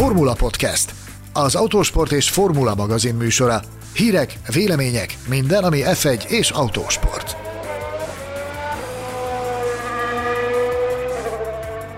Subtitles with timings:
[0.00, 0.94] Formula Podcast,
[1.32, 3.60] az autósport és formula magazin műsora.
[3.94, 7.36] Hírek, vélemények, minden, ami F1 és autósport.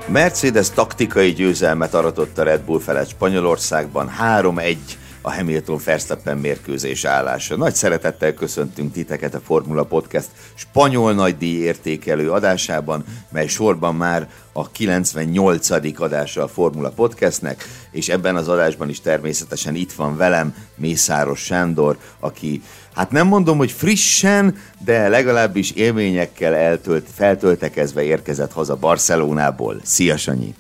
[0.06, 4.10] Mercedes taktikai győzelmet aratott a Red Bull felett Spanyolországban
[4.40, 4.76] 3-1
[5.22, 7.56] a Hamilton Verstappen mérkőzés állása.
[7.56, 14.70] Nagy szeretettel köszöntünk titeket a Formula Podcast spanyol nagydíj értékelő adásában, mely sorban már a
[14.70, 15.70] 98.
[16.00, 21.98] adása a Formula Podcastnek, és ebben az adásban is természetesen itt van velem Mészáros Sándor,
[22.20, 22.62] aki
[22.94, 29.80] hát nem mondom, hogy frissen, de legalábbis élményekkel eltölt, feltöltekezve érkezett haza Barcelonából.
[29.82, 30.54] Szia Sanyi!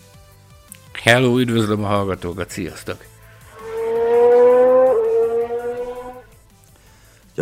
[1.02, 3.11] Hello, üdvözlöm a hallgatókat, sziasztok!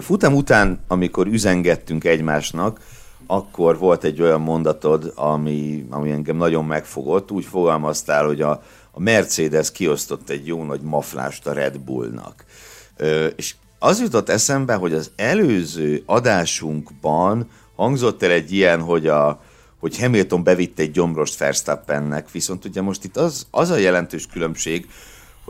[0.01, 2.81] A futam után, amikor üzengettünk egymásnak,
[3.27, 7.31] akkor volt egy olyan mondatod, ami, ami engem nagyon megfogott.
[7.31, 8.51] Úgy fogalmaztál, hogy a,
[8.91, 12.45] a Mercedes kiosztott egy jó nagy maflást a Red Bullnak.
[12.97, 19.43] Ö, és az jutott eszembe, hogy az előző adásunkban hangzott el egy ilyen, hogy a,
[19.80, 24.89] hogy Hamilton bevitt egy gyomrost Verstappennek, viszont ugye most itt az, az a jelentős különbség,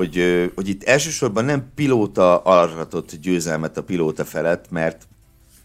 [0.01, 5.07] hogy, hogy itt elsősorban nem pilóta aratott győzelmet a pilóta felett, mert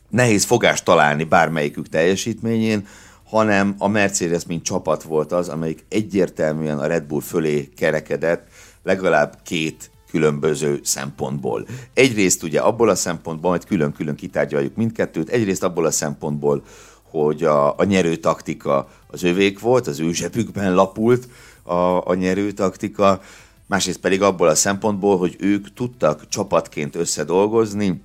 [0.10, 2.88] nehéz fogást találni bármelyikük teljesítményén,
[3.26, 8.48] hanem a Mercedes, mint csapat volt az, amelyik egyértelműen a Red Bull fölé kerekedett,
[8.84, 11.68] legalább két különböző szempontból.
[11.94, 16.64] Egyrészt ugye abból a szempontból, majd külön-külön kitárgyaljuk mindkettőt, egyrészt abból a szempontból,
[17.04, 21.28] hogy a, a nyerő taktika az övék volt, az ő zsebükben lapult
[21.64, 23.22] a, a nyerő taktika,
[23.68, 28.02] másrészt pedig abból a szempontból, hogy ők tudtak csapatként összedolgozni,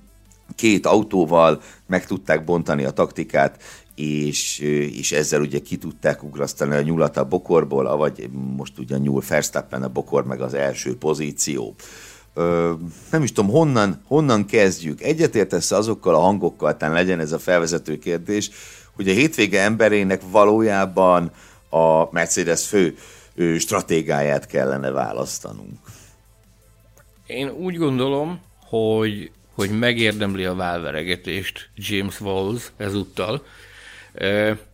[0.55, 3.63] két autóval meg tudták bontani a taktikát,
[3.95, 4.59] és,
[4.93, 9.83] és ezzel ugye ki tudták ugrasztani a nyulat a bokorból, vagy most ugye nyúl Verstappen
[9.83, 11.75] a bokor meg az első pozíció.
[12.33, 12.73] Ö,
[13.11, 15.01] nem is tudom, honnan, honnan kezdjük.
[15.01, 18.49] Egyetértesz azokkal a hangokkal, talán legyen ez a felvezető kérdés,
[18.95, 21.31] hogy a hétvége emberének valójában
[21.69, 22.95] a Mercedes fő
[23.57, 25.79] stratégáját kellene választanunk.
[27.25, 33.45] Én úgy gondolom, hogy, hogy megérdemli a válveregetést James Walls ezúttal.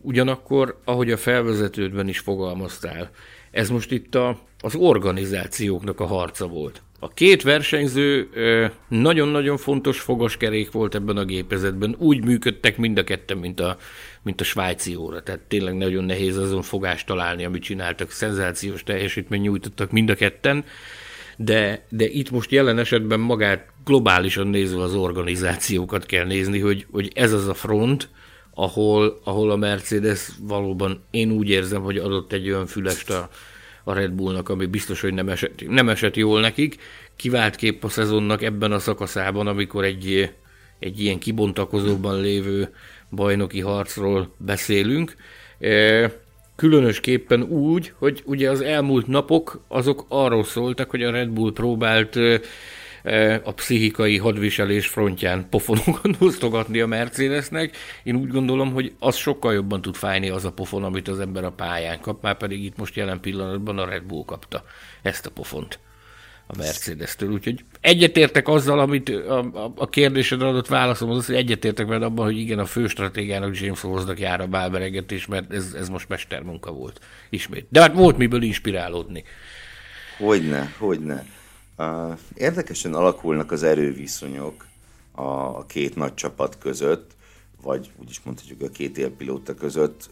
[0.00, 3.10] Ugyanakkor, ahogy a felvezetődben is fogalmaztál,
[3.50, 6.82] ez most itt a, az organizációknak a harca volt.
[7.00, 8.28] A két versenyző
[8.88, 11.94] nagyon-nagyon fontos fogaskerék volt ebben a gépezetben.
[11.98, 13.76] Úgy működtek mind a ketten, mint a,
[14.22, 15.22] mint a svájci óra.
[15.22, 18.10] Tehát tényleg nagyon nehéz azon fogást találni, amit csináltak.
[18.10, 20.64] Szenzációs teljesítmény nyújtottak mind a ketten.
[21.36, 27.10] De, de itt most jelen esetben magát globálisan nézve az organizációkat kell nézni, hogy, hogy
[27.14, 28.08] ez az a front,
[28.54, 33.28] ahol, ahol a Mercedes valóban én úgy érzem, hogy adott egy olyan fülest a,
[33.84, 36.76] a Red Bullnak, ami biztos, hogy nem esett, nem esett jól nekik.
[37.16, 40.34] Kivált kép a szezonnak ebben a szakaszában, amikor egy,
[40.78, 42.74] egy ilyen kibontakozóban lévő
[43.10, 45.16] bajnoki harcról beszélünk.
[45.58, 46.10] E,
[46.56, 52.16] különösképpen úgy, hogy ugye az elmúlt napok azok arról szóltak, hogy a Red Bull próbált
[52.16, 52.40] e,
[53.02, 57.76] e, a pszichikai hadviselés frontján pofonokat osztogatni a Mercedesnek.
[58.02, 61.44] Én úgy gondolom, hogy az sokkal jobban tud fájni az a pofon, amit az ember
[61.44, 64.64] a pályán kap, már pedig itt most jelen pillanatban a Red Bull kapta
[65.02, 65.78] ezt a pofont
[66.50, 67.30] a Mercedes-től.
[67.30, 72.24] Úgyhogy egyetértek azzal, amit a, a, a kérdésedre adott válaszom az, hogy egyetértek veled abban,
[72.24, 76.72] hogy igen, a fő stratégiának James Hoznak jár a bálberegetés, mert ez, ez most mestermunka
[76.72, 77.00] volt
[77.30, 77.66] ismét.
[77.70, 79.24] De hát volt miből inspirálódni.
[80.18, 81.26] Hogyne, hogyne.
[82.34, 84.66] Érdekesen alakulnak az erőviszonyok
[85.12, 87.10] a, két nagy csapat között,
[87.62, 90.10] vagy úgy is mondhatjuk a két élpilóta között,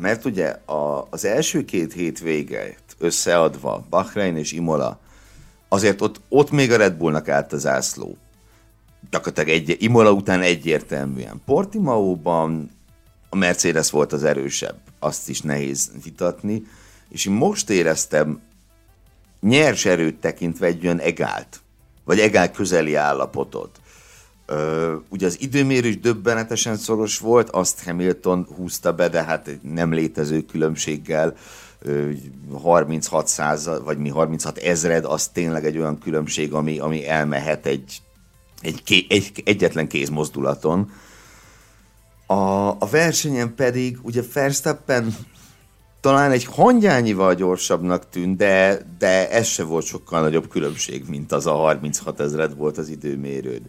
[0.00, 5.00] mert ugye a, az első két hétvéget összeadva, Bahrein és Imola,
[5.72, 8.16] azért ott, ott még a Red Bullnak állt az ászló.
[9.10, 11.42] Gyakorlatilag egy, Imola után egyértelműen.
[11.44, 12.70] Portimaóban
[13.28, 16.62] a Mercedes volt az erősebb, azt is nehéz vitatni,
[17.08, 18.40] és én most éreztem
[19.40, 21.60] nyers erőt tekintve egy olyan egált,
[22.04, 23.80] vagy egál közeli állapotot.
[24.46, 30.40] Ö, ugye az időmérés döbbenetesen szoros volt, azt Hamilton húzta be, de hát nem létező
[30.40, 31.36] különbséggel
[32.62, 38.02] 36 százal, vagy mi 36 ezred, az tényleg egy olyan különbség, ami, ami elmehet egy,
[38.60, 40.90] egy, egy egyetlen kézmozdulaton.
[42.26, 45.16] A, a versenyen pedig ugye Verstappen
[46.00, 51.46] talán egy hangyányival gyorsabbnak tűnt, de, de ez se volt sokkal nagyobb különbség, mint az
[51.46, 53.62] a 36 ezred volt az időmérőd.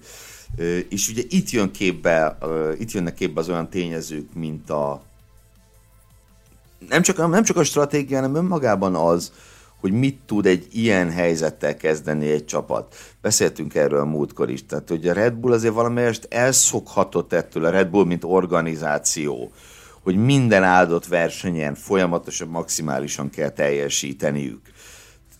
[0.90, 2.38] És ugye itt jön képbe,
[2.80, 5.02] itt jönnek képbe az olyan tényezők, mint a,
[6.90, 9.32] nem csak, nem csak a stratégia, hanem önmagában az,
[9.84, 12.96] hogy mit tud egy ilyen helyzettel kezdeni egy csapat.
[13.22, 17.70] Beszéltünk erről a múltkor is, tehát hogy a Red Bull azért valamelyest elszokhatott ettől a
[17.70, 19.52] Red Bull, mint organizáció,
[20.04, 24.62] hogy minden áldott versenyen folyamatosan, maximálisan kell teljesíteniük.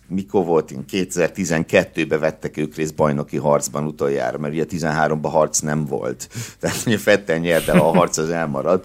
[0.08, 0.84] Mikor volt én?
[0.90, 6.28] 2012-ben vettek ők részt bajnoki harcban utoljára, mert ugye 13-ban harc nem volt.
[6.60, 8.84] Tehát ugye Fettel nyert, a harc az elmarad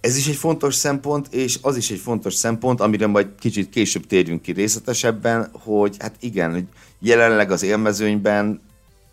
[0.00, 4.06] ez is egy fontos szempont, és az is egy fontos szempont, amire majd kicsit később
[4.06, 6.64] térjünk ki részletesebben, hogy hát igen, hogy
[6.98, 8.60] jelenleg az élmezőnyben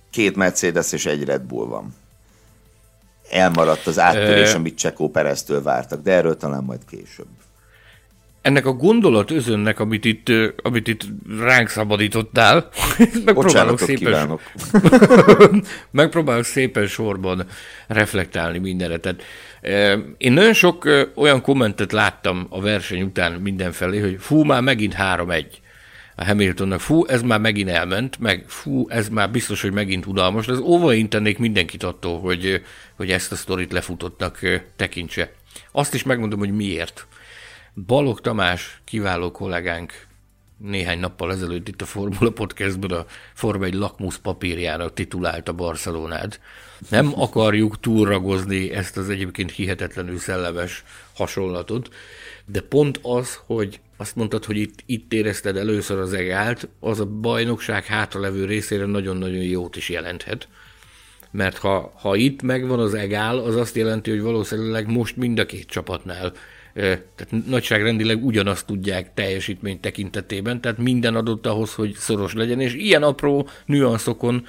[0.10, 1.96] két Mercedes és egy Red Bull van.
[3.32, 7.28] Elmaradt az áttörés, amit Csekó Pereztől vártak, de erről talán majd később
[8.48, 10.32] ennek a gondolat özönnek, amit itt,
[10.64, 11.02] amit itt
[11.40, 12.70] ránk szabadítottál,
[13.26, 14.40] megpróbálok szépen,
[15.92, 17.46] megpróbálok szépen sorban
[17.88, 18.98] reflektálni mindenre.
[18.98, 19.24] Tehát,
[20.18, 25.46] én nagyon sok olyan kommentet láttam a verseny után mindenfelé, hogy fú, már megint 3-1
[26.16, 30.46] a Hamiltonnak, fú, ez már megint elment, meg fú, ez már biztos, hogy megint unalmas,
[30.46, 32.62] de az óvaintenék mindenkit attól, hogy,
[32.96, 34.40] hogy ezt a sztorit lefutottnak
[34.76, 35.32] tekintse.
[35.72, 37.08] Azt is megmondom, hogy miért.
[37.86, 39.94] Balog Tamás, kiváló kollégánk,
[40.58, 46.40] néhány nappal ezelőtt itt a Formula Podcastban a Forma egy lakmusz papírjának titulálta Barcelonát.
[46.90, 50.84] Nem akarjuk túlragozni ezt az egyébként hihetetlenül szellemes
[51.16, 51.90] hasonlatot,
[52.46, 57.06] de pont az, hogy azt mondtad, hogy itt, itt érezted először az egált, az a
[57.06, 60.48] bajnokság hátralevő részére nagyon-nagyon jót is jelenthet.
[61.32, 65.46] Mert ha, ha itt megvan az egál, az azt jelenti, hogy valószínűleg most mind a
[65.46, 66.34] két csapatnál
[66.78, 73.04] tehát nagyságrendileg ugyanazt tudják teljesítmény tekintetében, tehát minden adott ahhoz, hogy szoros legyen, és ilyen
[73.04, 74.46] apró nüanszokon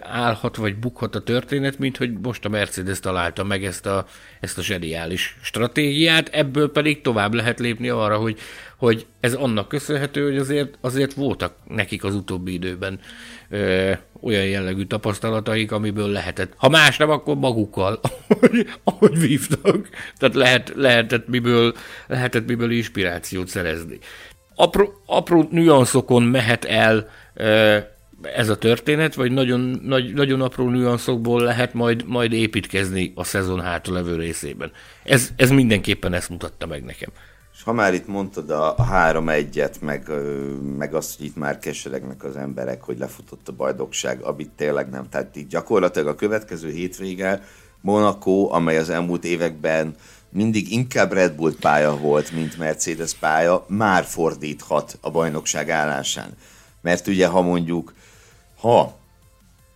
[0.00, 4.06] állhat vagy bukhat a történet, mint hogy most a Mercedes találta meg ezt a,
[4.40, 8.38] ezt a zseniális stratégiát, ebből pedig tovább lehet lépni arra, hogy,
[8.76, 13.00] hogy ez annak köszönhető, hogy azért, azért voltak nekik az utóbbi időben
[14.22, 19.88] olyan jellegű tapasztalataik, amiből lehetett, ha más nem, akkor magukkal, ahogy, ahogy vívtak.
[20.16, 21.74] Tehát lehet, lehetett, miből,
[22.06, 23.98] lehetett miből inspirációt szerezni.
[24.54, 27.08] Apró, apró nüanszokon mehet el
[28.22, 33.60] ez a történet, vagy nagyon, nagy, nagyon apró nüanszokból lehet majd, majd építkezni a szezon
[33.60, 34.72] hátralevő részében.
[35.04, 37.08] Ez, ez mindenképpen ezt mutatta meg nekem.
[37.62, 40.10] És ha már itt mondtad a, a három egyet, meg,
[40.76, 45.08] meg azt, hogy itt már keseregnek az emberek, hogy lefutott a bajdokság, amit tényleg nem.
[45.08, 47.42] Tehát így gyakorlatilag a következő hétvége
[47.80, 49.94] Monaco, amely az elmúlt években
[50.30, 56.36] mindig inkább Red Bull pálya volt, mint Mercedes pálya, már fordíthat a bajnokság állásán.
[56.80, 57.94] Mert ugye, ha mondjuk,
[58.60, 58.98] ha,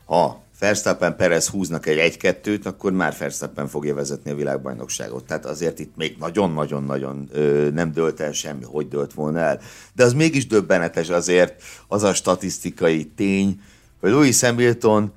[0.04, 5.24] ha Verstappen Perez húznak egy 1-2-t, akkor már Verstappen fogja vezetni a világbajnokságot.
[5.24, 7.30] Tehát azért itt még nagyon-nagyon-nagyon
[7.74, 9.60] nem dölt el semmi, hogy dölt volna el.
[9.92, 13.60] De az mégis döbbenetes azért az a statisztikai tény,
[14.00, 15.12] hogy Louis Hamilton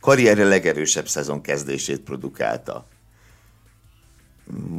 [0.00, 2.86] karrierje legerősebb szezon kezdését produkálta.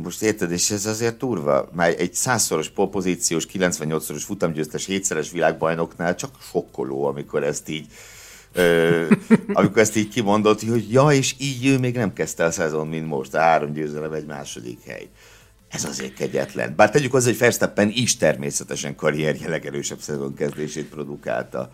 [0.03, 1.69] Most érted, és ez azért turva.
[1.73, 7.87] Már egy százszoros popozíciós, 98-szoros futamgyőztes, hétszeres világbajnoknál csak sokkoló, amikor ezt így
[9.53, 13.07] amikor ezt így kimondott, hogy ja, és így ő még nem kezdte a szezon, mint
[13.07, 15.07] most, a három győzelem egy második hely.
[15.69, 16.73] Ez azért kegyetlen.
[16.75, 21.71] Bár tegyük hozzá, hogy Verstappen is természetesen karrierje legerősebb szezon kezdését produkálta.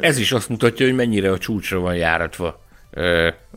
[0.00, 2.60] Ez is azt mutatja, hogy mennyire a csúcsra van járatva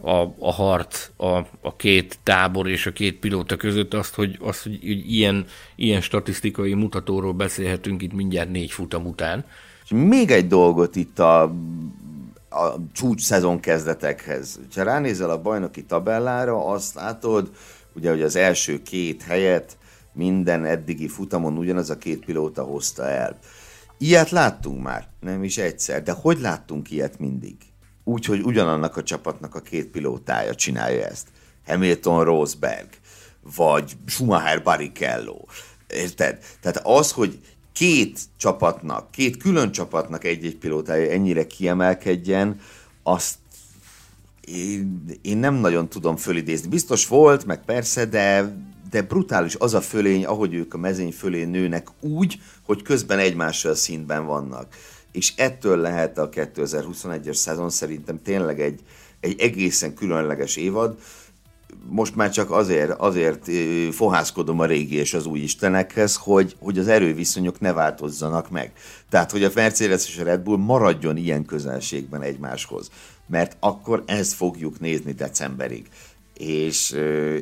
[0.02, 4.64] a, a harc a, a két tábor és a két pilóta között azt, hogy, azt,
[4.64, 4.78] hogy
[5.14, 5.46] ilyen,
[5.76, 9.46] ilyen statisztikai mutatóról beszélhetünk itt mindjárt négy futam után.
[9.84, 11.56] És még egy dolgot itt a
[12.54, 14.60] a csúcs szezon kezdetekhez.
[14.76, 17.52] Ha ránézel a bajnoki tabellára, azt látod,
[17.96, 19.78] ugye, hogy az első két helyet
[20.14, 23.38] minden eddigi futamon ugyanaz a két pilóta hozta el.
[23.98, 27.56] Ilyet láttunk már, nem is egyszer, de hogy láttunk ilyet mindig?
[28.04, 31.28] Úgy, hogy ugyanannak a csapatnak a két pilótája csinálja ezt.
[31.66, 32.88] Hamilton Rosberg,
[33.56, 35.38] vagy Schumacher Barrichello.
[35.88, 36.38] Érted?
[36.62, 37.40] Tehát az, hogy
[37.74, 42.60] két csapatnak, két külön csapatnak egy-egy pilótája ennyire kiemelkedjen,
[43.04, 43.36] azt
[44.48, 46.68] én, én nem nagyon tudom fölidézni.
[46.68, 48.56] Biztos volt, meg persze, de,
[48.90, 53.76] de brutális az a fölény, ahogy ők a mezőny fölé nőnek úgy, hogy közben egymással
[53.76, 54.76] szintben vannak.
[55.12, 58.80] És ettől lehet a 2021-es szezon szerintem tényleg egy,
[59.20, 60.98] egy egészen különleges évad,
[61.90, 63.50] most már csak azért, azért
[63.92, 68.72] fohászkodom a régi és az új istenekhez, hogy, hogy az erőviszonyok ne változzanak meg.
[69.10, 72.90] Tehát, hogy a Mercedes és a Red Bull maradjon ilyen közelségben egymáshoz.
[73.28, 75.88] Mert akkor ezt fogjuk nézni decemberig.
[76.38, 76.96] És,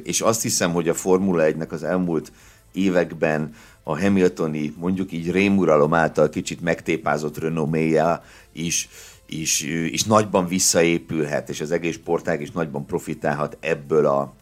[0.03, 2.31] és azt hiszem, hogy a Formula 1-nek az elmúlt
[2.73, 8.23] években a Hamiltoni, mondjuk így rémuralom által kicsit megtépázott renoméja
[8.53, 8.89] is,
[9.31, 14.33] is, is nagyban visszaépülhet, és az egész sportág is nagyban profitálhat ebből a,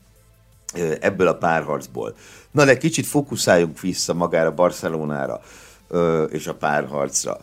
[1.00, 2.16] ebből a párharcból.
[2.52, 5.42] Na de kicsit fókuszáljunk vissza magára Barcelonára
[6.30, 7.40] és a párharcra.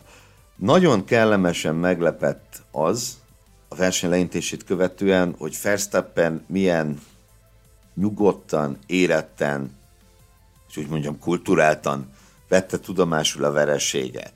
[0.55, 3.17] Nagyon kellemesen meglepett az,
[3.67, 7.01] a verseny leintését követően, hogy Verstappen milyen
[7.95, 9.75] nyugodtan, éretten,
[10.69, 12.11] és úgy mondjam kulturáltan
[12.47, 14.33] vette tudomásul a vereséget.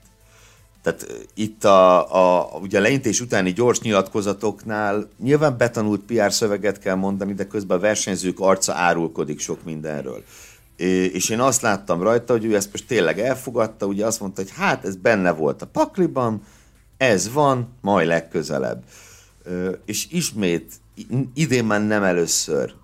[0.82, 6.94] Tehát itt a, a, ugye a leintés utáni gyors nyilatkozatoknál nyilván betanult PR szöveget kell
[6.94, 10.22] mondani, de közben a versenyzők arca árulkodik sok mindenről.
[11.12, 14.50] És én azt láttam rajta, hogy ő ezt most tényleg elfogadta, ugye azt mondta, hogy
[14.56, 16.42] hát ez benne volt a pakliban,
[16.96, 18.84] ez van, majd legközelebb.
[19.84, 20.72] És ismét,
[21.34, 22.74] idén már nem először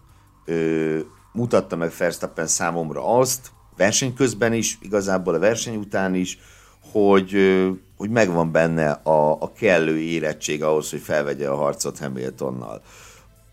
[1.33, 6.39] mutatta meg Verstappen számomra azt, verseny közben is, igazából a verseny után is,
[6.93, 7.33] hogy,
[7.97, 12.83] hogy megvan benne a, a kellő érettség ahhoz, hogy felvegye a harcot Hamiltonnal.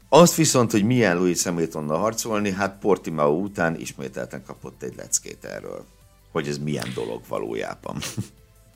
[0.09, 5.85] Azt viszont, hogy milyen Louis Hamiltonnal harcolni, hát Portimao után ismételten kapott egy leckét erről,
[6.31, 7.97] hogy ez milyen dolog valójában.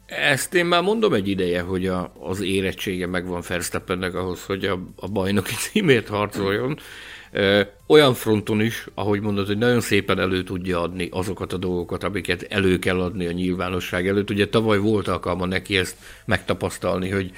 [0.06, 4.80] Ezt én már mondom egy ideje, hogy a, az érettsége megvan Verstappennek ahhoz, hogy a,
[4.96, 6.80] a bajnoki címért harcoljon.
[7.88, 12.46] Olyan fronton is, ahogy mondod, hogy nagyon szépen elő tudja adni azokat a dolgokat, amiket
[12.50, 14.30] elő kell adni a nyilvánosság előtt.
[14.30, 15.96] Ugye tavaly volt alkalma neki ezt
[16.26, 17.32] megtapasztalni, hogy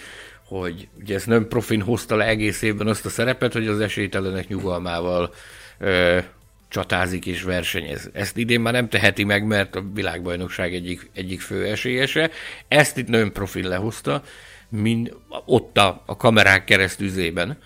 [0.46, 4.48] hogy ugye ez nem profin hozta le egész évben azt a szerepet, hogy az esélytelenek
[4.48, 5.34] nyugalmával
[5.80, 6.20] ö,
[6.68, 8.10] csatázik és versenyez.
[8.14, 12.32] Ezt idén már nem teheti meg, mert a világbajnokság egyik, egyik fő esélyese.
[12.68, 14.24] Ezt itt nagyon profil lehozta,
[14.70, 17.58] mind ott a, a kamerák keresztüzében.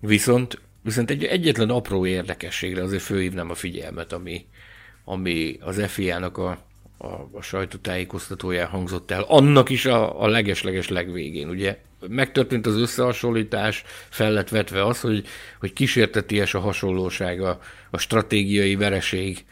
[0.00, 4.46] Viszont, viszont egy egyetlen apró érdekességre azért főhívnám a figyelmet, ami,
[5.04, 6.58] ami az FIA-nak a,
[6.98, 9.22] a, a sajtótájékoztatóján hangzott el.
[9.22, 15.26] Annak is a, a leges-leges legvégén, ugye megtörtént az összehasonlítás, fel lett vetve az, hogy,
[15.60, 17.60] hogy kísérteties a hasonlósága,
[17.90, 19.44] a stratégiai vereség,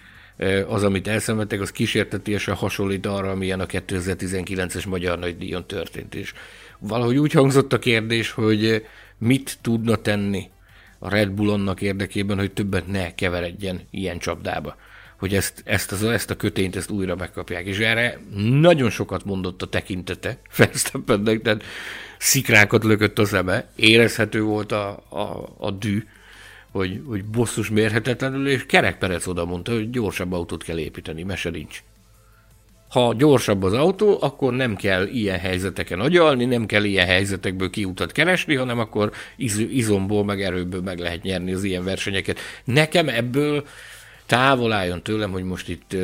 [0.67, 6.15] az, amit elszenvedtek, az kísértetésen hasonlít arra, amilyen a 2019-es Magyar Nagydíjon történt.
[6.15, 6.33] És
[6.79, 8.85] valahogy úgy hangzott a kérdés, hogy
[9.19, 10.51] mit tudna tenni
[11.03, 14.77] a Red Bull annak érdekében, hogy többet ne keveredjen ilyen csapdába
[15.21, 17.67] hogy ezt, ezt, az, ezt a kötényt ezt újra megkapják.
[17.67, 18.19] És erre
[18.61, 21.63] nagyon sokat mondott a tekintete Verstappennek, tehát
[22.19, 26.07] szikrákat lökött a zeme, érezhető volt a, a, a dű,
[26.71, 31.83] hogy, hogy bosszus mérhetetlenül, és kerekperec oda mondta, hogy gyorsabb autót kell építeni, mese nincs.
[32.91, 38.13] Ha gyorsabb az autó, akkor nem kell ilyen helyzeteken agyalni, nem kell ilyen helyzetekből kiutat
[38.13, 42.39] keresni, hanem akkor iz, izomból, meg erőből meg lehet nyerni az ilyen versenyeket.
[42.65, 43.65] Nekem ebből
[44.27, 45.97] távol álljon tőlem, hogy most itt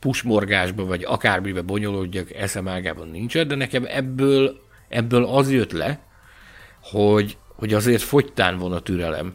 [0.00, 5.98] pusmorgásba, vagy akármibe bonyolódjak, eszem ágában nincsen, de nekem ebből ebből az jött le,
[6.82, 9.34] hogy, hogy azért fogytán van a türelem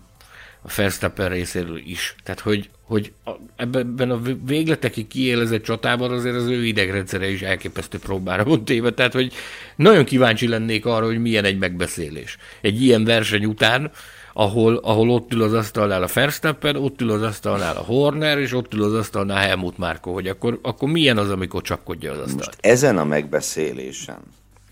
[0.62, 2.16] a Verstappen részéről is.
[2.24, 3.14] Tehát, hogy, hogy
[3.56, 8.92] ebben a végletekig kiélezett csatában azért az ő idegrendszere is elképesztő próbára volt téve.
[8.92, 9.34] Tehát, hogy
[9.76, 12.38] nagyon kíváncsi lennék arra, hogy milyen egy megbeszélés.
[12.62, 13.92] Egy ilyen verseny után,
[14.34, 18.54] ahol, ahol ott ül az asztalnál a Verstappen, ott ül az asztalnál a Horner, és
[18.54, 22.46] ott ül az asztalnál Helmut Márko, hogy akkor, akkor milyen az, amikor csapkodja az asztalt.
[22.46, 24.20] Most ezen a megbeszélésen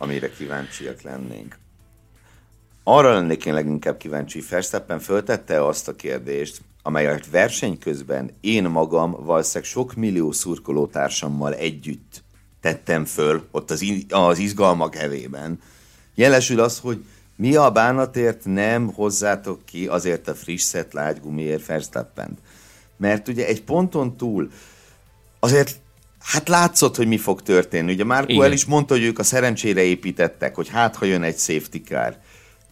[0.01, 1.57] amire kíváncsiak lennénk.
[2.83, 9.11] Arra lennék én leginkább kíváncsi, Verstappen föltette azt a kérdést, amelyet verseny közben én magam
[9.11, 12.23] valószínűleg sok millió szurkolótársammal együtt
[12.61, 15.59] tettem föl, ott az, az izgalmak hevében.
[16.15, 17.05] Jelesül az, hogy
[17.35, 22.37] mi a bánatért nem hozzátok ki azért a friss szett lágygumiért verstappen
[22.97, 24.51] Mert ugye egy ponton túl
[25.39, 25.79] azért
[26.19, 27.91] Hát látszott, hogy mi fog történni.
[27.91, 31.37] Ugye Márko el is mondta, hogy ők a szerencsére építettek, hogy hát, ha jön egy
[31.37, 32.17] safety car.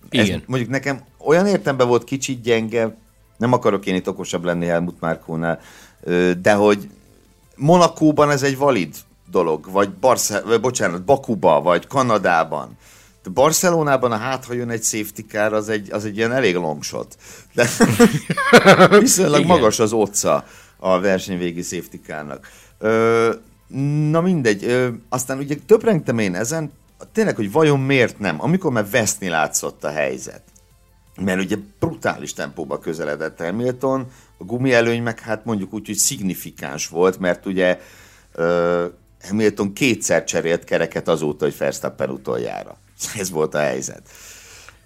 [0.10, 0.44] Ez Igen.
[0.46, 2.98] mondjuk nekem olyan értemben volt kicsit gyenge,
[3.38, 5.60] nem akarok én itt okosabb lenni Helmut Márkónál,
[6.42, 6.90] de hogy
[7.56, 8.96] Monakóban ez egy valid
[9.32, 12.78] dolog, vagy Barce- bocsánat, Bakuba, vagy Kanadában.
[13.24, 16.56] De Barcelonában a hát, ha jön egy safety car, az egy, az egy ilyen elég
[16.56, 17.18] long shot.
[17.54, 17.68] De
[19.00, 19.48] viszonylag Igen.
[19.52, 20.46] magas az otca
[20.78, 22.48] a versenyvégi safety car-nak.
[22.80, 23.34] Ö,
[24.10, 26.72] na mindegy, ö, aztán ugye töprengtem én ezen,
[27.12, 30.42] tényleg, hogy vajon miért nem, amikor már veszni látszott a helyzet.
[31.20, 36.88] Mert ugye brutális tempóba közeledett Hamilton, a gumi előny meg hát mondjuk úgy, hogy szignifikáns
[36.88, 37.80] volt, mert ugye
[38.34, 38.86] ö,
[39.22, 42.78] Hamilton kétszer cserélt kereket azóta, hogy Verstappen utoljára.
[43.20, 44.10] Ez volt a helyzet.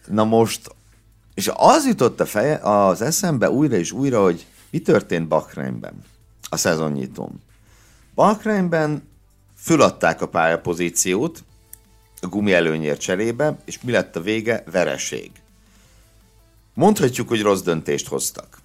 [0.08, 0.76] Na most,
[1.34, 6.04] és az jutott a feje, az eszembe újra és újra, hogy mi történt Bakreinben
[6.50, 7.42] a szezonnyitón.
[8.16, 9.10] Bakrányben
[9.58, 11.44] föladták a pályapozíciót
[12.22, 14.64] a gumi előnyért cserébe, és mi lett a vége?
[14.72, 15.32] Vereség.
[16.74, 18.58] Mondhatjuk, hogy rossz döntést hoztak.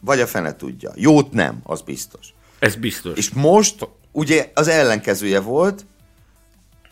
[0.00, 0.92] Vagy a fene tudja.
[0.94, 2.34] Jót nem, az biztos.
[2.58, 3.18] Ez biztos.
[3.18, 5.86] És most ugye az ellenkezője volt,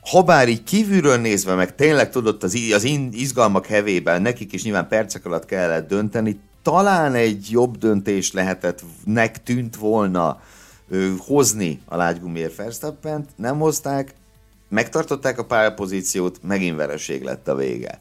[0.01, 5.25] habár így kívülről nézve, meg tényleg tudott az, az izgalmak hevében, nekik is nyilván percek
[5.25, 10.41] alatt kellett dönteni, talán egy jobb döntés lehetett, nek tűnt volna
[10.89, 14.15] ö, hozni a lágygumiért Verstappent, nem hozták,
[14.69, 18.01] megtartották a pályapozíciót, megint vereség lett a vége.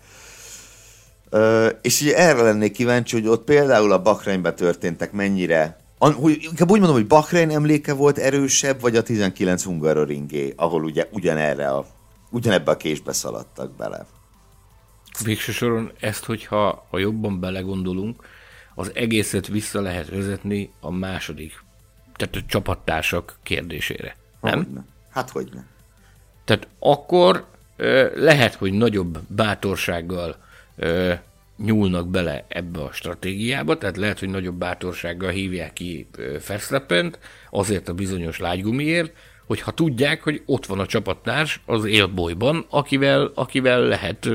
[1.33, 6.71] Ö, és ugye erre lennék kíváncsi, hogy ott például a Bakrányban történtek mennyire hogy, inkább
[6.71, 11.85] úgy mondom, hogy Bahrein emléke volt erősebb, vagy a 19 Hungaroringé, ahol ugye ugyanerre a,
[12.29, 14.05] ugyanebbe a késbe szaladtak bele.
[15.23, 18.27] Végső soron ezt, hogyha ha jobban belegondolunk,
[18.75, 21.63] az egészet vissza lehet vezetni a második,
[22.15, 24.15] tehát a csapattársak kérdésére.
[24.41, 24.63] Nem?
[24.63, 24.85] Hogyne.
[25.09, 25.49] Hát hogy.
[26.45, 27.45] Tehát akkor
[28.15, 30.37] lehet, hogy nagyobb bátorsággal
[31.57, 36.07] nyúlnak bele ebbe a stratégiába, tehát lehet, hogy nagyobb bátorsággal hívják ki
[36.47, 39.13] Verstappent, azért a bizonyos lágygumiért,
[39.45, 44.29] hogyha tudják, hogy ott van a csapattárs az élbolyban, akivel, akivel lehet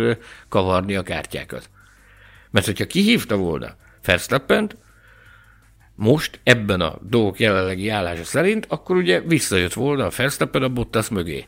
[0.48, 1.70] kavarni a kártyákat.
[2.50, 4.76] Mert hogyha kihívta volna Verstappent,
[5.94, 11.08] most ebben a dolgok jelenlegi állása szerint, akkor ugye visszajött volna a Verstappen a Bottas
[11.08, 11.46] mögé.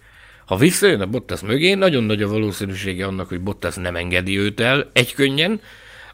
[0.51, 4.61] Ha visszajön a Bottas mögé, nagyon nagy a valószínűsége annak, hogy Bottas nem engedi őt
[4.61, 5.61] el egykönnyen,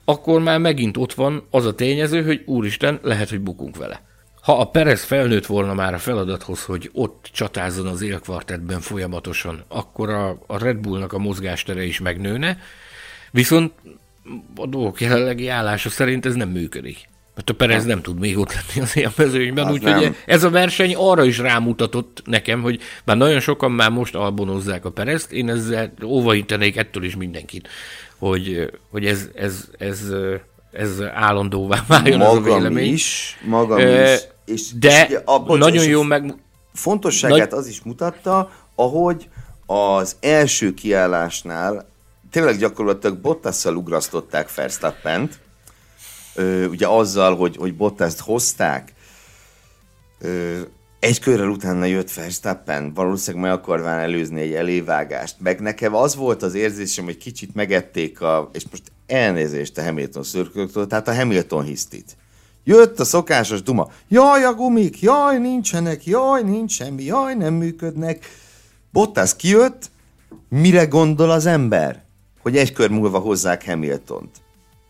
[0.05, 4.03] akkor már megint ott van az a tényező, hogy úristen, lehet, hogy bukunk vele.
[4.43, 10.11] Ha a Perez felnőtt volna már a feladathoz, hogy ott csatázzon az élkvartetben folyamatosan, akkor
[10.11, 12.59] a, a Red Bullnak a mozgástere is megnőne,
[13.31, 13.73] viszont
[14.57, 17.09] a dolgok jelenlegi állása szerint ez nem működik.
[17.37, 21.25] Mert a Perez nem tud még ott lenni az élmezőnyben, úgyhogy ez a verseny arra
[21.25, 26.77] is rámutatott nekem, hogy már nagyon sokan már most albonozzák a Perezt, én ezzel óvaintenék
[26.77, 27.69] ettől is mindenkit,
[28.19, 30.13] hogy, hogy ez, ez, ez,
[30.73, 32.93] ez állandóvá váljon magam az a vélemény.
[32.93, 34.21] is, magam e, is.
[34.45, 36.35] És, de és, a, nagyon jó meg...
[36.73, 37.59] Fontosságát nagy...
[37.59, 39.29] az is mutatta, ahogy
[39.67, 41.89] az első kiállásnál
[42.31, 45.39] tényleg gyakorlatilag Bottasszal ugrasztották Verstappent,
[46.71, 48.93] ugye azzal, hogy, hogy Bottaszt hozták,
[50.99, 56.43] egy körrel utána jött Verstappen, valószínűleg meg akarván előzni egy elévágást, meg nekem az volt
[56.43, 61.65] az érzésem, hogy kicsit megették a, és most elnézést a Hamilton szürköltől, tehát a Hamilton
[61.65, 62.17] hisztit.
[62.65, 68.25] Jött a szokásos duma, jaj a gumik, jaj nincsenek, jaj nincs semmi, jaj nem működnek.
[68.93, 69.91] Bottas kijött,
[70.49, 72.05] mire gondol az ember?
[72.43, 74.46] Hogy egy kör múlva hozzák Hamiltont.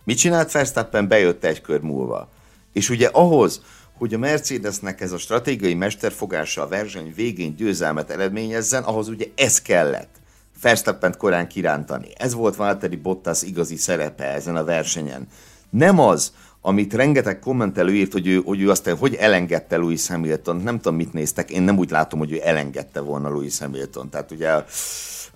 [0.06, 1.08] Mit csinált Verstappen?
[1.08, 2.28] Bejött egy kör múlva.
[2.72, 3.62] És ugye ahhoz,
[3.98, 9.62] hogy a Mercedesnek ez a stratégiai mesterfogása a verseny végén győzelmet eredményezzen, ahhoz ugye ez
[9.62, 10.14] kellett.
[10.62, 12.08] verstappen korán kirántani.
[12.16, 15.28] Ez volt Valtteri Bottas igazi szerepe ezen a versenyen.
[15.70, 20.56] Nem az, amit rengeteg kommentelő írt, hogy ő, hogy ő aztán hogy elengedte Louis Hamilton,
[20.56, 24.10] nem tudom mit néztek, én nem úgy látom, hogy ő elengedte volna Louis Hamilton.
[24.10, 24.64] Tehát ugye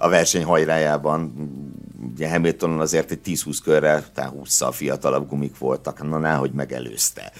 [0.02, 1.32] a verseny hajrájában
[2.12, 7.32] ugye Hamiltonon azért egy 10-20 körre, tehát 20 fiatalabb gumik voltak, na nehogy megelőzte.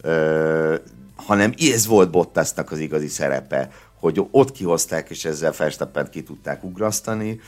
[0.00, 0.74] Ö,
[1.16, 6.64] hanem ez volt Bottasnak az igazi szerepe, hogy ott kihozták, és ezzel Verstappent ki tudták
[6.64, 7.40] ugrasztani,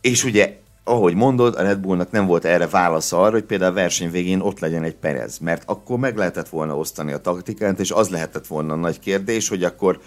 [0.00, 3.74] és ugye ahogy mondod, a Red Bullnak nem volt erre válasza arra, hogy például a
[3.74, 7.90] verseny végén ott legyen egy Perez, mert akkor meg lehetett volna osztani a taktikát, és
[7.90, 10.00] az lehetett volna a nagy kérdés, hogy akkor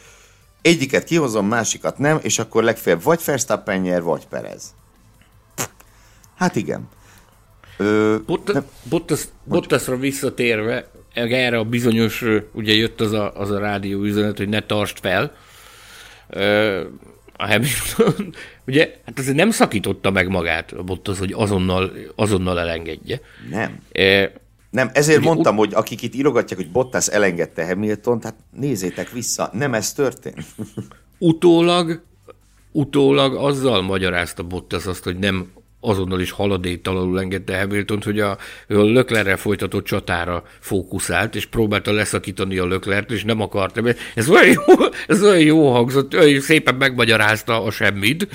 [0.66, 4.76] egyiket kihozom, másikat nem, és akkor legfeljebb vagy Verstappen nyer, vagy Perez.
[6.36, 6.90] Hát igen.
[7.78, 14.02] Ö, Bottas, Bottas, Bottasra visszatérve, erre a bizonyos, ugye jött az a, az a rádió
[14.02, 15.36] üzenet, hogy ne tartsd fel.
[16.30, 16.82] Ö,
[17.38, 18.34] a Hamilton,
[18.68, 23.20] ugye, hát azért nem szakította meg magát a Bottas, hogy azonnal, azonnal elengedje.
[23.50, 23.80] Nem.
[23.92, 24.32] E,
[24.76, 29.50] nem, ezért ugye, mondtam, hogy akik itt írogatják, hogy Bottas elengedte Hamilton, tehát nézzétek vissza,
[29.54, 30.46] nem ez történt.
[31.18, 32.02] utólag,
[32.72, 38.38] utólag azzal magyarázta Bottas azt, hogy nem azonnal is haladéktalanul engedte Hamilton, hogy a, a
[38.68, 43.82] Löklerrel folytatott csatára fókuszált, és próbálta leszakítani a Löklert, és nem akarta.
[44.16, 44.76] Ez olyan jó,
[45.08, 48.28] ez olyan jó hangzott, olyan szépen megmagyarázta a semmit.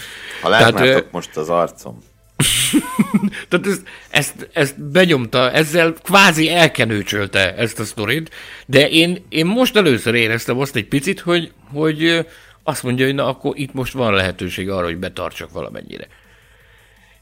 [0.42, 1.98] Ha látnátok Tehát, most az arcom.
[3.48, 8.30] Tehát ezt, ezt, ezt benyomta, ezzel kvázi elkenőcsölte ezt a sztorit,
[8.66, 12.26] de én, én most először éreztem azt egy picit, hogy, hogy
[12.62, 16.06] azt mondja, hogy na akkor itt most van lehetőség arra, hogy betartsak valamennyire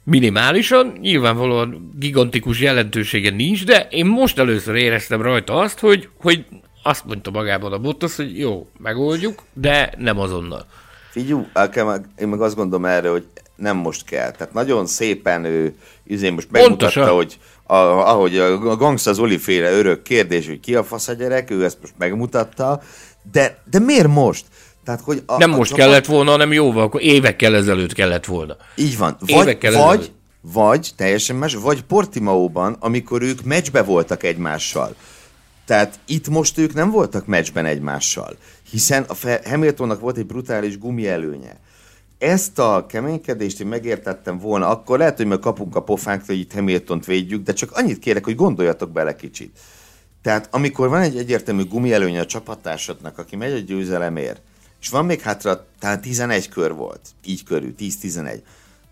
[0.08, 6.44] minimálisan, nyilvánvalóan gigantikus jelentősége nincs, de én most először éreztem rajta azt, hogy, hogy
[6.82, 10.66] azt mondta magában a Bottas, hogy jó, megoldjuk, de nem azonnal.
[11.10, 11.46] Figyú,
[12.18, 13.26] én meg azt gondolom erre, hogy
[13.58, 14.30] nem most kell.
[14.30, 17.14] Tehát nagyon szépen ő izé most megmutatta, Pontosan.
[17.14, 17.74] hogy a,
[18.10, 21.78] ahogy a Gangsta Zoli féle örök kérdés, hogy ki a fasz a gyerek, ő ezt
[21.80, 22.82] most megmutatta,
[23.32, 24.44] de, de miért most?
[24.84, 25.84] Tehát, hogy a, nem a most csapat...
[25.84, 28.56] kellett volna, hanem jóval, akkor évekkel ezelőtt kellett volna.
[28.74, 29.16] Így van.
[29.20, 30.14] Vagy, évekkel vagy, ezelőtt.
[30.40, 34.94] vagy teljesen más, vagy Portimaóban, amikor ők meccsbe voltak egymással.
[35.66, 38.36] Tehát itt most ők nem voltak meccsben egymással,
[38.70, 39.14] hiszen a
[39.48, 41.56] Hamiltonnak volt egy brutális gumi előnye
[42.18, 46.52] ezt a keménykedést én megértettem volna, akkor lehet, hogy meg kapunk a pofánk, hogy itt
[46.52, 49.58] Hamilton-t védjük, de csak annyit kérek, hogy gondoljatok bele kicsit.
[50.22, 54.40] Tehát amikor van egy egyértelmű gumielőnye a csapattársadnak, aki megy a győzelemért,
[54.80, 58.40] és van még hátra, talán 11 kör volt, így körül, 10-11,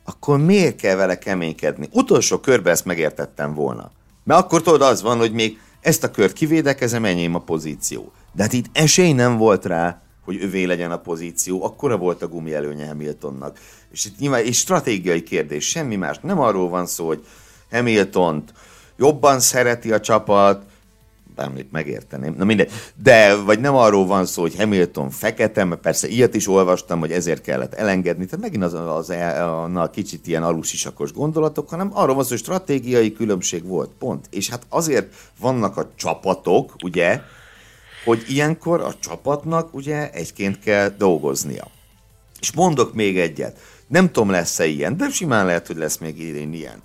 [0.04, 1.88] akkor miért kell vele keménykedni?
[1.92, 3.90] Utolsó körben ezt megértettem volna.
[4.24, 8.12] Mert akkor tudod, az van, hogy még ezt a kört kivédekezem, enyém a pozíció.
[8.32, 12.28] De hát itt esély nem volt rá, hogy övé legyen a pozíció, akkora volt a
[12.28, 13.58] gumi előnye Hamiltonnak.
[13.92, 16.18] És itt nyilván egy stratégiai kérdés, semmi más.
[16.22, 17.24] Nem arról van szó, hogy
[17.70, 18.44] hamilton
[18.96, 20.62] jobban szereti a csapat,
[21.36, 22.70] bármit megérteném, na mindegy,
[23.02, 27.12] de vagy nem arról van szó, hogy Hamilton fekete, mert persze ilyet is olvastam, hogy
[27.12, 29.10] ezért kellett elengedni, tehát megint az, az, az
[29.74, 34.26] a kicsit ilyen alusisakos gondolatok, hanem arról van szó, hogy stratégiai különbség volt, pont.
[34.30, 37.20] És hát azért vannak a csapatok, ugye,
[38.06, 41.66] hogy ilyenkor a csapatnak ugye egyként kell dolgoznia.
[42.40, 46.52] És mondok még egyet, nem tudom lesz-e ilyen, de simán lehet, hogy lesz még idén
[46.52, 46.82] ilyen.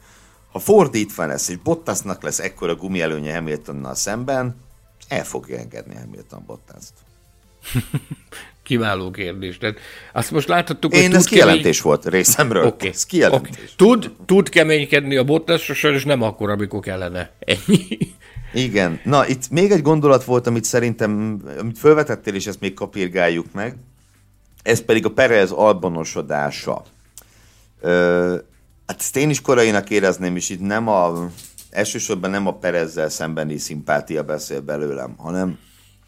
[0.51, 4.55] Ha fordítva lesz, és Bottasnak lesz ekkora gumielőnye Hamiltonnal szemben,
[5.07, 6.93] el fogja engedni Hamilton Bottaszt.
[8.63, 9.57] Kiváló kérdés.
[9.57, 9.77] Tehát
[10.13, 11.93] azt most láthattuk, hogy Én ez kijelentés kemény...
[11.93, 12.65] volt részemről.
[12.65, 12.88] Oké.
[12.88, 12.99] Okay.
[13.07, 13.55] kijelentés.
[13.55, 13.65] Okay.
[13.75, 17.31] Tud, tud keménykedni a Bottas, és nem akkor, amikor kellene.
[17.39, 17.97] Ennyi.
[18.53, 18.99] Igen.
[19.03, 23.75] Na, itt még egy gondolat volt, amit szerintem, amit felvetettél, és ezt még kapirgáljuk meg.
[24.63, 26.83] Ez pedig a Perez albonosodása.
[27.81, 28.35] Ö,
[28.87, 31.29] hát ezt én is korainak érezném, és itt nem a,
[31.69, 35.57] elsősorban nem a Perezzel szembeni szimpátia beszél belőlem, hanem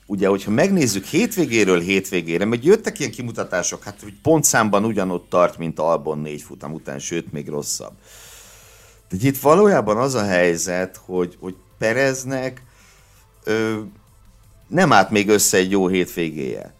[0.06, 5.80] ugye, hogyha megnézzük hétvégéről hétvégére, meg jöttek ilyen kimutatások, hát hogy pontszámban ugyanott tart, mint
[5.80, 7.94] Albon négy futam után, sőt, még rosszabb.
[9.10, 12.62] De itt valójában az a helyzet, hogy, hogy Pereznek
[13.44, 13.80] ö,
[14.68, 16.74] nem állt még össze egy jó hétvégéje.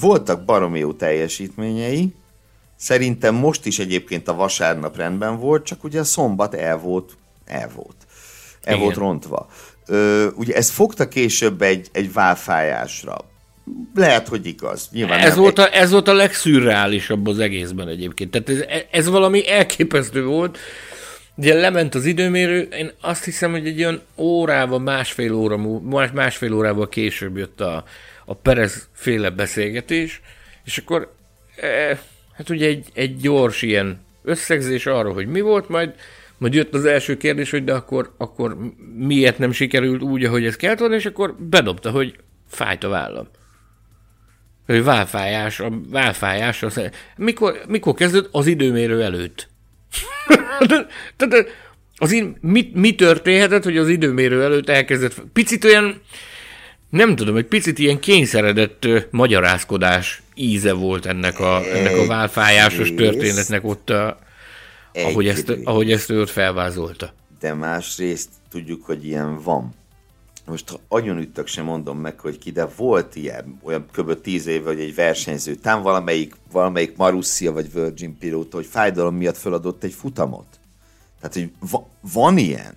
[0.00, 2.14] Voltak baromi jó teljesítményei,
[2.76, 7.70] szerintem most is egyébként a vasárnap rendben volt, csak ugye a szombat el volt, el
[7.74, 7.96] volt,
[8.62, 8.84] el Igen.
[8.84, 9.48] volt rontva.
[9.86, 13.16] Ö, ugye ez fogta később egy, egy válfájásra.
[13.94, 14.88] Lehet, hogy igaz.
[14.92, 15.42] Nyilván ez, nem.
[15.42, 18.30] volt a, ez volt a legszürreálisabb az egészben egyébként.
[18.30, 20.58] Tehát ez, ez valami elképesztő volt,
[21.38, 26.54] Ugye lement az időmérő, én azt hiszem, hogy egy olyan órával, másfél, óra, más, másfél
[26.54, 27.84] órával később jött a,
[28.24, 30.20] a Perez féle beszélgetés,
[30.64, 31.14] és akkor
[31.56, 32.00] e,
[32.32, 35.94] hát ugye egy, egy gyors ilyen összegzés arra, hogy mi volt, majd,
[36.38, 38.56] majd jött az első kérdés, hogy de akkor, akkor
[38.94, 42.16] miért nem sikerült úgy, ahogy ez kellett volna, és akkor bedobta, hogy
[42.48, 43.28] fájt a vállam.
[44.66, 46.80] Hogy válfájás, a válfájás, az,
[47.16, 48.28] mikor, mikor kezdődött?
[48.32, 49.48] Az időmérő előtt.
[51.16, 51.46] Tehát
[51.96, 56.00] az in, mi, mi történhetett, hogy az időmérő előtt elkezdett, picit olyan,
[56.90, 62.94] nem tudom, egy picit ilyen kényszeredett uh, magyarázkodás íze volt ennek a, ennek a válfájásos
[62.94, 64.18] történetnek ott, a,
[64.92, 67.14] ahogy, ezt, ahogy ezt ő ott felvázolta.
[67.40, 69.74] De másrészt tudjuk, hogy ilyen van.
[70.48, 70.80] Most
[71.18, 74.20] üttök sem mondom meg, hogy ki, de volt ilyen, olyan kb.
[74.20, 79.36] tíz éve, hogy egy versenyző, tám valamelyik, valamelyik Marussia vagy Virgin pilóta, hogy fájdalom miatt
[79.36, 80.46] feladott egy futamot.
[81.20, 82.74] Tehát, hogy va- van ilyen.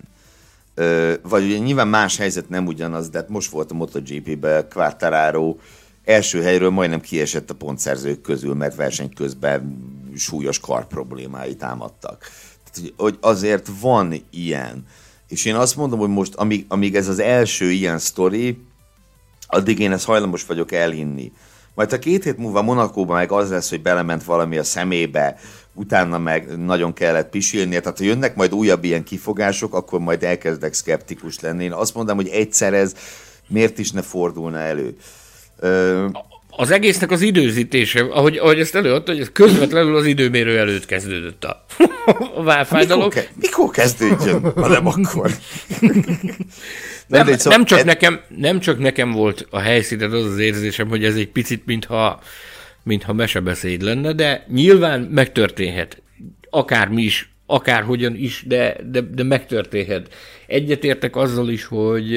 [0.74, 5.56] Ö, vagy ugye nyilván más helyzet nem ugyanaz, de hát most volt a MotoGP-be Quartararo
[6.04, 12.30] első helyről majdnem kiesett a pontszerzők közül, mert verseny közben súlyos kar problémái támadtak.
[12.70, 14.86] Tehát, hogy azért van ilyen.
[15.32, 18.58] És én azt mondom, hogy most, amíg, amíg ez az első ilyen sztori,
[19.46, 21.32] addig én ezt hajlamos vagyok elhinni.
[21.74, 25.38] Majd a két hét múlva Monakóban meg az lesz, hogy belement valami a szemébe,
[25.74, 30.74] utána meg nagyon kellett pisilnie, tehát ha jönnek majd újabb ilyen kifogások, akkor majd elkezdek
[30.74, 31.64] szkeptikus lenni.
[31.64, 32.94] Én azt mondom, hogy egyszer ez
[33.46, 34.96] miért is ne fordulna elő.
[35.58, 36.06] Ö...
[36.56, 41.44] Az egésznek az időzítése, ahogy, ahogy ezt előadta, hogy ez közvetlenül az időmérő előtt kezdődött
[41.44, 41.64] a,
[42.36, 43.04] a válfájdalom.
[43.04, 45.30] Mikor, ke- mikor kezdődjön, ha nem akkor?
[47.06, 47.84] nem, nem, szóval nem, csak ed...
[47.84, 52.20] nekem, nem csak nekem volt a helyszínen az az érzésem, hogy ez egy picit, mintha,
[52.82, 56.02] mintha mesebeszéd lenne, de nyilván megtörténhet.
[56.50, 60.14] Akármi is, akárhogyan is, de, de, de megtörténhet.
[60.46, 62.12] Egyetértek azzal is, hogy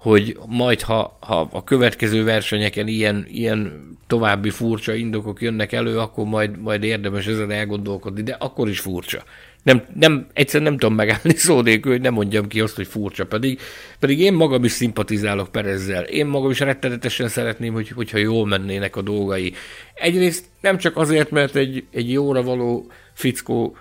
[0.00, 6.24] hogy majd, ha, ha a következő versenyeken ilyen, ilyen további furcsa indokok jönnek elő, akkor
[6.24, 9.22] majd, majd érdemes ezen elgondolkodni, de akkor is furcsa.
[9.62, 13.26] Nem, nem, egyszerűen nem tudom megállni szó nélkül, hogy nem mondjam ki azt, hogy furcsa,
[13.26, 13.60] pedig,
[13.98, 16.02] pedig én magam is szimpatizálok Perezzel.
[16.02, 19.52] Én magam is rettenetesen szeretném, hogy, hogyha jól mennének a dolgai.
[19.94, 23.76] Egyrészt nem csak azért, mert egy, egy jóra való fickó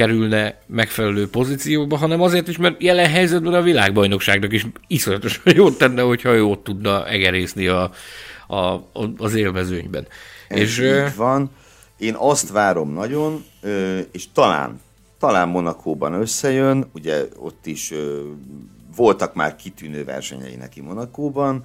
[0.00, 6.02] kerülne megfelelő pozícióba, hanem azért is, mert jelen helyzetben a világbajnokságnak is iszonyatosan jót tenne,
[6.02, 7.90] hogyha ő ott tudna egerészni a,
[8.48, 8.80] a,
[9.16, 10.06] az élvezőnyben.
[10.48, 11.50] Ez és így van.
[11.98, 13.44] Én azt várom nagyon,
[14.12, 14.80] és talán,
[15.18, 17.92] talán Monakóban összejön, ugye ott is
[18.96, 21.64] voltak már kitűnő versenyei neki Monakóban,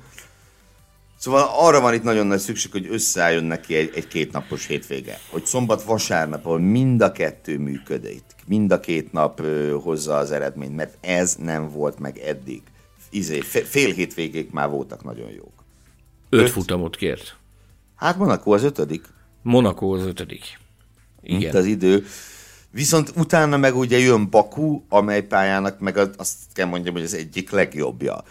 [1.17, 5.19] Szóval arra van itt nagyon nagy szükség, hogy összeálljon neki egy, egy kétnapos hétvége.
[5.29, 10.75] Hogy szombat-vasárnap, ahol mind a kettő működik, mind a két nap ö, hozza az eredményt,
[10.75, 12.61] mert ez nem volt meg eddig.
[13.09, 15.63] Izé, fél hétvégék már voltak nagyon jók.
[16.29, 17.35] Öt, Öt futamot kért.
[17.95, 19.05] Hát Monaco az ötödik.
[19.41, 20.59] Monaco az ötödik.
[21.21, 21.41] Igen.
[21.41, 22.05] Itt az idő.
[22.71, 27.49] Viszont utána meg ugye jön Baku, amely pályának meg azt kell mondjam, hogy az egyik
[27.49, 28.23] legjobbja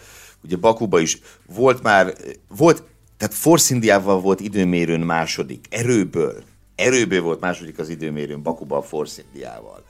[0.45, 2.13] ugye Bakuba is volt már,
[2.47, 2.83] volt,
[3.17, 6.43] tehát Force Indiával volt időmérőn második, erőből,
[6.75, 9.83] erőből volt második az időmérőn Bakuba a Force Indiával.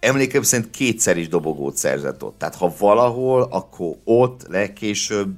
[0.00, 2.38] Emlékem szerint kétszer is dobogót szerzett ott.
[2.38, 5.32] Tehát ha valahol, akkor ott legkésőbb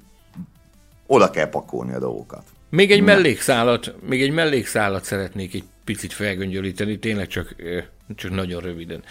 [1.07, 2.43] oda kell pakolni a dolgokat.
[2.71, 7.55] Még egy mellékszálat, még egy mellékszálat szeretnék egy picit felgöngyölíteni, tényleg csak,
[8.15, 9.03] csak nagyon röviden.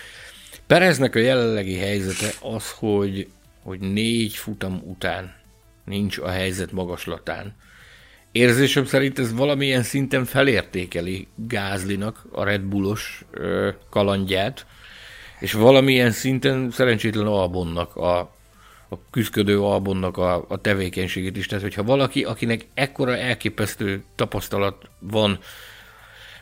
[0.68, 3.28] Pereznek a jelenlegi helyzete az, hogy
[3.64, 5.36] hogy négy futam után
[5.86, 7.56] nincs a helyzet magaslatán.
[8.32, 13.26] Érzésem szerint ez valamilyen szinten felértékeli Gázlinak a Red Bullos
[13.90, 14.66] kalandját,
[15.40, 18.20] és valamilyen szinten szerencsétlen Albonnak, a,
[18.90, 21.46] a küzdködő Albonnak a, a tevékenységét is.
[21.46, 25.40] Tehát, hogyha valaki, akinek ekkora elképesztő tapasztalat van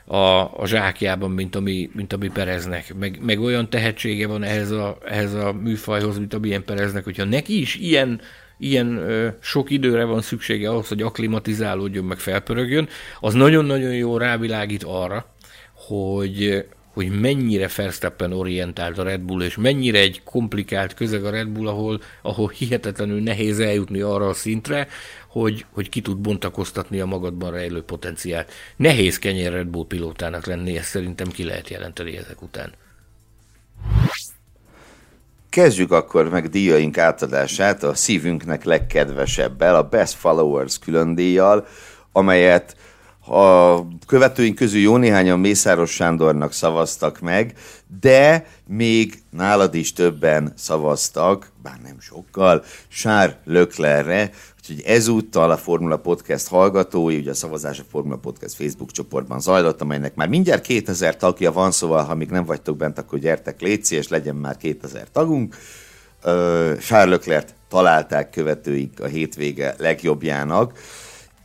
[0.10, 2.96] a, a zsákjában, mint ami, mint ami Pereznek.
[3.00, 7.60] Meg, meg olyan tehetsége van ehhez a, ehhez a műfajhoz, mint amilyen Pereznek, hogyha neki
[7.60, 8.22] is ilyen,
[8.58, 12.88] ilyen ö, sok időre van szüksége ahhoz, hogy aklimatizálódjon, meg felpörögjön,
[13.20, 15.26] az nagyon-nagyon jó rávilágít arra,
[15.74, 21.48] hogy, hogy mennyire Verstappen orientált a Red Bull, és mennyire egy komplikált közeg a Red
[21.48, 24.88] Bull, ahol, ahol hihetetlenül nehéz eljutni arra a szintre,
[25.30, 28.52] hogy, hogy ki tud bontakoztatni a magadban rejlő potenciált.
[28.76, 32.72] Nehéz kenyér Red Bull pilótának lenni, ezt szerintem ki lehet jelenteni ezek után.
[35.50, 41.68] Kezdjük akkor meg díjaink átadását a szívünknek legkedvesebbel, a Best Followers külön díjjal,
[42.12, 42.76] amelyet
[43.30, 47.54] a követőink közül jó néhányan Mészáros Sándornak szavaztak meg,
[48.02, 54.32] de még nálad is többen szavaztak, bár nem sokkal, Sár Löklerre,
[54.70, 59.82] úgyhogy ezúttal a Formula Podcast hallgatói, ugye a szavazás a Formula Podcast Facebook csoportban zajlott,
[59.82, 63.96] amelynek már mindjárt 2000 tagja van, szóval ha még nem vagytok bent, akkor gyertek léci,
[63.96, 65.56] és legyen már 2000 tagunk.
[66.90, 70.80] Löklert találták követőink a hétvége legjobbjának,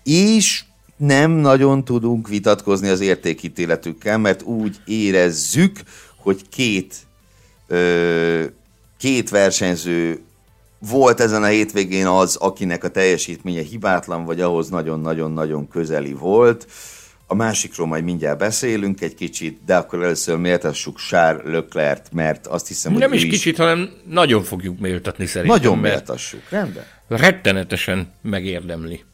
[0.03, 0.65] és
[0.97, 5.81] nem nagyon tudunk vitatkozni az értékítéletükkel, mert úgy érezzük,
[6.17, 6.95] hogy két,
[7.67, 8.45] ö,
[8.99, 10.23] két versenyző
[10.89, 16.67] volt ezen a hétvégén az, akinek a teljesítménye hibátlan, vagy ahhoz nagyon-nagyon-nagyon közeli volt.
[17.27, 22.69] A másikról majd mindjárt beszélünk egy kicsit, de akkor először méltassuk Sár Löklert, mert azt
[22.69, 25.57] hiszem, hogy Nem is kicsit, hanem nagyon fogjuk méltatni szerintem.
[25.57, 26.85] Nagyon méltassuk, rendben.
[27.09, 29.05] Rettenetesen megérdemli.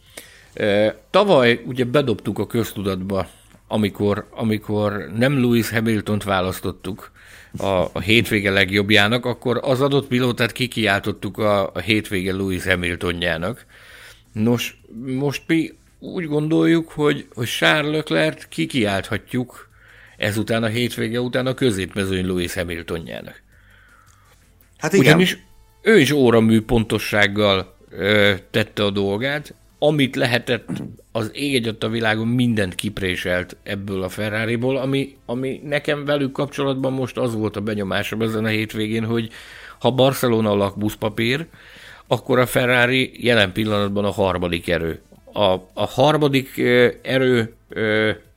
[1.11, 3.28] Tavaly ugye bedobtuk a köztudatba,
[3.68, 7.11] amikor, amikor nem Lewis Hamilton-t választottuk
[7.56, 13.66] a, a hétvége legjobbjának, akkor az adott pilótát kikiáltottuk a, a hétvége Lewis Hamiltonjának.
[14.32, 19.68] Nos, most mi úgy gondoljuk, hogy, hogy Charles Leclerc kikiálthatjuk
[20.16, 23.42] ezután a hétvége után a középmezőny Lewis Hamiltonjának.
[24.78, 25.04] Hát igen.
[25.04, 25.38] Ugyanis
[25.82, 30.68] ő is óramű pontossággal ö, tette a dolgát, amit lehetett,
[31.12, 37.16] az ég a világon mindent kipréselt ebből a Ferrariból, ami, ami nekem velük kapcsolatban most
[37.16, 39.30] az volt a benyomásom ezen a hétvégén, hogy
[39.78, 41.46] ha Barcelona a lakbuszpapír,
[42.06, 45.00] akkor a Ferrari jelen pillanatban a harmadik erő.
[45.32, 46.62] A, a harmadik
[47.02, 47.54] erő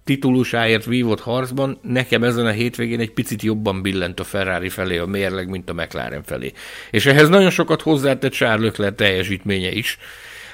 [0.03, 5.05] titulusáért vívott harcban nekem ezen a hétvégén egy picit jobban billent a Ferrari felé a
[5.05, 6.51] mérleg, mint a McLaren felé.
[6.91, 9.97] És ehhez nagyon sokat hozzátett Charles Leclerc teljesítménye is,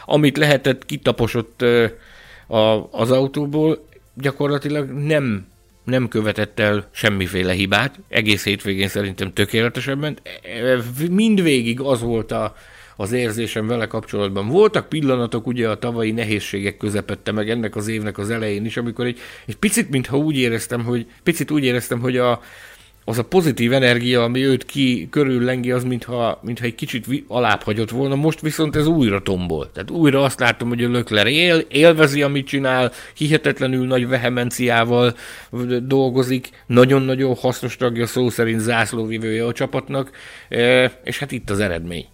[0.06, 1.66] amit lehetett, kitaposott
[2.92, 5.48] az autóból, gyakorlatilag nem
[5.84, 10.22] nem követett el semmiféle hibát, egész hétvégén szerintem tökéletesen ment.
[11.10, 12.56] Mindvégig az volt a,
[12.96, 14.48] az érzésem vele kapcsolatban.
[14.48, 19.06] Voltak pillanatok ugye a tavalyi nehézségek közepette, meg ennek az évnek az elején is, amikor
[19.06, 22.42] egy, egy picit, mintha úgy éreztem, hogy picit úgy éreztem, hogy a,
[23.10, 27.90] az a pozitív energia, ami őt ki körüllengi, az mintha, mintha egy kicsit alább hagyott
[27.90, 29.72] volna, most viszont ez újra tombol.
[29.72, 35.16] Tehát újra azt látom, hogy a Lökler él, élvezi, amit csinál, hihetetlenül nagy vehemenciával
[35.82, 40.12] dolgozik, nagyon-nagyon hasznos tagja, szó szerint zászlóvivője a csapatnak,
[40.50, 42.06] e, és hát itt az eredmény.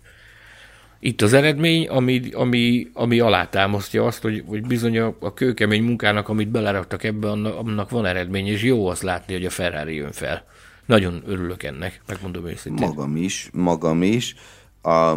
[1.00, 6.30] Itt az eredmény, ami, ami, ami alátámasztja azt, hogy, hogy bizony a, a kőkemény munkának,
[6.30, 10.54] amit beleraktak ebbe, annak van eredmény, és jó azt látni, hogy a Ferrari jön fel.
[10.86, 12.88] Nagyon örülök ennek, megmondom őszintén.
[12.88, 14.36] Magam is, magam is.
[14.82, 15.16] A,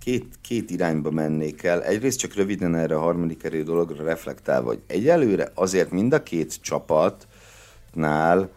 [0.00, 1.82] két, két irányba mennék el.
[1.82, 6.58] Egyrészt csak röviden erre a harmadik erő dologra reflektálva, hogy egyelőre azért mind a két
[6.60, 8.50] csapatnál,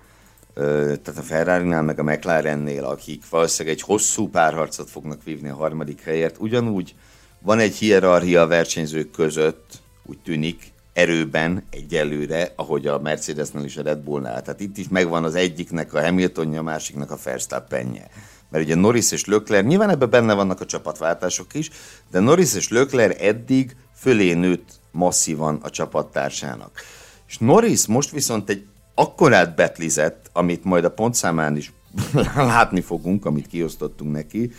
[0.55, 6.01] tehát a Ferrari-nál, meg a McLarennél, akik valószínűleg egy hosszú párharcot fognak vívni a harmadik
[6.01, 6.95] helyért, ugyanúgy
[7.39, 13.81] van egy hierarchia a versenyzők között, úgy tűnik, erőben egyelőre, ahogy a Mercedesnél és a
[13.81, 14.41] Red Bullnál.
[14.41, 18.07] Tehát itt is megvan az egyiknek a Hamiltonja, a másiknak a Verstappenje.
[18.49, 21.69] Mert ugye Norris és Lökler, nyilván ebben benne vannak a csapatváltások is,
[22.11, 26.81] de Norris és Lökler eddig fölé nőtt masszívan a csapattársának.
[27.27, 31.73] És Norris most viszont egy akkorát betlizett, amit majd a pontszámán is
[32.35, 34.51] látni fogunk, amit kiosztottunk neki,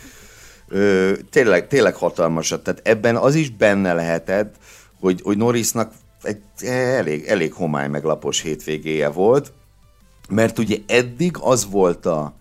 [0.67, 2.63] Ö, tényleg, tényleg hatalmasat.
[2.63, 4.55] Tehát ebben az is benne lehetett,
[4.99, 5.91] hogy, hogy Norrisnak
[6.25, 9.53] egy elég, elég homály meglapos hétvégéje volt,
[10.29, 12.33] mert ugye eddig az volt a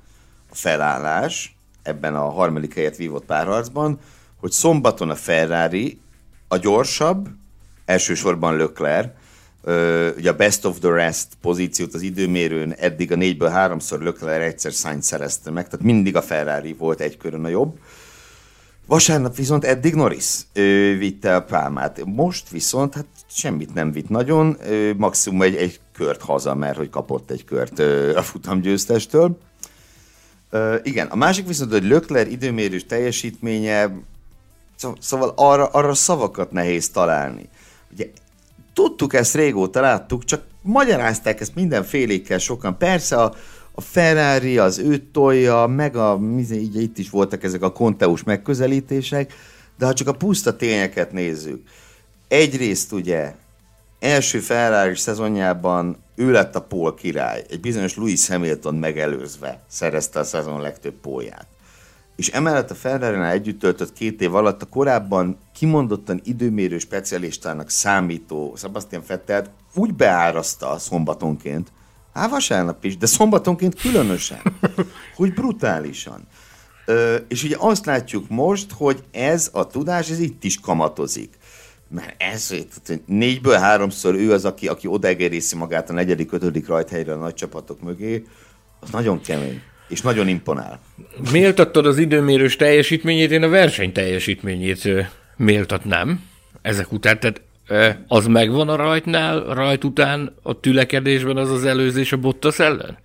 [0.50, 3.98] felállás ebben a harmadik helyet vívott párharcban,
[4.36, 6.00] hogy szombaton a Ferrari
[6.48, 7.28] a gyorsabb,
[7.84, 9.08] elsősorban Leclerc,
[10.16, 14.72] ugye a best of the rest pozíciót az időmérőn eddig a négyből háromszor Leclerc egyszer
[14.72, 17.78] Sainz szerezte meg, tehát mindig a Ferrari volt egy körön a jobb,
[18.86, 22.04] Vasárnap viszont eddig Norris ő, vitte a pálmát.
[22.04, 26.90] Most viszont hát semmit nem vitt nagyon, ő, maximum egy, egy kört haza, mert hogy
[26.90, 29.38] kapott egy kört ő, a futamgyőztestől.
[30.82, 33.96] Igen, a másik viszont, hogy Lökler időmérős teljesítménye,
[34.98, 37.48] szóval arra, arra szavakat nehéz találni.
[37.92, 38.10] Ugye
[38.72, 42.78] tudtuk ezt régóta, láttuk, csak magyarázták ezt mindenfélékkel sokan.
[42.78, 43.34] Persze a,
[43.72, 46.20] a Ferrari az őt tolja, meg a,
[46.52, 49.34] így itt is voltak ezek a konteus megközelítések,
[49.78, 51.62] de ha csak a puszta tényeket nézzük,
[52.28, 53.34] egyrészt ugye
[54.00, 60.24] első Ferrari szezonjában ő lett a pól király, egy bizonyos Louis Hamilton megelőzve szerezte a
[60.24, 61.46] szezon legtöbb pólját.
[62.16, 68.54] És emellett a ferrari együtt töltött két év alatt a korábban kimondottan időmérő specialistának számító
[68.56, 71.72] Sebastian Vettel úgy beáraszta szombatonként,
[72.14, 74.40] Á, vasárnap is, de szombatonként különösen.
[75.16, 76.28] hogy brutálisan.
[76.86, 81.38] Ö, és ugye azt látjuk most, hogy ez a tudás, ez itt is kamatozik.
[81.88, 82.54] Mert ez,
[83.06, 87.82] négyből háromszor ő az, aki, aki odaegerészi magát a negyedik, ötödik rajthelyre a nagy csapatok
[87.82, 88.24] mögé,
[88.80, 90.80] az nagyon kemény és nagyon imponál.
[91.32, 94.88] Méltattad az időmérős teljesítményét, én a verseny teljesítményét
[95.36, 96.24] méltatnám
[96.62, 97.20] ezek után.
[97.20, 97.42] Tehát
[98.06, 102.98] az megvan a rajtnál, rajt után a tülekedésben az az előzés a Bottas ellen?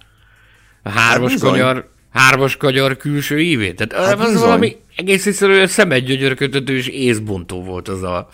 [0.84, 3.76] A hármas hát kanyar, hármas kanyar külső ívét?
[3.76, 4.48] Tehát hát az bizony.
[4.48, 8.30] valami egész egyszerűen szemedgyögyörködő és észbontó volt az a,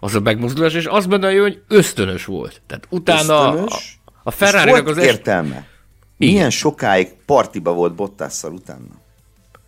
[0.00, 2.62] az a megmozdulás, és az benne jó, hogy ösztönös volt.
[2.66, 4.96] Tehát utána ösztönös, a, a ferrari az...
[4.96, 5.66] értelme.
[6.16, 9.06] Milyen sokáig partiba volt Bottasszal utána?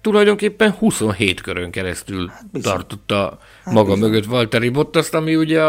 [0.01, 4.11] tulajdonképpen 27 körön keresztül hát tartotta hát maga bizony.
[4.11, 5.63] mögött Valtteri Bottaszt, ami ugye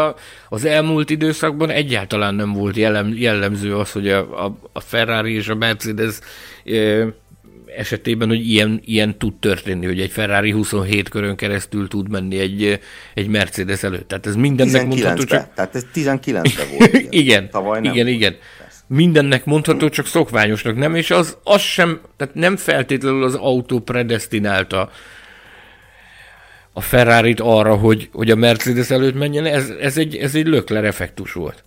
[0.48, 5.48] az elmúlt időszakban egyáltalán nem volt jellem, jellemző az, hogy a, a, a Ferrari és
[5.48, 6.18] a Mercedes
[7.76, 12.80] esetében, hogy ilyen, ilyen tud történni, hogy egy Ferrari 27 körön keresztül tud menni egy,
[13.14, 14.08] egy Mercedes előtt.
[14.08, 15.54] Tehát ez mindennek mondható csak...
[15.54, 17.06] Tehát ez 19 volt.
[17.10, 18.16] igen, Tavaly nem igen, volt.
[18.16, 18.36] igen
[18.86, 24.90] mindennek mondható, csak szokványosnak nem, és az, az sem, tehát nem feltétlenül az autó predestinálta
[26.72, 30.84] a ferrari arra, hogy, hogy a Mercedes előtt menjen, ez, ez egy, ez egy lökler
[30.84, 31.64] effektus volt.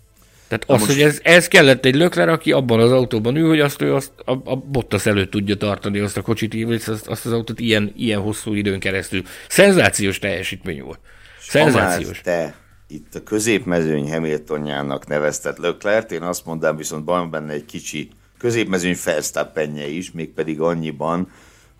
[0.48, 0.92] Tehát az, most...
[0.92, 4.12] hogy ez, ez kellett egy lökler, aki abban az autóban ül, hogy azt ő azt
[4.24, 7.92] a, a Bottas előtt tudja tartani azt a kocsit, és azt, azt az autót ilyen,
[7.96, 9.22] ilyen hosszú időn keresztül.
[9.48, 10.98] Szenzációs teljesítmény volt.
[11.40, 12.20] Szenzációs.
[12.20, 12.54] te
[12.88, 18.96] itt a középmezőny Hamiltonjának neveztet Leclerc, én azt mondom, viszont van benne egy kicsi középmezőny
[19.04, 21.30] Verstappenje is, mégpedig annyiban,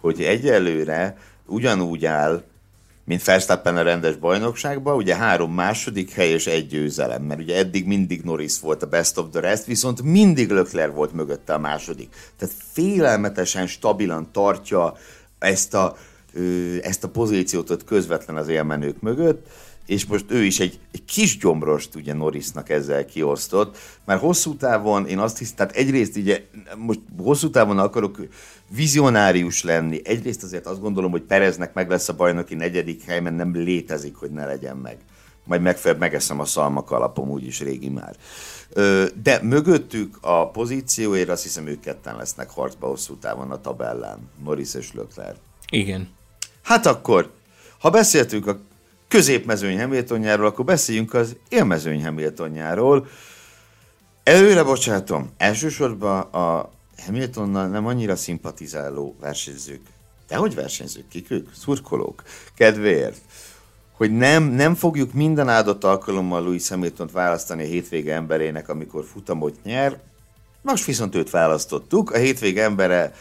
[0.00, 2.42] hogy egyelőre ugyanúgy áll,
[3.06, 7.86] mint Verstappen a rendes bajnokságban, ugye három második hely és egy győzelem, mert ugye eddig
[7.86, 12.08] mindig Norris volt a best of the rest, viszont mindig Leclerc volt mögötte a második.
[12.38, 14.96] Tehát félelmetesen stabilan tartja
[15.38, 15.96] ezt a
[16.82, 19.46] ezt a pozíciót ott közvetlen az élmenők mögött,
[19.86, 25.06] és most ő is egy, egy kis gyomrost ugye Norrisnak ezzel kiosztott, mert hosszú távon
[25.06, 26.44] én azt hiszem, tehát egyrészt ugye
[26.76, 28.26] most hosszú távon akarok
[28.68, 33.36] vizionárius lenni, egyrészt azért azt gondolom, hogy Pereznek meg lesz a bajnoki negyedik hely, mert
[33.36, 34.96] nem létezik, hogy ne legyen meg.
[35.44, 38.16] Majd megfelelően megeszem a szalmak alapom, úgyis régi már.
[39.22, 44.74] De mögöttük a pozícióért azt hiszem ők ketten lesznek harcba hosszú távon a tabellán, Norris
[44.74, 45.36] és Leclerc.
[45.70, 46.08] Igen.
[46.62, 47.32] Hát akkor,
[47.78, 48.60] ha beszéltünk a
[49.08, 53.06] középmezőny Hamiltonjáról, akkor beszéljünk az élmezőny Hamiltonjáról.
[54.22, 56.70] Előre bocsátom, elsősorban a
[57.04, 59.80] Hamiltonnal nem annyira szimpatizáló versenyzők,
[60.28, 61.48] de hogy versenyzők, kik ők?
[61.54, 62.22] Szurkolók,
[62.54, 63.20] kedvéért.
[63.92, 69.62] Hogy nem, nem fogjuk minden áldott alkalommal Louis Hamilton-t választani a hétvége emberének, amikor futamot
[69.64, 69.98] nyer.
[70.62, 72.10] Most viszont őt választottuk.
[72.10, 73.14] A hétvége embere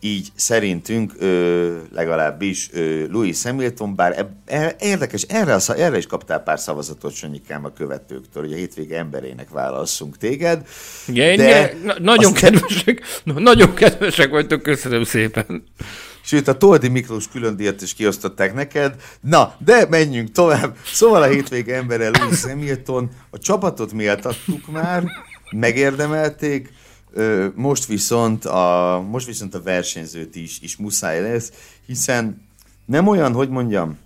[0.00, 6.06] így szerintünk ö, legalábbis ö, Louis Hamilton, bár eb, e, érdekes, erre, a, erre is
[6.06, 10.66] kaptál pár szavazatot Sanyikám a követőktől, hogy a hétvége emberének válasszunk téged.
[11.06, 15.64] Igen, de na, nagyon kedvesek, na, nagyon kedvesek vagytok, köszönöm szépen.
[16.22, 18.94] Sőt, a Toldi Miklós külön díjat is kiosztották neked.
[19.20, 20.76] Na, de menjünk tovább.
[20.84, 25.04] Szóval a hétvége embere Louis Hamilton, a csapatot méltattuk már,
[25.50, 26.72] megérdemelték,
[27.54, 31.52] most viszont a, most viszont a versenyzőt is, is muszáj lesz,
[31.86, 32.48] hiszen
[32.86, 33.98] nem olyan, hogy mondjam,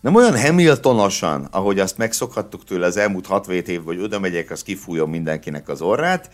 [0.00, 4.62] nem olyan Hamiltonosan, ahogy azt megszokhattuk tőle az elmúlt 6 év, hogy oda megyek, az
[4.62, 6.30] kifújom mindenkinek az orrát,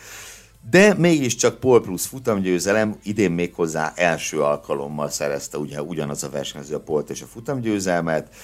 [0.70, 6.74] de mégiscsak Pol Plus futamgyőzelem, idén még hozzá első alkalommal szerezte ugye ugyanaz a versenyző
[6.74, 8.34] a Polt és a futamgyőzelmet.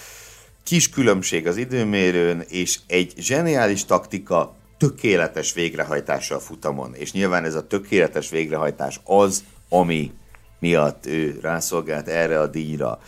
[0.62, 6.94] Kis különbség az időmérőn, és egy zseniális taktika, tökéletes végrehajtása a futamon.
[6.94, 10.12] És nyilván ez a tökéletes végrehajtás az, ami
[10.58, 12.98] miatt ő rászolgált erre a díjra.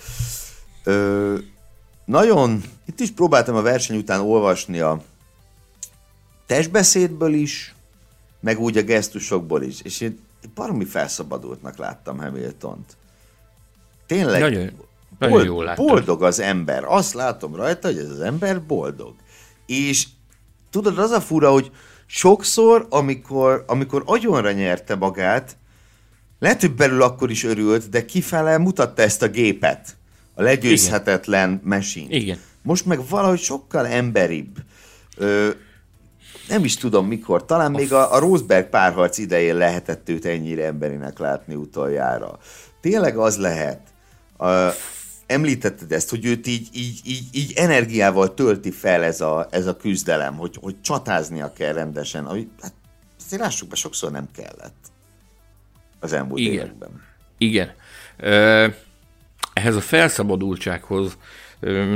[0.84, 1.36] Ö,
[2.04, 5.02] nagyon, itt is próbáltam a verseny után olvasni a
[6.46, 7.74] testbeszédből is,
[8.40, 10.18] meg úgy a gesztusokból is, és én
[10.54, 12.96] baromi felszabadultnak láttam Hamilton-t.
[14.06, 14.70] Tényleg nagyon,
[15.18, 16.84] nagyon bold, jól boldog az ember.
[16.84, 19.14] Azt látom rajta, hogy ez az ember boldog.
[19.66, 20.06] És
[20.72, 21.70] tudod, az a fura, hogy
[22.06, 25.56] sokszor, amikor, amikor agyonra nyerte magát,
[26.38, 29.96] lehet, hogy belül akkor is örült, de kifele mutatta ezt a gépet.
[30.34, 31.60] A legyőzhetetlen Igen.
[31.64, 32.06] mesin.
[32.10, 32.38] Igen.
[32.62, 34.56] Most meg valahogy sokkal emberibb.
[35.16, 35.48] Ö,
[36.48, 40.64] nem is tudom mikor, talán a még a, a Rosberg párharc idején lehetett őt ennyire
[40.64, 42.38] emberinek látni utoljára.
[42.80, 43.80] Tényleg az lehet,
[44.36, 44.46] a,
[45.32, 49.76] említetted ezt, hogy őt így, így, így, így energiával tölti fel ez a, ez a
[49.76, 52.26] küzdelem, hogy, hogy csatáznia kell rendesen.
[52.26, 52.72] Ahogy, hát
[53.24, 54.92] azért lássuk be, sokszor nem kellett
[56.00, 56.52] az elmúlt Igen.
[56.52, 57.02] években.
[57.38, 57.72] Igen.
[59.52, 61.16] Ehhez a felszabadultsághoz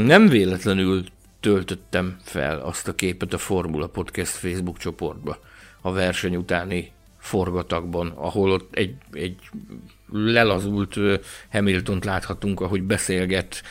[0.05, 1.05] nem véletlenül
[1.41, 5.39] töltöttem fel azt a képet a Formula Podcast Facebook csoportba
[5.81, 9.37] a verseny utáni forgatakban, ahol ott egy, egy
[10.13, 10.99] lelazult
[11.51, 13.63] Hamilton-t láthatunk, ahogy beszélget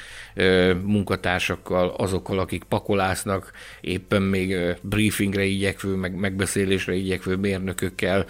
[0.84, 8.26] munkatársakkal, azokkal, akik pakolásznak, éppen még briefingre igyekvő, meg megbeszélésre igyekvő mérnökökkel.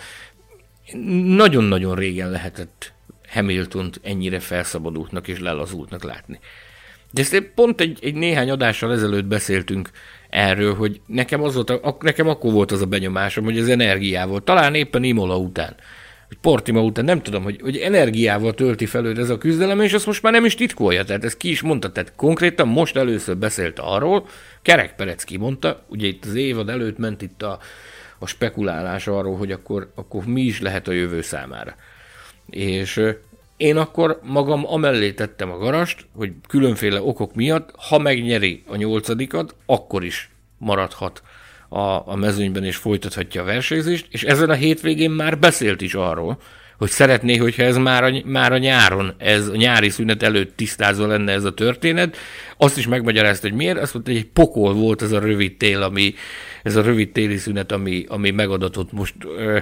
[1.26, 2.94] Nagyon-nagyon régen lehetett
[3.30, 6.40] Hamilton-t ennyire felszabadultnak és lelazultnak látni.
[7.12, 9.90] De ezt pont egy, egy néhány adással ezelőtt beszéltünk
[10.30, 14.44] erről, hogy nekem, az volt, a, nekem akkor volt az a benyomásom, hogy az energiával,
[14.44, 15.76] talán éppen Imola után,
[16.28, 20.06] hogy Portima után, nem tudom, hogy, hogy energiával tölti fel ez a küzdelem, és azt
[20.06, 23.80] most már nem is titkolja, tehát ezt ki is mondta, tehát konkrétan most először beszélt
[23.80, 24.28] arról,
[24.62, 27.60] Kerek Perec kimondta, ugye itt az évad előtt ment itt a,
[28.20, 31.76] a spekulálás arról, hogy akkor, akkor mi is lehet a jövő számára.
[32.50, 33.02] És
[33.58, 39.56] én akkor magam amellé tettem a garast, hogy különféle okok miatt, ha megnyeri a nyolcadikat,
[39.66, 41.22] akkor is maradhat
[41.76, 46.38] a, a mezőnyben és folytathatja a versenyzést, és ezen a hétvégén már beszélt is arról,
[46.78, 51.08] hogy szeretné, hogyha ez már a, már a nyáron, ez a nyári szünet előtt tisztázva
[51.08, 52.18] lenne ez a történet.
[52.58, 53.78] Azt is megmagyarázta, hogy miért.
[53.78, 56.14] Azt mondta, hogy egy pokol volt ez a rövid tél, ami,
[56.64, 59.60] ez a rövid téli szünet, ami, ami megadatott most ö,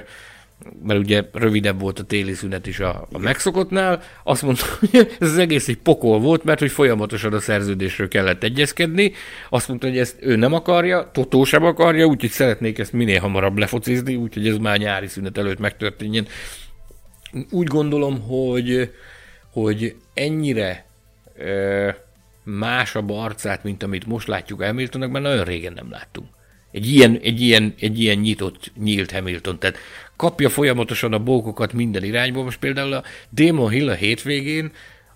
[0.83, 5.29] mert ugye rövidebb volt a téli szünet is a, a megszokottnál, azt mondta, hogy ez
[5.31, 9.11] az egész egy pokol volt, mert hogy folyamatosan a szerződésről kellett egyezkedni,
[9.49, 13.57] azt mondta, hogy ezt ő nem akarja, Totó sem akarja, úgyhogy szeretnék ezt minél hamarabb
[13.57, 16.27] lefocizni, úgyhogy ez már nyári szünet előtt megtörténjen.
[17.49, 18.91] Úgy gondolom, hogy,
[19.51, 20.85] hogy ennyire
[21.37, 21.89] ö,
[22.43, 26.27] másabb arcát, mint amit most látjuk Hamiltonnak, mert nagyon régen nem láttunk.
[26.71, 29.59] Egy ilyen, egy, ilyen, egy ilyen nyitott, nyílt Hamilton.
[29.59, 29.77] Tehát
[30.15, 32.43] kapja folyamatosan a bókokat minden irányból.
[32.43, 34.71] Most például a Damon Hill a hétvégén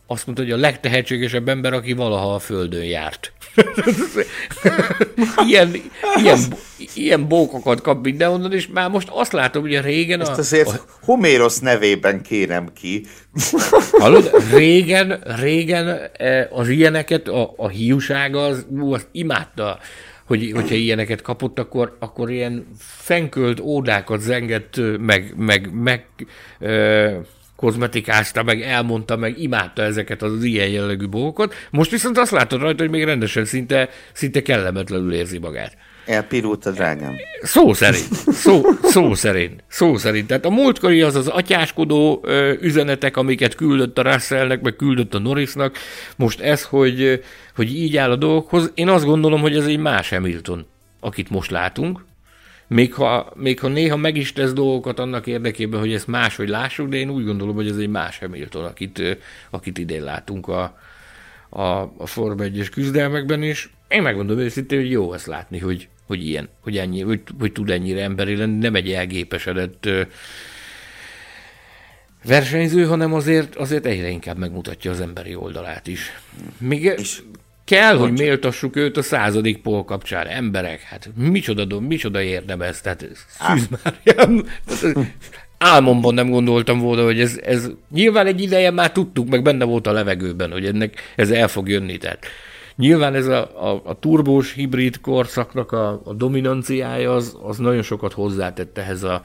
[0.08, 3.32] azt mondta, hogy a legtehetségesebb ember, aki valaha a Földön járt.
[5.48, 5.72] ilyen,
[6.16, 6.40] ilyen,
[6.94, 10.22] ilyen bókokat kap mindenhonnan, és már most azt látom, hogy a régen...
[10.22, 13.06] Ezt azért a, Homérosz nevében kérem ki.
[13.92, 14.32] Hallod?
[14.52, 19.80] Régen, régen e, az ilyeneket, a, a hiúsága, az, ú, azt imádta
[20.28, 26.06] hogy, hogyha ilyeneket kapott, akkor, akkor ilyen fenkölt ódákat zengett, meg, meg, meg
[26.60, 27.22] e,
[27.56, 31.54] kozmetikázta, meg elmondta, meg imádta ezeket az ilyen jellegű bókokat.
[31.70, 35.78] Most viszont azt látod rajta, hogy még rendesen szinte, szinte kellemetlenül érzi magát.
[36.08, 37.16] Elpirult a drágám.
[37.42, 38.14] Szó szerint.
[38.14, 39.64] Szó, szó szerint.
[39.68, 40.28] Szó szerint.
[40.28, 42.26] Tehát a múltkori az az atyáskodó
[42.62, 45.78] üzenetek, amiket küldött a Russellnek, meg küldött a Norrisnak.
[46.16, 47.24] Most ez, hogy,
[47.56, 48.72] hogy így áll a dolgokhoz.
[48.74, 50.66] Én azt gondolom, hogy ez egy más Hamilton,
[51.00, 52.06] akit most látunk.
[52.68, 56.90] Még ha, még ha néha meg is tesz dolgokat annak érdekében, hogy ezt máshogy lássuk,
[56.90, 59.18] de én úgy gondolom, hogy ez egy más Hamilton, akit,
[59.50, 60.78] akit idén látunk a,
[61.50, 61.62] a,
[61.98, 66.50] a Forma 1-es küzdelmekben, és én megmondom őszintén, hogy jó ezt látni, hogy, hogy ilyen,
[66.62, 69.90] hogy, ennyi, hogy, hogy tud ennyire emberi lenni, nem egy elgépesedett
[72.26, 76.12] versenyző, hanem azért, azért egyre inkább megmutatja az emberi oldalát is.
[76.58, 77.22] Még és
[77.66, 80.28] kell, hogy méltassuk őt a századik pol kapcsán.
[80.28, 83.08] Emberek, hát micsoda, micsoda érdem ez, tehát
[84.66, 84.96] szűz
[85.58, 89.88] álmomban nem gondoltam volna, hogy ez, ez nyilván egy ideje már tudtuk, meg benne volt
[89.88, 91.98] a levegőben, hogy ennek ez el fog jönni.
[91.98, 92.26] Tehát
[92.78, 98.14] nyilván ez a, a, a turbós hibrid korszaknak a, a dominanciája az, az nagyon sokat
[98.14, 99.22] hozzátett ehhez a,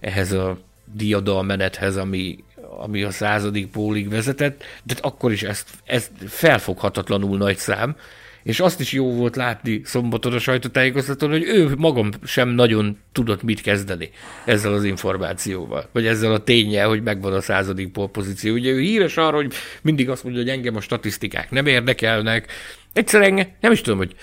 [0.00, 0.58] ehhez a
[0.94, 2.44] diadalmenethez, ami,
[2.78, 7.96] ami a századik pólig vezetett, de akkor is ezt, ez felfoghatatlanul nagy szám,
[8.42, 13.42] és azt is jó volt látni szombaton a sajtótájékoztatón, hogy ő magam sem nagyon tudott
[13.42, 14.10] mit kezdeni
[14.44, 18.54] ezzel az információval, vagy ezzel a tényel, hogy megvan a századik pozíció.
[18.54, 22.52] Ugye ő híres arra, hogy mindig azt mondja, hogy engem a statisztikák nem érdekelnek.
[22.92, 24.14] Egyszerűen nem is tudom, hogy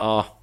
[0.00, 0.41] a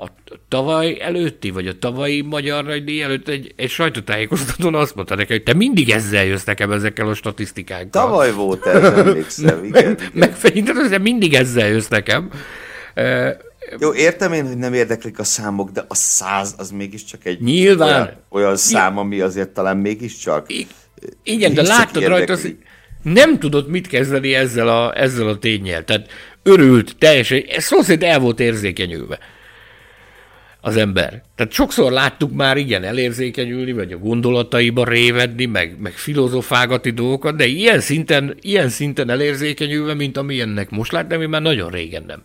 [0.00, 0.08] a
[0.48, 5.42] tavaly előtti, vagy a tavalyi magyar nagydíj előtt egy, egy sajtótájékoztatón azt mondta neki, hogy
[5.42, 7.90] te mindig ezzel jössz nekem ezekkel a statisztikákkal.
[7.90, 9.98] Tavaly volt ez, emlékszem, igen.
[10.12, 10.36] Meg,
[10.74, 12.30] meg, mindig ezzel jössz nekem.
[13.78, 17.88] Jó, értem én, hogy nem érdeklik a számok, de a száz az mégiscsak egy Nyilván.
[17.88, 20.66] Olyan, olyan szám, ami azért talán mégiscsak I-
[21.22, 22.56] Igen, de láttad rajta, hogy
[23.02, 25.84] nem tudott mit kezdeni ezzel a, ezzel a tényel.
[25.84, 26.08] Tehát
[26.42, 29.18] örült, teljesen, szó szerint el volt érzékenyülve
[30.60, 31.22] az ember.
[31.34, 37.46] Tehát sokszor láttuk már igen elérzékenyülni, vagy a gondolataiba révedni, meg, meg filozofálgatni dolgokat, de
[37.46, 42.22] ilyen szinten, ilyen szinten elérzékenyülve, mint amilyennek most láttam, én már nagyon régen nem.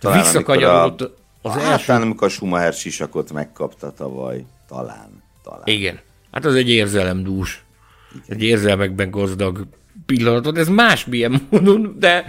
[0.00, 1.86] Talán Visszakanyarodott a, az hát, első...
[1.86, 4.44] Talán amikor a Schumacher sisakot megkapta tavaly.
[4.68, 5.22] Talán.
[5.42, 5.62] talán.
[5.64, 6.00] Igen.
[6.32, 7.64] Hát az egy érzelemdús.
[8.26, 9.66] Egy érzelmekben gazdag
[10.06, 10.58] pillanatot.
[10.58, 12.26] Ez másmilyen módon, de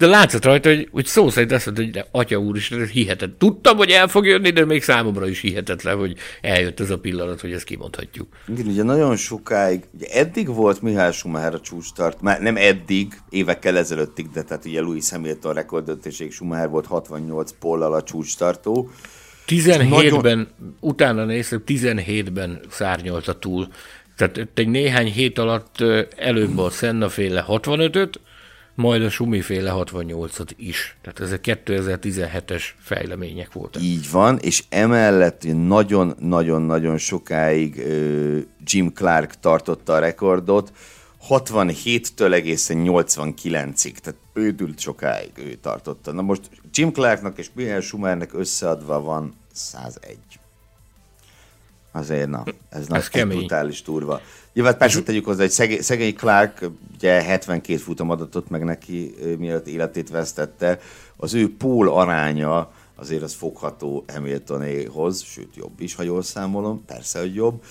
[0.00, 2.88] de látszott rajta, hogy, hogy szó szerint azt mondta, hogy de, atya úr is, ez
[2.88, 3.38] hihetetlen.
[3.38, 7.40] Tudtam, hogy el fog jönni, de még számomra is hihetetlen, hogy eljött ez a pillanat,
[7.40, 8.28] hogy ezt kimondhatjuk.
[8.48, 13.76] Igen, ugye nagyon sokáig, ugye eddig volt Mihály Schumacher a csústart, már nem eddig, évekkel
[13.76, 18.90] ezelőttig, de tehát ugye Louis Hamilton rekordöntéség Schumacher volt 68 pollal a csúcstartó.
[19.46, 20.48] 17-ben, nagyon...
[20.80, 23.68] utána néztem, 17-ben szárnyolta túl.
[24.16, 25.80] Tehát egy néhány hét alatt
[26.16, 28.20] előbb a Senna féle 65-öt,
[28.80, 30.96] majd a Sumiféle 68-at is.
[31.02, 33.82] Tehát ezek 2017-es fejlemények voltak.
[33.82, 37.82] Így van, és emellett nagyon-nagyon-nagyon sokáig
[38.64, 40.72] Jim Clark tartotta a rekordot,
[41.28, 46.12] 67-től egészen 89-ig, tehát ődült sokáig ő tartotta.
[46.12, 50.18] Na most Jim Clarknak és Michael Schumernek összeadva van 101.
[51.92, 53.38] Azért na, ez, ez nagy kemény.
[53.38, 54.20] brutális turva.
[54.52, 59.66] Nyilván persze tegyük hozzá, hogy szegény, szegény Clark ugye 72 futam adatot meg neki, mielőtt
[59.66, 60.80] életét vesztette.
[61.16, 67.18] Az ő pól aránya azért az fogható Hamiltonéhoz, sőt jobb is, ha jól számolom, persze,
[67.18, 67.64] hogy jobb.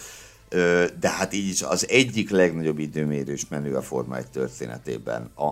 [1.00, 5.48] De hát így is az egyik legnagyobb időmérős menő a Forma 1 történetében, a,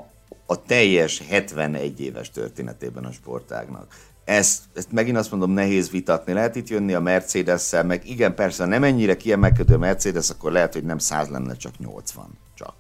[0.46, 3.96] a teljes 71 éves történetében a sportágnak
[4.28, 6.34] ezt, ezt megint azt mondom, nehéz vitatni.
[6.34, 10.74] Lehet itt jönni a Mercedes-szel, meg igen, persze, nem ennyire kiemelkedő a Mercedes, akkor lehet,
[10.74, 12.26] hogy nem 100 lenne, csak 80.
[12.56, 12.74] Csak.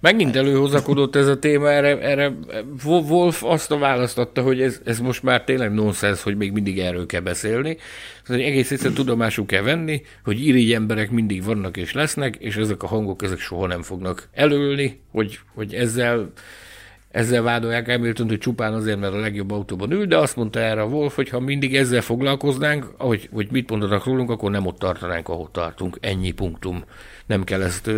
[0.00, 2.32] Megint előhozakodott ez a téma, erre, erre
[2.84, 7.06] Wolf azt a választotta, hogy ez, ez most már tényleg nonsens, hogy még mindig erről
[7.06, 7.76] kell beszélni.
[8.22, 12.82] Szóval egész egyszerűen tudomásul kell venni, hogy irigy emberek mindig vannak és lesznek, és ezek
[12.82, 16.32] a hangok ezek soha nem fognak előlni, hogy, hogy ezzel
[17.12, 20.80] ezzel vádolják Hamilton, hogy csupán azért, mert a legjobb autóban ül, de azt mondta erre
[20.80, 24.78] a Wolf, hogy ha mindig ezzel foglalkoznánk, ahogy, hogy mit mondanak rólunk, akkor nem ott
[24.78, 25.98] tartanánk, ahol tartunk.
[26.00, 26.84] Ennyi punktum.
[27.26, 27.90] Nem kell ezt,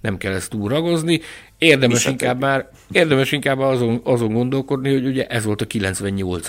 [0.00, 1.20] nem kell ezt túl ragozni.
[1.58, 6.48] Érdemes inkább már, érdemes inkább azon, azon gondolkodni, hogy ugye ez volt a 98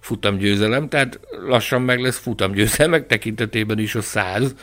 [0.00, 4.54] futamgyőzelem, tehát lassan meg lesz futamgyőzelmek tekintetében is a 100.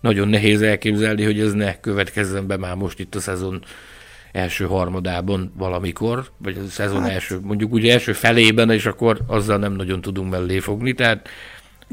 [0.00, 3.64] Nagyon nehéz elképzelni, hogy ez ne következzen be már most itt a szezon
[4.32, 7.10] első harmadában valamikor, vagy a szezon hát.
[7.10, 11.28] első, mondjuk úgy első felében, és akkor azzal nem nagyon tudunk mellé fogni, tehát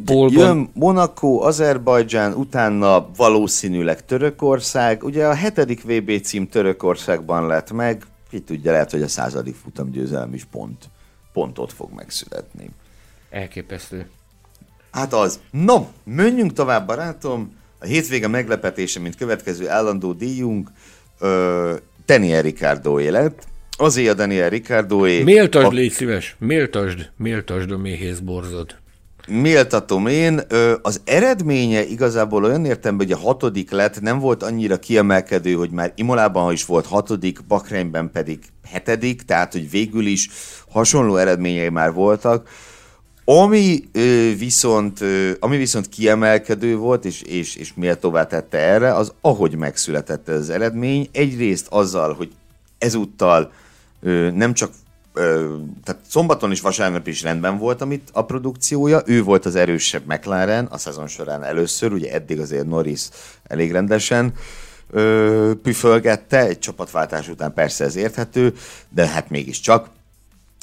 [0.06, 0.46] Polban...
[0.46, 5.04] Jön Monaco, Azerbajdzsán, utána valószínűleg Törökország.
[5.04, 10.34] Ugye a hetedik VB cím Törökországban lett meg, ki tudja, lehet, hogy a századik futamgyőzelem
[10.34, 10.90] is pont,
[11.34, 12.70] pont ott fog megszületni.
[13.30, 14.10] Elképesztő.
[14.92, 15.40] Hát az.
[15.52, 17.58] No, menjünk tovább, barátom.
[17.80, 20.72] A hétvége meglepetése, mint következő állandó díjunk,
[21.20, 21.76] ö,
[22.10, 23.47] Daniel Ricardo élet.
[23.78, 25.24] Azért a Daniel Ricardoé...
[25.24, 25.70] Méltasd, a...
[25.70, 28.76] légy szíves, méltasd, méltasd a méhész borzod.
[29.28, 30.41] Méltatom én.
[30.82, 35.93] Az eredménye igazából olyan értem, hogy a hatodik lett, nem volt annyira kiemelkedő, hogy már
[35.95, 38.39] Imolában is volt hatodik, Bakreinben pedig
[38.72, 40.30] hetedik, tehát hogy végül is
[40.70, 42.49] hasonló eredményei már voltak.
[43.32, 43.90] Ami
[44.38, 45.00] viszont,
[45.40, 50.50] ami viszont kiemelkedő volt, és, és, és méltóvá tette erre, az ahogy megszületett ez az
[50.50, 51.10] eredmény.
[51.12, 52.32] Egyrészt azzal, hogy
[52.78, 53.52] ezúttal
[54.02, 54.72] ö, nem csak
[55.84, 60.66] tehát szombaton és vasárnap is rendben volt amit a produkciója, ő volt az erősebb McLaren
[60.66, 63.10] a szezon során először, ugye eddig azért Norris
[63.44, 64.34] elég rendesen
[65.62, 68.54] püfölgette, egy csapatváltás után persze ez érthető,
[68.90, 69.90] de hát mégiscsak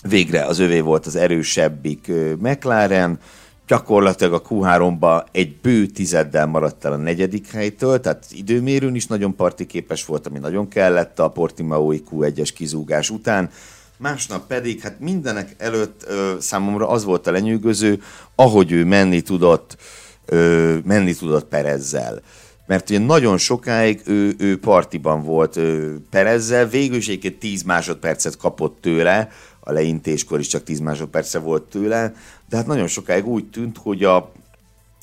[0.03, 3.19] végre az övé volt az erősebbik McLaren,
[3.67, 9.37] gyakorlatilag a Q3-ba egy bő tizeddel maradt el a negyedik helytől, tehát időmérőn is nagyon
[9.37, 13.51] partiképes volt, ami nagyon kellett a Portimaoi Q1-es kizúgás után.
[13.99, 18.03] Másnap pedig, hát mindenek előtt ö, számomra az volt a lenyűgöző,
[18.35, 19.77] ahogy ő menni tudott,
[20.25, 22.23] ö, menni tudott Perezzel.
[22.67, 28.37] Mert ugye nagyon sokáig ő, ő partiban volt ö, Perezzel, végül is egy 10 másodpercet
[28.37, 29.29] kapott tőle,
[29.69, 32.13] a leintéskor is csak 10 másodperce volt tőle,
[32.49, 34.33] de hát nagyon sokáig úgy tűnt, hogy a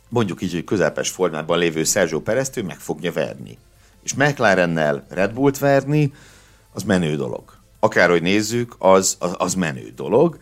[0.09, 3.57] mondjuk így, hogy közepes formában lévő Sergio Pereztő meg fogja verni.
[4.03, 6.13] És McLarennel Red Bullt verni,
[6.73, 7.43] az menő dolog.
[7.79, 10.37] Akárhogy nézzük, az, az, az menő dolog.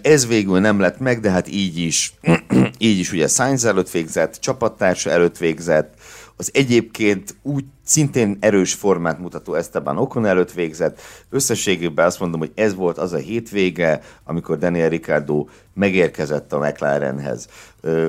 [0.00, 2.14] Ez végül nem lett meg, de hát így is,
[2.78, 5.94] így is ugye Sainz előtt végzett, csapattársa előtt végzett,
[6.36, 11.00] az egyébként úgy szintén erős formát mutató Esteban Ocon előtt végzett.
[11.30, 17.48] Összességében azt mondom, hogy ez volt az a hétvége, amikor Daniel Ricciardo megérkezett a McLarenhez.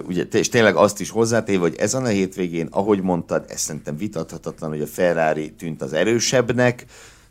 [0.07, 4.69] Ugye, és tényleg azt is hozzátéve, hogy ezen a hétvégén, ahogy mondtad, ez szerintem vitathatatlan,
[4.69, 6.85] hogy a Ferrari tűnt az erősebbnek.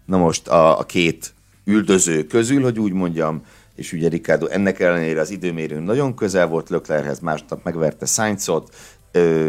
[0.05, 1.35] Na most a, a két
[1.65, 3.43] üldöző közül, hogy úgy mondjam,
[3.75, 8.75] és ugye Ricardo ennek ellenére az időmérőn nagyon közel volt Löklerhez, másnap megverte Sainzot,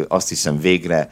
[0.07, 1.09] azt hiszem végre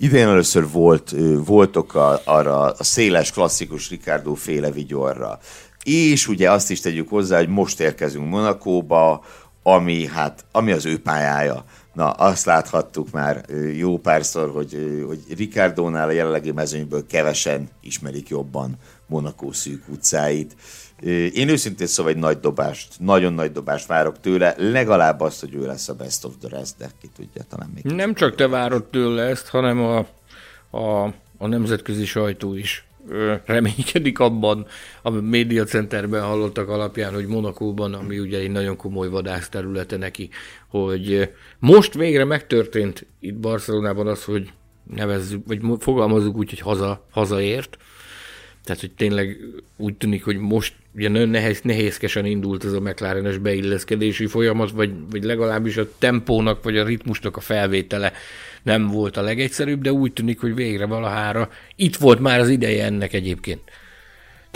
[0.00, 5.38] Idén először volt, voltok a, arra a széles, klasszikus Ricardo féle vigyorra.
[5.82, 9.24] És ugye azt is tegyük hozzá, hogy most érkezünk Monakóba,
[9.62, 11.64] ami, hát, ami az ő pályája.
[11.92, 13.44] Na, azt láthattuk már
[13.76, 18.76] jó párszor, hogy, hogy Ricardónál a jelenlegi mezőnyből kevesen ismerik jobban
[19.06, 20.56] Monakó szűk utcáit.
[21.32, 25.66] Én őszintén szóval egy nagy dobást, nagyon nagy dobást várok tőle, legalább azt, hogy ő
[25.66, 27.84] lesz a best of the rest, de ki tudja, talán még.
[27.84, 29.98] Nem csak te várod tőle ezt, hanem a,
[30.70, 32.86] a, a nemzetközi sajtó is
[33.44, 34.66] reménykedik abban,
[35.02, 40.28] a média centerben hallottak alapján, hogy Monakóban, ami ugye egy nagyon komoly vadász területe neki,
[40.68, 44.52] hogy most végre megtörtént itt Barcelonában az, hogy
[44.94, 47.76] nevezzük, vagy fogalmazzuk úgy, hogy haza, hazaért,
[48.68, 49.38] tehát, hogy tényleg
[49.76, 54.92] úgy tűnik, hogy most ugye nagyon nehéz, nehézkesen indult ez a McLarenes beilleszkedési folyamat, vagy,
[55.10, 58.12] vagy legalábbis a tempónak, vagy a ritmusnak a felvétele
[58.62, 62.84] nem volt a legegyszerűbb, de úgy tűnik, hogy végre valahára itt volt már az ideje
[62.84, 63.60] ennek egyébként.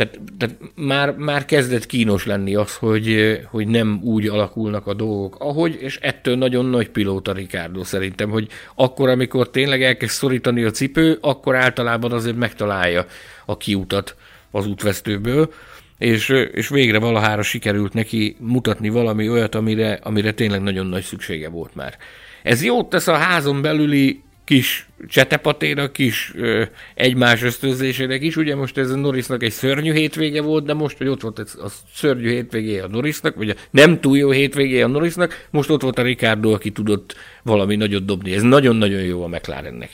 [0.03, 5.37] Tehát, tehát már, már kezdett kínos lenni az, hogy, hogy nem úgy alakulnak a dolgok,
[5.39, 10.71] ahogy, és ettől nagyon nagy pilóta Ricardo szerintem, hogy akkor, amikor tényleg elkezd szorítani a
[10.71, 13.07] cipő, akkor általában azért megtalálja
[13.47, 14.17] a kiutat
[14.51, 15.53] az útvesztőből,
[15.99, 21.49] és, és végre valahára sikerült neki mutatni valami olyat, amire, amire tényleg nagyon nagy szüksége
[21.49, 21.97] volt már.
[22.43, 26.65] Ez jót tesz a házon belüli kis csetepatéra, kis ö,
[26.95, 28.37] egymás ösztönzésének is.
[28.37, 31.69] Ugye most ez a Norrisnak egy szörnyű hétvége volt, de most, hogy ott volt a
[31.95, 35.99] szörnyű hétvégé a Norrisnak, vagy a nem túl jó hétvégé a Norrisnak, most ott volt
[35.99, 38.35] a Ricardo, aki tudott valami nagyot dobni.
[38.35, 39.91] Ez nagyon-nagyon jó a McLarennek,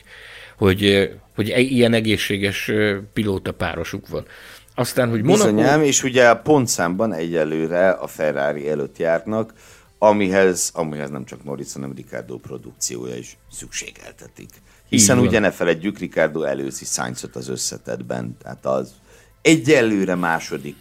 [0.57, 2.71] hogy, hogy ilyen egészséges
[3.13, 4.25] pilóta párosuk van.
[4.75, 5.53] Aztán, hogy Monaco...
[5.53, 9.53] Bizonyám, és ugye a pontszámban egyelőre a Ferrari előtt járnak,
[9.99, 14.51] amihez, amihez nem csak Norris, hanem Ricardo produkciója is szükségeltetik.
[14.89, 18.93] Hiszen ugye ne feledjük, Ricardo előzi Sainzot az összetetben, tehát az
[19.43, 20.77] egyelőre második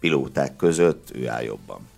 [0.00, 1.88] pilóták között ő áll jobban.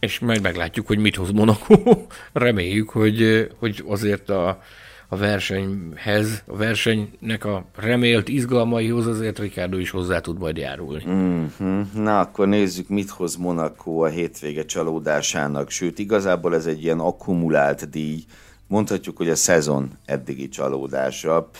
[0.00, 1.82] És majd meglátjuk, hogy mit hoz Monaco.
[2.32, 4.62] Reméljük, hogy, hogy azért a,
[5.08, 11.04] a versenyhez, a versenynek a remélt izgalmaihoz azért Ricardo is hozzá tud majd járulni.
[11.08, 11.80] Mm-hmm.
[11.94, 15.70] Na, akkor nézzük, mit hoz Monaco a hétvége csalódásának.
[15.70, 18.24] Sőt, igazából ez egy ilyen akkumulált díj.
[18.66, 21.50] Mondhatjuk, hogy a szezon eddigi csalódása.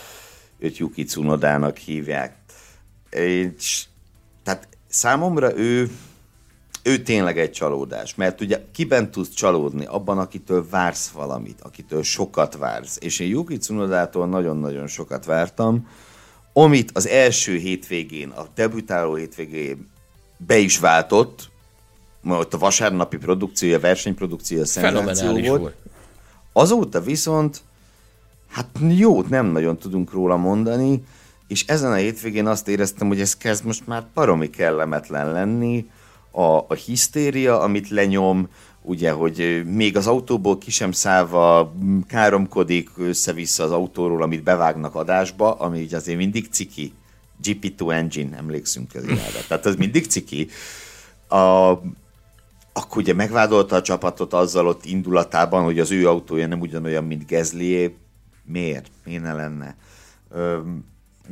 [0.59, 2.35] Őt Yuki Tsunodának hívják.
[3.09, 3.85] És,
[4.43, 5.89] tehát számomra ő
[6.87, 9.85] ő tényleg egy csalódás, mert ugye kiben tudsz csalódni?
[9.85, 12.97] Abban, akitől vársz valamit, akitől sokat vársz.
[12.99, 15.87] És én Yuki Tsunodától nagyon-nagyon sokat vártam,
[16.53, 19.89] amit az első hétvégén, a debütáló hétvégén
[20.37, 21.49] be is váltott,
[22.23, 25.61] ott a vasárnapi produkciója, versenyprodukciója szenzáció volt.
[25.61, 25.75] volt.
[26.53, 27.61] Azóta viszont,
[28.49, 31.03] hát jót nem nagyon tudunk róla mondani,
[31.47, 35.85] és ezen a hétvégén azt éreztem, hogy ez kezd most már paromi kellemetlen lenni,
[36.35, 38.47] a, a hisztéria, amit lenyom,
[38.81, 41.73] ugye, hogy még az autóból ki sem szállva
[42.07, 46.93] káromkodik össze-vissza az autóról, amit bevágnak adásba, ami így azért mindig ciki.
[47.43, 49.39] GP2 engine, emlékszünk az irányra.
[49.47, 50.47] Tehát az mindig ciki.
[51.27, 51.69] A,
[52.73, 57.25] akkor ugye megvádolta a csapatot azzal ott indulatában, hogy az ő autója nem ugyanolyan, mint
[57.25, 57.95] Gezlié.
[58.43, 58.91] Miért?
[59.05, 59.75] Miért ne lenne?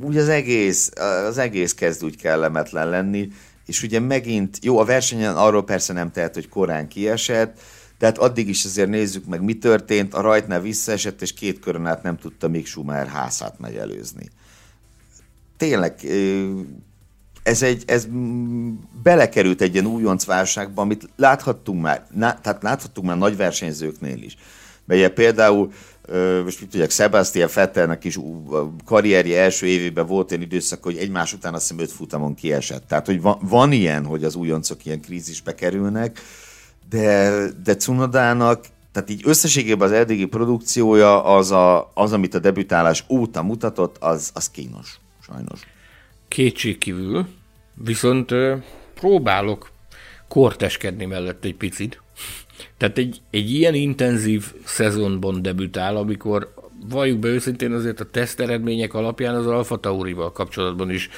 [0.01, 0.91] úgy az egész,
[1.27, 3.29] az egész kezd úgy kellemetlen lenni,
[3.65, 7.59] és ugye megint, jó, a versenyen arról persze nem tehet, hogy korán kiesett,
[7.99, 10.13] de hát addig is azért nézzük meg, mi történt.
[10.13, 14.29] A rajtnál visszaesett, és két körön át nem tudta még Schumacher házát megelőzni.
[15.57, 15.99] Tényleg,
[17.43, 18.07] ez, egy, ez
[19.03, 24.37] belekerült egy ilyen újonc válságba, amit láthattunk már, tehát láthattunk már nagy versenyzőknél is.
[24.85, 25.71] Mert például
[26.43, 28.19] most mit tudják, Sebastian Vettelnek is
[28.85, 32.87] karrierje első évében volt egy időszak, hogy egymás után azt hiszem öt futamon kiesett.
[32.87, 36.19] Tehát, hogy van, van ilyen, hogy az újoncok ilyen krízisbe kerülnek,
[36.89, 43.05] de, de Cunodának tehát így összességében az eddigi produkciója az, a, az amit a debütálás
[43.09, 45.59] óta mutatott, az, az kínos, sajnos.
[46.27, 47.27] Kétségkívül,
[47.73, 48.31] viszont
[48.93, 49.71] próbálok
[50.27, 52.01] korteskedni mellett egy picit.
[52.83, 56.53] Tehát egy, egy ilyen intenzív szezonban debütál, amikor
[56.89, 61.09] valljuk be őszintén azért a teszt eredmények alapján az Alfa Taurival kapcsolatban is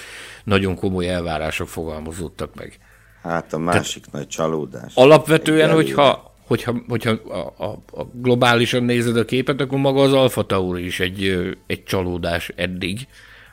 [0.44, 2.78] nagyon komoly elvárások fogalmazódtak meg.
[3.24, 4.96] Hát a másik Tehát nagy csalódás.
[4.96, 10.46] Alapvetően, hogyha, hogyha, hogyha a, a, a globálisan nézed a képet, akkor maga az Alfa
[10.46, 13.08] Tauri is egy, egy csalódás eddig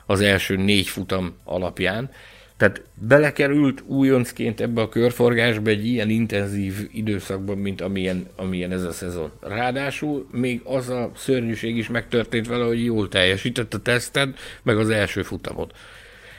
[0.05, 2.09] az első négy futam alapján.
[2.57, 8.91] Tehát belekerült újoncként ebbe a körforgásba egy ilyen intenzív időszakban, mint amilyen, amilyen ez a
[8.91, 9.31] szezon.
[9.41, 14.89] Ráadásul még az a szörnyűség is megtörtént vele, hogy jól teljesített a teszted, meg az
[14.89, 15.73] első futamot.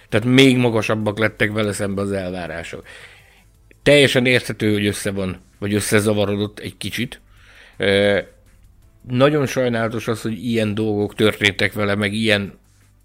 [0.09, 2.85] Tehát még magasabbak lettek vele szembe az elvárások.
[3.83, 7.21] Teljesen érthető, hogy össze van, vagy összezavarodott egy kicsit.
[7.77, 8.27] E,
[9.09, 12.59] nagyon sajnálatos az, hogy ilyen dolgok történtek vele, meg ilyen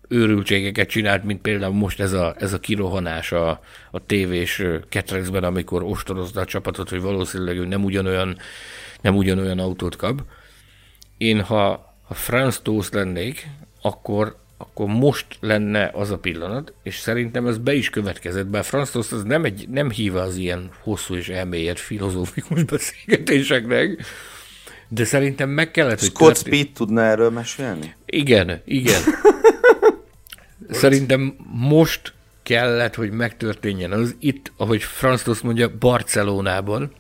[0.10, 5.84] őrültségeket csinált, mint például most ez a, ez a kirohanás a, a tévés ketrecben, amikor
[5.84, 8.38] ostorozta a csapatot, hogy valószínűleg ő nem ugyanolyan,
[9.02, 10.22] nem ugyanolyan autót kap.
[11.18, 13.48] Én, ha, ha Franz Toast lennék,
[13.82, 18.92] akkor, akkor most lenne az a pillanat, és szerintem ez be is következett, bár Franz
[18.92, 24.04] Toast az nem, egy, nem hív az ilyen hosszú és elmélyed filozófikus beszélgetéseknek,
[24.88, 27.96] de szerintem meg kellett, hogy Scott Speed tudna erről mesélni?
[28.06, 29.02] Igen, igen.
[30.70, 32.14] Szerintem most
[32.44, 36.92] kellett, hogy megtörténjen az itt, ahogy Franz Tost mondja, Barcelonában.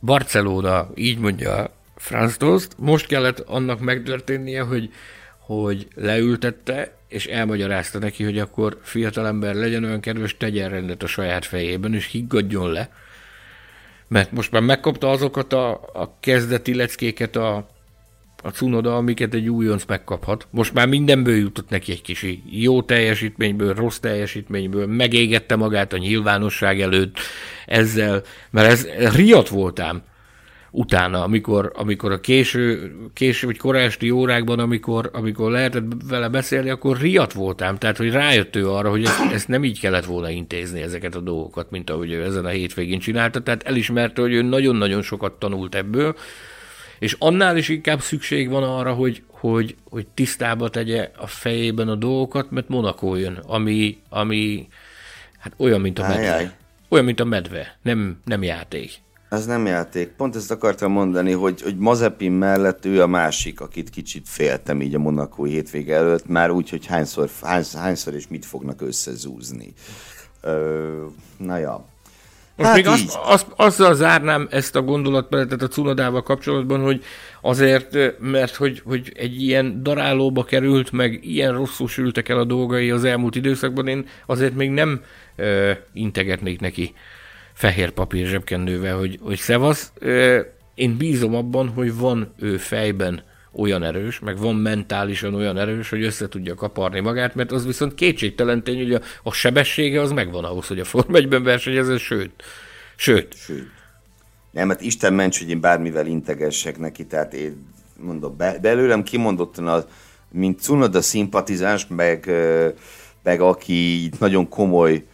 [0.00, 4.90] Barcelona, így mondja Franz Tost, most kellett annak megtörténnie, hogy,
[5.38, 11.44] hogy leültette, és elmagyarázta neki, hogy akkor fiatalember legyen olyan kedves, tegyen rendet a saját
[11.44, 12.90] fejében, és higgadjon le.
[14.08, 17.68] Mert most már megkapta azokat a, a kezdeti leckéket a
[18.46, 20.46] a Cunoda, amiket egy újonc megkaphat.
[20.50, 26.80] Most már mindenből jutott neki egy kis jó teljesítményből, rossz teljesítményből, megégette magát a nyilvánosság
[26.80, 27.18] előtt
[27.66, 30.02] ezzel, mert ez riadt voltám
[30.70, 36.98] utána, amikor, amikor a késő, késő vagy korásti órákban, amikor, amikor lehetett vele beszélni, akkor
[36.98, 37.76] riadt voltám.
[37.76, 41.20] Tehát, hogy rájött ő arra, hogy ezt, ezt nem így kellett volna intézni ezeket a
[41.20, 43.40] dolgokat, mint ahogy ő ezen a hétvégén csinálta.
[43.40, 46.16] Tehát elismerte, hogy ő nagyon-nagyon sokat tanult ebből,
[46.98, 51.94] és annál is inkább szükség van arra, hogy, hogy, hogy tisztába tegye a fejében a
[51.94, 54.68] dolgokat, mert Monaco jön, ami, ami
[55.46, 56.34] Hát olyan, mint a medve.
[56.34, 56.50] Ajaj.
[56.88, 57.78] Olyan, mint a medve.
[57.82, 58.90] Nem, nem játék.
[59.28, 60.08] Az nem játék.
[60.08, 64.94] Pont ezt akartam mondani, hogy, hogy Mazepin mellett ő a másik, akit kicsit féltem így
[64.94, 69.72] a Monaco hétvége előtt, már úgy, hogy hányszor, hányszor, hányszor és mit fognak összezúzni.
[70.40, 71.04] Ö,
[71.36, 71.84] na ja.
[72.56, 77.04] Most hát még azt, azt, azzal zárnám ezt a gondolatmenetet a Cunodával kapcsolatban, hogy
[77.40, 82.90] azért, mert hogy, hogy egy ilyen darálóba került, meg ilyen rosszul sültek el a dolgai
[82.90, 85.00] az elmúlt időszakban, én azért még nem
[85.36, 86.94] ö, integetnék neki
[87.52, 89.92] fehér papír zsebkendővel, hogy, hogy szevasz.
[89.98, 90.40] Ö,
[90.74, 93.22] én bízom abban, hogy van ő fejben
[93.56, 97.94] olyan erős, meg van mentálisan olyan erős, hogy össze tudja kaparni magát, mert az viszont
[97.94, 102.42] kétségtelen tény, hogy a, a sebessége az megvan ahhoz, hogy a Form 1-ben versenyezzen, sőt,
[102.96, 103.34] sőt.
[103.34, 103.68] Sőt.
[104.50, 107.66] Nem, hát Isten ments, hogy én bármivel integessek neki, tehát én
[108.00, 109.86] mondom, be, belőlem kimondottan az,
[110.30, 112.30] mint Cunoda szimpatizáns, meg,
[113.22, 115.04] meg aki nagyon komoly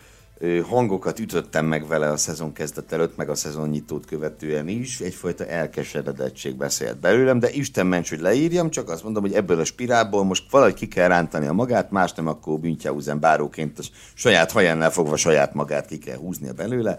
[0.69, 5.47] hangokat ütöttem meg vele a szezon kezdet előtt, meg a szezon nyitót követően is, egyfajta
[5.47, 10.25] elkeseredettség beszélt belőlem, de Isten ments, hogy leírjam, csak azt mondom, hogy ebből a spirálból
[10.25, 13.83] most valahogy ki kell rántani a magát, más nem akkor Büntjausen báróként a
[14.15, 16.99] saját hajánál fogva saját magát ki kell húznia belőle,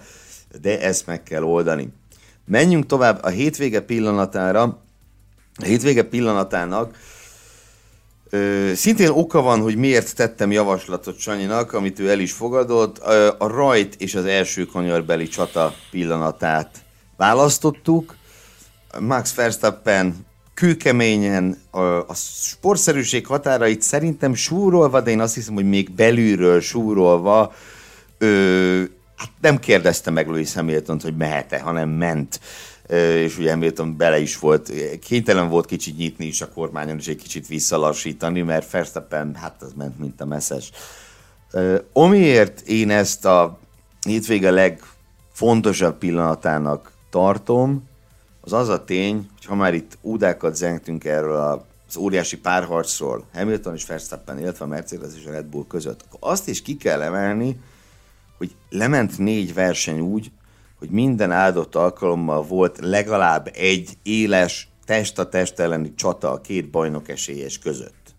[0.62, 1.94] de ezt meg kell oldani.
[2.46, 4.64] Menjünk tovább a hétvége pillanatára.
[5.56, 6.98] A hétvége pillanatának
[8.34, 12.98] Ö, szintén oka van, hogy miért tettem javaslatot Sanyinak, amit ő el is fogadott.
[13.38, 16.78] A rajt és az első kanyarbeli csata pillanatát
[17.18, 18.16] választottuk.
[19.00, 25.92] Max Verstappen kőkeményen a, a sportszerűség határait szerintem súrolva, de én azt hiszem, hogy még
[25.92, 27.54] belülről súrolva
[29.16, 32.40] hát nem kérdezte meg Louis hamilton hogy mehet-e, hanem ment
[32.98, 37.22] és ugye Hamilton bele is volt, kénytelen volt kicsit nyitni is a kormányon, és egy
[37.22, 40.72] kicsit visszalassítani, mert Verstappen, hát az ment, mint a messzes.
[41.94, 43.60] Amiért én ezt a
[44.06, 47.92] hétvége legfontosabb pillanatának tartom,
[48.42, 51.36] az az a tény, hogy ha már itt údákat zengtünk erről
[51.88, 56.32] az óriási párharcról, Hamilton és Verstappen, illetve a Mercedes és a Red Bull között, akkor
[56.32, 57.60] azt is ki kell emelni,
[58.38, 60.32] hogy lement négy verseny úgy,
[60.84, 66.70] hogy minden áldott alkalommal volt legalább egy éles test a test elleni csata a két
[66.70, 68.16] bajnok esélyes között.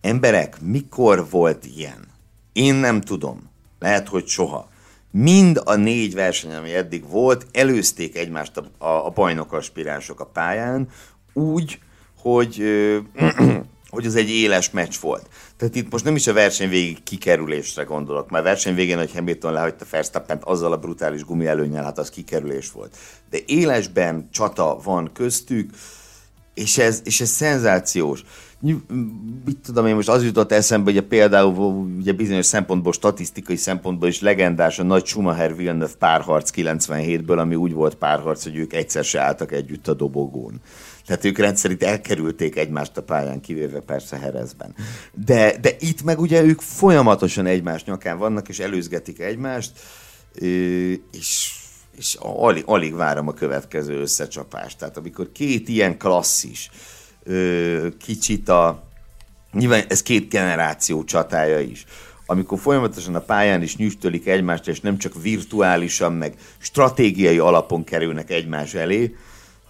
[0.00, 2.08] Emberek, mikor volt ilyen?
[2.52, 3.50] Én nem tudom.
[3.78, 4.68] Lehet, hogy soha.
[5.10, 10.26] Mind a négy verseny, ami eddig volt, előzték egymást a, a, a bajnok aspiránsok a
[10.26, 10.88] pályán,
[11.32, 11.78] úgy,
[12.18, 12.62] hogy
[13.90, 15.28] hogy ez egy éles meccs volt.
[15.56, 19.52] Tehát itt most nem is a verseny végig kikerülésre gondolok, mert verseny végén, hogy Hamilton
[19.52, 22.96] lehagyta verstappen azzal a brutális gumi előnyel, hát az kikerülés volt.
[23.30, 25.70] De élesben csata van köztük,
[26.54, 28.24] és ez, és ez szenzációs.
[29.44, 31.54] Mit tudom én, most az jutott eszembe, hogy például
[31.98, 37.72] ugye bizonyos szempontból, statisztikai szempontból is legendás a nagy Schumacher Villeneuve párharc 97-ből, ami úgy
[37.72, 40.60] volt párharc, hogy ők egyszer se álltak együtt a dobogón.
[41.10, 44.74] Tehát ők rendszerint elkerülték egymást a pályán, kivéve persze Herezben.
[45.12, 49.72] De, de itt meg ugye ők folyamatosan egymás nyakán vannak, és előzgetik egymást,
[51.12, 51.52] és,
[51.96, 54.78] és alig, alig várom a következő összecsapást.
[54.78, 56.70] Tehát amikor két ilyen klasszis,
[57.98, 58.82] kicsit a...
[59.52, 61.84] Nyilván ez két generáció csatája is
[62.26, 68.30] amikor folyamatosan a pályán is nyüstölik egymást, és nem csak virtuálisan, meg stratégiai alapon kerülnek
[68.30, 69.14] egymás elé,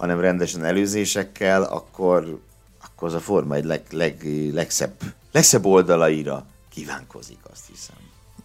[0.01, 2.39] hanem rendesen előzésekkel, akkor,
[2.85, 4.93] akkor az a forma egy leg, leg, legszebb,
[5.33, 7.97] legszebb oldalaira kívánkozik, azt hiszem.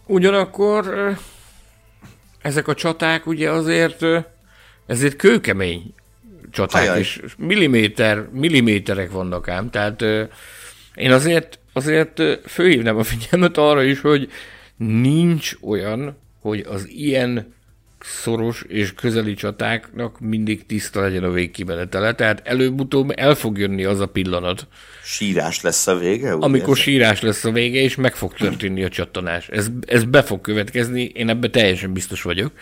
[0.06, 1.14] Ugyanakkor
[2.42, 4.04] ezek a csaták ugye azért,
[4.86, 5.94] ezért kőkemény
[6.50, 6.98] csaták, Ajaj.
[6.98, 10.02] és milliméter, milliméterek vannak ám, tehát
[10.94, 14.30] én azért, azért főhívnám a figyelmet arra is, hogy
[14.76, 17.54] nincs olyan, hogy az ilyen
[18.06, 24.00] szoros és közeli csatáknak mindig tiszta legyen a végkimenetele, tehát előbb-utóbb el fog jönni az
[24.00, 24.66] a pillanat.
[25.02, 26.32] Sírás lesz a vége?
[26.32, 26.82] Amikor ez?
[26.82, 29.48] sírás lesz a vége, és meg fog történni a csattanás.
[29.48, 32.52] Ez, ez be fog következni, én ebben teljesen biztos vagyok.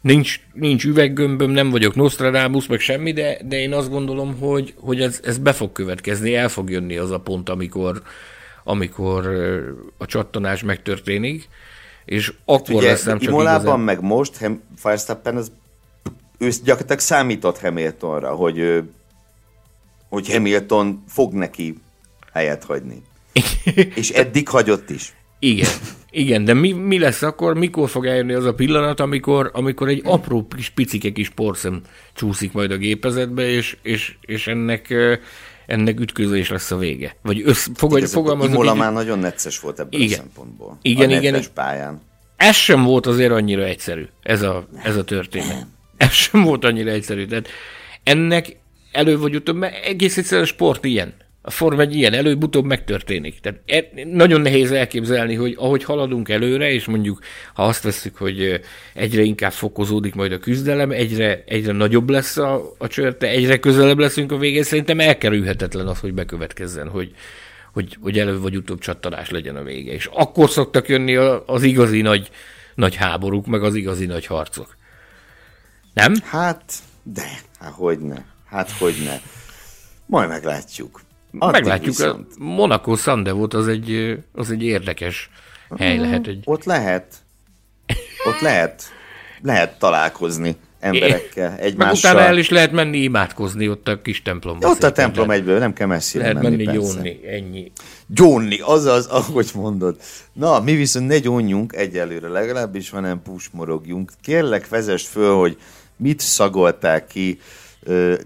[0.00, 5.00] Nincs, nincs üveggömböm, nem vagyok Nostradamus, meg semmi, de, de én azt gondolom, hogy, hogy
[5.00, 8.02] ez, ez be fog következni, el fog jönni az a pont, amikor,
[8.64, 9.26] amikor
[9.98, 11.48] a csattanás megtörténik
[12.06, 13.80] és akkor Ugye, lesz nem csak Imolában igazán...
[13.80, 15.52] meg most Hem, Verstappen az
[16.38, 18.82] ő gyakorlatilag számított Hamiltonra, hogy,
[20.08, 21.74] hogy Hamilton fog neki
[22.32, 23.02] helyet hagyni.
[23.94, 25.14] és eddig hagyott is.
[25.38, 25.70] Igen,
[26.10, 30.00] igen, de mi, mi lesz akkor, mikor fog eljönni az a pillanat, amikor, amikor egy
[30.04, 31.82] apró kis picike kis porszem
[32.14, 34.94] csúszik majd a gépezetbe, és, és, és ennek
[35.66, 37.16] ennek ütközés lesz a vége.
[37.22, 40.18] Vagy össz, fogadj, fogalmazok Imola így, már nagyon necces volt ebből igen.
[40.18, 40.78] a szempontból.
[40.82, 41.42] Igen, a igen.
[41.54, 42.00] pályán.
[42.36, 45.66] ez sem volt azért annyira egyszerű, ez a, ez a történet.
[45.96, 47.26] Ez sem volt annyira egyszerű.
[47.26, 47.48] Tehát
[48.02, 48.56] ennek
[48.92, 51.14] elő vagy utóbb, mert egész egyszerűen a sport ilyen.
[51.46, 53.40] A Form egy ilyen, előbb-utóbb megtörténik.
[53.40, 57.18] Tehát e, nagyon nehéz elképzelni, hogy ahogy haladunk előre, és mondjuk
[57.54, 58.60] ha azt veszük, hogy
[58.94, 63.98] egyre inkább fokozódik majd a küzdelem, egyre, egyre nagyobb lesz a, a csörte, egyre közelebb
[63.98, 67.14] leszünk a végén, szerintem elkerülhetetlen az, hogy bekövetkezzen, hogy,
[67.72, 69.92] hogy, hogy előbb vagy utóbb csattanás legyen a vége.
[69.92, 71.14] És akkor szoktak jönni
[71.46, 72.30] az igazi nagy,
[72.74, 74.76] nagy háborúk, meg az igazi nagy harcok.
[75.94, 76.14] Nem?
[76.22, 76.72] Hát,
[77.02, 78.16] de, hát hogy ne.
[78.46, 79.20] Hát hogy ne.
[80.06, 81.00] Majd meglátjuk.
[81.38, 81.96] Addig meglátjuk.
[81.96, 82.26] Viszont...
[82.38, 85.30] A Monaco Sandevot az egy, az egy érdekes
[85.78, 86.26] hely lehet.
[86.26, 86.42] Egy...
[86.44, 87.14] Ott lehet.
[88.26, 88.82] Ott lehet.
[89.42, 91.86] Lehet találkozni emberekkel, egymással.
[91.86, 94.70] Meg utána el is lehet menni imádkozni ott a kis templomban.
[94.70, 96.64] Ott a templom lehet, egyből, nem kell messzire lehet menni.
[96.64, 97.72] Lehet menni gyónni, ennyi.
[98.06, 99.96] Gyónni, azaz, ahogy mondod.
[100.32, 104.12] Na, mi viszont ne gyónjunk egyelőre, legalábbis, hanem pusmorogjunk.
[104.22, 105.58] Kérlek, vezess föl, hogy
[105.96, 107.40] mit szagolták ki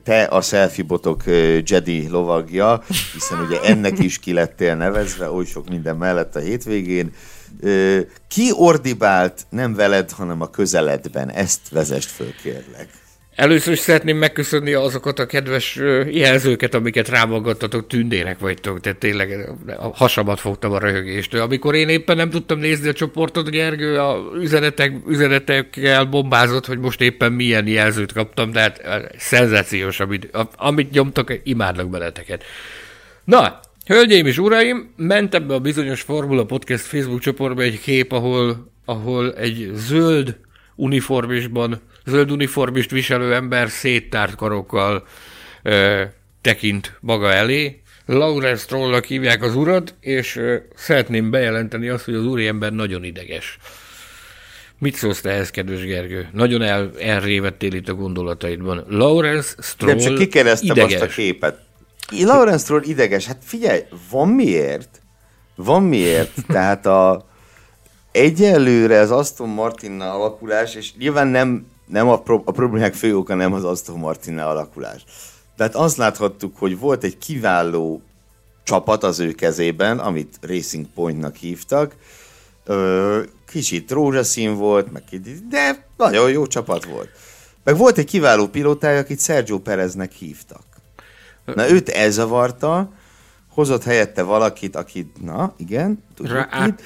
[0.02, 1.22] te a selfie botok
[1.64, 2.82] Jedi lovagja,
[3.12, 7.12] hiszen ugye ennek is ki lettél nevezve, oly sok minden mellett a hétvégén.
[8.28, 11.30] Ki ordibált nem veled, hanem a közeledben?
[11.30, 12.88] Ezt vezest föl, kérlek.
[13.40, 15.76] Először is szeretném megköszönni azokat a kedves
[16.10, 21.40] jelzőket, amiket rámagadtatok, tündérek vagytok, tehát tényleg a hasamat fogtam a röhögéstől.
[21.40, 27.00] Amikor én éppen nem tudtam nézni a csoportot, Gergő a üzenetek, üzenetekkel bombázott, hogy most
[27.00, 28.80] éppen milyen jelzőt kaptam, tehát
[29.18, 32.44] szenzációs, amit, amit nyomtak, imádnak beleteket.
[33.24, 38.72] Na, hölgyeim és uraim, ment ebbe a bizonyos Formula Podcast Facebook csoportba egy kép, ahol,
[38.84, 40.36] ahol egy zöld
[40.76, 45.06] uniformisban zöld uniformist viselő ember széttárt karokkal
[45.62, 46.02] ö,
[46.40, 47.82] tekint maga elé.
[48.06, 53.58] Lawrence Trollnak hívják az urat, és ö, szeretném bejelenteni azt, hogy az úriember nagyon ideges.
[54.78, 56.28] Mit szólsz te ehhez, kedves Gergő?
[56.32, 58.84] Nagyon el, elrévettél itt a gondolataidban.
[58.88, 60.94] Lawrence Stroll Nem, csak kikeresztem ideges.
[60.94, 61.58] azt a képet.
[62.10, 63.26] Lawrence Stroll ideges.
[63.26, 63.80] Hát figyelj,
[64.10, 65.00] van miért?
[65.54, 66.30] Van miért?
[66.46, 67.28] Tehát a
[68.12, 73.34] egyelőre az Aston Martinnal alakulás, és nyilván nem nem a, pro- a problémák fő oka
[73.34, 75.04] nem az Aston Martin alakulás.
[75.56, 78.02] Tehát azt láthattuk, hogy volt egy kiváló
[78.62, 81.96] csapat az ő kezében, amit Racing Pointnak hívtak,
[82.64, 85.02] Ö, kicsit rózsaszín volt, meg
[85.48, 87.08] de nagyon jó csapat volt.
[87.64, 90.62] Meg volt egy kiváló pilótája, akit Sergio Pereznek hívtak.
[91.44, 92.92] Na őt elzavarta,
[93.48, 96.82] hozott helyette valakit, akit, na igen, tudjuk Rá, át,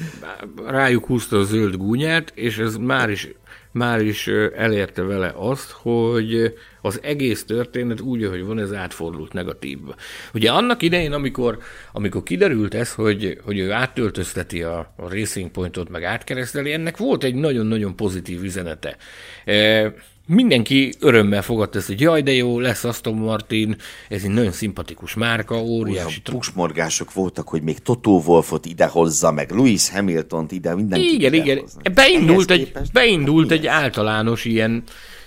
[0.66, 3.28] Rájuk húzta a zöld gúnyát, és ez már is
[3.74, 9.94] már is elérte vele azt, hogy az egész történet úgy, ahogy van, ez átfordult negatívba.
[10.34, 11.58] Ugye annak idején, amikor,
[11.92, 17.24] amikor kiderült ez, hogy, hogy ő áttöltözteti a, a Racing Pointot, meg átkereszteli, ennek volt
[17.24, 18.96] egy nagyon-nagyon pozitív üzenete.
[19.44, 19.94] E,
[20.26, 23.76] mindenki örömmel fogadta ezt, hogy jaj, de jó, lesz Aston Martin,
[24.08, 26.06] ez egy nagyon szimpatikus márka, óriási.
[26.06, 31.62] Olyan pusmorgások voltak, hogy még Toto Wolfot idehozza, meg Lewis Hamilton-t ide, mindenki Igen, igen.
[31.94, 34.82] Beindult, egy, beindult egy általános ilyen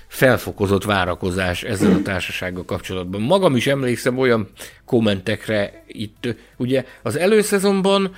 [0.07, 3.21] felfokozott várakozás ezzel a társasággal kapcsolatban.
[3.21, 4.49] Magam is emlékszem olyan
[4.85, 8.15] kommentekre itt, ugye az előszezonban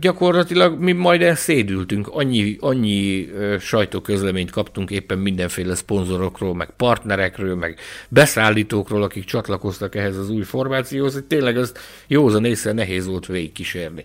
[0.00, 7.78] gyakorlatilag mi majd szédültünk, annyi, annyi ö, sajtóközleményt kaptunk éppen mindenféle szponzorokról, meg partnerekről, meg
[8.08, 11.72] beszállítókról, akik csatlakoztak ehhez az új formációhoz, hogy tényleg az
[12.06, 14.04] józan észre nehéz volt végigkísérni.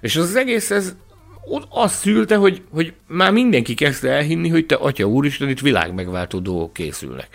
[0.00, 0.94] És az egész ez
[1.68, 6.72] azt szülte, hogy, hogy már mindenki kezdte elhinni, hogy te atya úristen, itt világmegváltó dolgok
[6.72, 7.28] készülnek.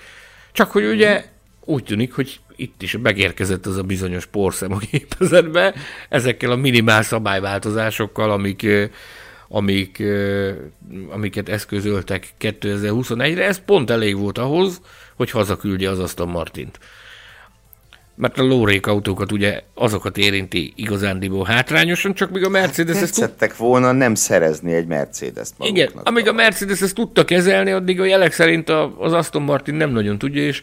[0.51, 1.25] Csak hogy ugye
[1.65, 5.73] úgy tűnik, hogy itt is megérkezett az a bizonyos porszem a gépezetbe,
[6.09, 8.67] ezekkel a minimál szabályváltozásokkal, amik,
[9.47, 10.03] amik,
[11.09, 14.81] amiket eszközöltek 2021-re, ez pont elég volt ahhoz,
[15.15, 16.79] hogy hazaküldje az Aston Martint.
[18.15, 23.37] Mert a lórék autókat ugye azokat érinti igazándiból hátrányosan, csak míg a Mercedes hát, ezt
[23.37, 23.57] tud...
[23.57, 28.31] volna nem szerezni egy Mercedes-t Igen, amíg a Mercedes ezt tudta kezelni, addig a jelek
[28.31, 30.61] szerint az Aston Martin nem nagyon tudja, és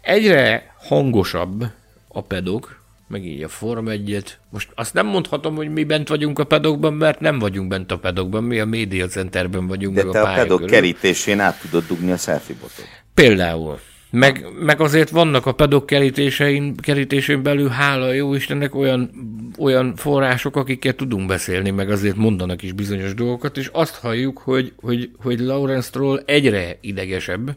[0.00, 1.64] egyre hangosabb
[2.08, 6.38] a pedok, meg így a Form 1 Most azt nem mondhatom, hogy mi bent vagyunk
[6.38, 9.96] a pedokban, mert nem vagyunk bent a pedokban, mi a Media Centerben vagyunk.
[9.96, 10.74] De meg te a, a pedok körül.
[10.74, 12.86] kerítésén át tudod dugni a selfie botot.
[13.14, 13.78] Például.
[14.10, 19.10] Meg, meg azért vannak a pedok kerítésein, kerítésén belül, hála jó Istennek, olyan,
[19.58, 24.72] olyan források, akikkel tudunk beszélni, meg azért mondanak is bizonyos dolgokat, és azt halljuk, hogy,
[24.80, 27.56] hogy, hogy Lawrence Stroll egyre idegesebb,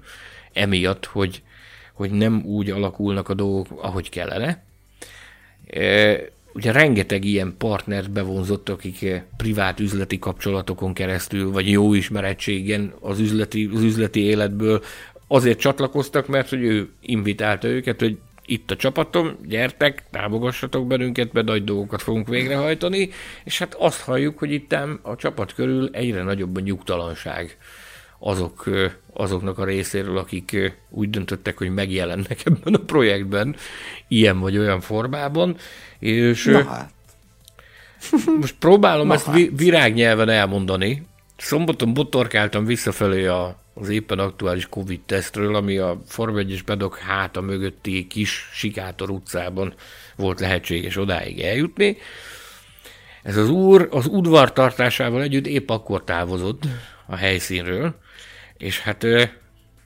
[0.53, 1.41] emiatt, hogy,
[1.94, 4.64] hogy nem úgy alakulnak a dolgok, ahogy kellene.
[5.68, 6.16] E,
[6.54, 13.70] ugye rengeteg ilyen partnert bevonzott, akik privát üzleti kapcsolatokon keresztül, vagy jó ismerettségen az üzleti,
[13.74, 14.84] az üzleti életből
[15.28, 21.48] azért csatlakoztak, mert hogy ő invitálta őket, hogy itt a csapatom, gyertek, támogassatok bennünket, mert
[21.48, 23.10] nagy dolgokat fogunk végrehajtani,
[23.44, 27.58] és hát azt halljuk, hogy itt a csapat körül egyre nagyobb a nyugtalanság
[28.20, 28.70] azok,
[29.14, 33.55] azoknak a részéről, akik úgy döntöttek, hogy megjelennek ebben a projektben,
[34.07, 35.57] ilyen vagy olyan formában,
[35.99, 36.93] és Na hát.
[38.39, 39.49] most próbálom Na ezt hát.
[39.55, 41.05] virágnyelven elmondani.
[41.38, 48.07] Szombaton botorkáltam visszafelé a, az éppen aktuális Covid-tesztről, ami a Form 1 Bedok háta mögötti
[48.07, 49.74] kis Sikátor utcában
[50.16, 51.97] volt lehetséges odáig eljutni.
[53.24, 56.64] Ez az úr az udvartartásával együtt épp akkor távozott
[57.05, 57.95] a helyszínről,
[58.64, 59.03] és hát,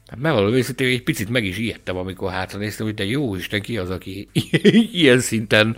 [0.07, 3.61] hát megvaló őszintén egy picit meg is ijedtem, amikor hátra néztem, hogy de jó Isten,
[3.61, 4.29] ki az, aki
[5.01, 5.77] ilyen szinten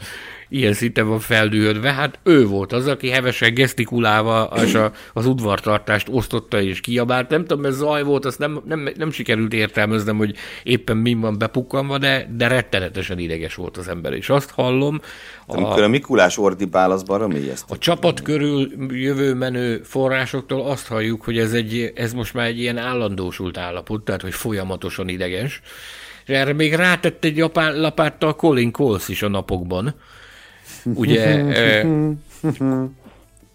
[0.49, 1.91] ilyen szinten van feldühödve.
[1.91, 7.29] Hát ő volt az, aki hevesen gesztikulálva az, a, az udvartartást osztotta és kiabált.
[7.29, 11.37] Nem tudom, ez zaj volt, azt nem, nem, nem sikerült értelmeznem, hogy éppen mi van
[11.37, 14.13] bepukkanva, de, de rettenetesen ideges volt az ember.
[14.13, 15.01] És azt hallom...
[15.45, 17.71] A, Amikor a Mikulás ordibál, az baromi ezt.
[17.71, 22.59] A csapat körül jövő menő forrásoktól azt halljuk, hogy ez, egy, ez most már egy
[22.59, 25.61] ilyen állandósult állapot, tehát hogy folyamatosan ideges.
[26.25, 29.95] És erre még rátett egy lapáttal Colin Coles is a napokban,
[30.83, 31.43] Ugye...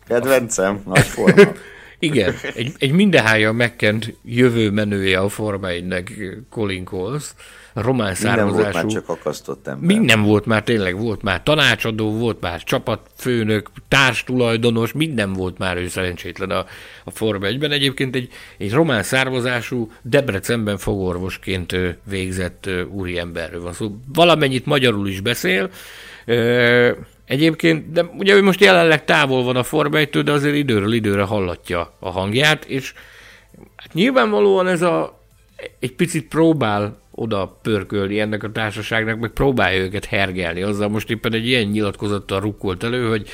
[0.07, 1.43] Kedvencem, nagy forma.
[1.99, 5.85] Igen, egy, egy mindenhája megkent jövő menője a Forma 1
[6.51, 7.35] Colin Coles,
[7.75, 8.55] román származású.
[8.55, 9.97] Minden volt már csak akasztott ember.
[9.97, 15.89] Minden volt már, tényleg volt már tanácsadó, volt már csapatfőnök, társtulajdonos, minden volt már ő
[15.89, 16.67] szerencsétlen a,
[17.05, 17.71] a Forma 1-ben.
[17.71, 23.85] Egyébként egy, egy román származású, Debrecenben fogorvosként végzett úriemberről van szó.
[23.85, 25.71] Szóval valamennyit magyarul is beszél,
[27.27, 31.95] Egyébként, de ugye ő most jelenleg távol van a Forma de azért időről időre hallatja
[31.99, 32.93] a hangját, és
[33.77, 35.23] hát nyilvánvalóan ez a
[35.79, 40.63] egy picit próbál oda pörkölni ennek a társaságnak, meg próbálja őket hergelni.
[40.63, 43.29] Azzal most éppen egy ilyen nyilatkozattal rukkolt elő, hogy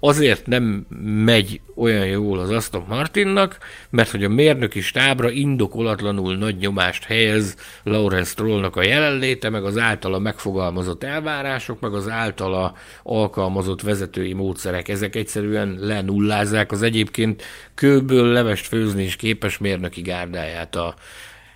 [0.00, 0.86] azért nem
[1.24, 3.58] megy olyan jól az Aston Martinnak,
[3.90, 9.78] mert hogy a mérnöki stábra indokolatlanul nagy nyomást helyez Lawrence Strollnak a jelenléte, meg az
[9.78, 14.88] általa megfogalmazott elvárások, meg az általa alkalmazott vezetői módszerek.
[14.88, 17.42] Ezek egyszerűen lenullázzák az egyébként
[17.74, 20.94] kőből levest főzni és képes mérnöki gárdáját a,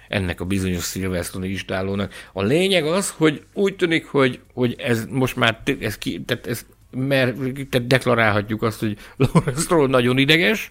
[0.09, 2.12] ennek a bizonyos Silverstone istálónak.
[2.32, 6.66] A lényeg az, hogy úgy tűnik, hogy, hogy ez most már ez, ki, tehát ez
[6.95, 7.36] mert
[7.70, 10.68] tehát deklarálhatjuk azt, hogy Lawrence Stroll nagyon ideges,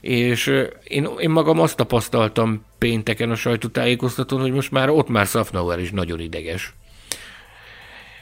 [0.00, 0.46] és
[0.84, 5.90] én, én magam azt tapasztaltam pénteken a sajtótájékoztatón, hogy most már ott már Safnauer is
[5.90, 6.74] nagyon ideges.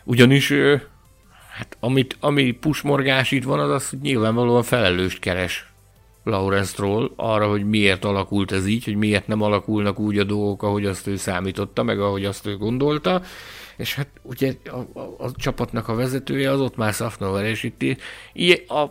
[0.05, 0.53] Ugyanis
[1.51, 5.67] hát amit, ami pusmorgás itt van, az az, hogy nyilvánvalóan felelőst keres
[6.25, 10.63] Lawrence Stroll arra, hogy miért alakult ez így, hogy miért nem alakulnak úgy a dolgok,
[10.63, 13.23] ahogy azt ő számította, meg ahogy azt ő gondolta,
[13.79, 18.01] és hát ugye a, a, a csapatnak a vezetője az ott már Szafnover, és itt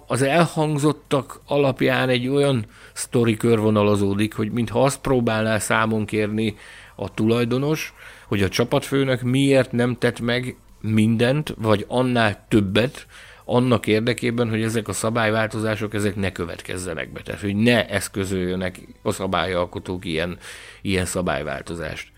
[0.07, 6.55] az elhangzottak alapján egy olyan sztori körvonalazódik, hogy mintha azt próbálná számon kérni
[6.95, 7.93] a tulajdonos,
[8.27, 13.07] hogy a csapatfőnök miért nem tett meg mindent, vagy annál többet,
[13.45, 17.21] annak érdekében, hogy ezek a szabályváltozások ezek ne következzenek be.
[17.21, 20.37] Tehát, hogy ne eszközöljönek a szabályalkotók ilyen,
[20.81, 22.11] ilyen szabályváltozást.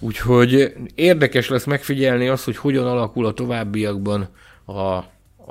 [0.00, 4.28] Úgyhogy érdekes lesz megfigyelni azt, hogy hogyan alakul a továbbiakban
[4.64, 4.72] a,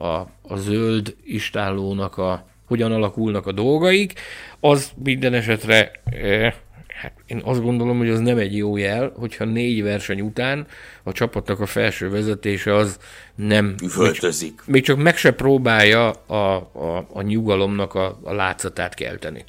[0.02, 4.14] a, a zöld istállónak a, hogyan alakulnak a dolgaik.
[4.60, 6.54] Az minden esetre, eh,
[6.88, 10.68] hát én azt gondolom, hogy az nem egy jó jel, hogyha négy verseny után
[11.04, 12.98] a csapatnak a felső vezetése az
[13.36, 13.76] nem...
[13.84, 14.54] Üvöltözik.
[14.66, 19.44] Még, még csak meg se próbálja a, a, a nyugalomnak a, a látszatát kelteni.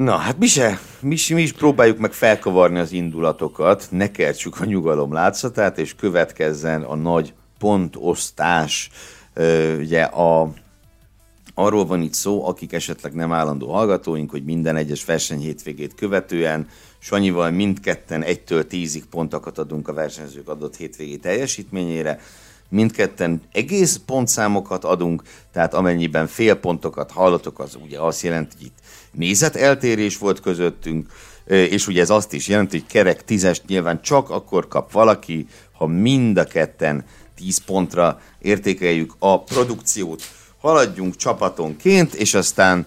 [0.00, 4.64] Na, hát mi se, mi, mi is próbáljuk meg felkavarni az indulatokat, ne kertsük a
[4.64, 8.90] nyugalom látszatát, és következzen a nagy pontosztás.
[9.78, 10.52] Ugye a,
[11.54, 16.68] arról van itt szó, akik esetleg nem állandó hallgatóink, hogy minden egyes verseny hétvégét követően
[16.98, 22.20] Sanyival mindketten 1-től 10-ig pontokat adunk a versenyzők adott hétvégi teljesítményére,
[22.68, 25.22] mindketten egész pontszámokat adunk,
[25.52, 28.78] tehát amennyiben fél pontokat hallotok, az ugye azt jelenti, hogy itt
[29.12, 31.06] nézeteltérés volt közöttünk,
[31.46, 35.86] és ugye ez azt is jelenti, hogy kerek tízest nyilván csak akkor kap valaki, ha
[35.86, 37.04] mind a ketten
[37.36, 40.22] 10 pontra értékeljük a produkciót.
[40.60, 42.86] Haladjunk csapatonként, és aztán,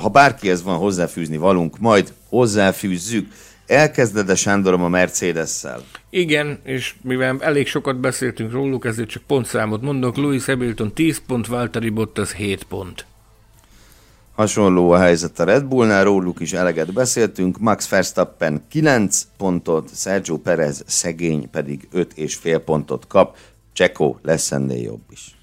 [0.00, 3.32] ha bárkihez van hozzáfűzni valunk, majd hozzáfűzzük.
[3.66, 5.82] Elkezded a Sándorom a Mercedes-szel?
[6.10, 10.16] Igen, és mivel elég sokat beszéltünk róluk, ezért csak pontszámot mondok.
[10.16, 13.06] Louis Hamilton 10 pont, Valtteri Bottas 7 pont.
[14.34, 17.58] Hasonló a helyzet a Red Bullnál, róluk is eleget beszéltünk.
[17.58, 23.36] Max Verstappen 9 pontot, Sergio Perez szegény pedig 5,5 pontot kap.
[23.72, 25.36] Csekó lesz ennél jobb is.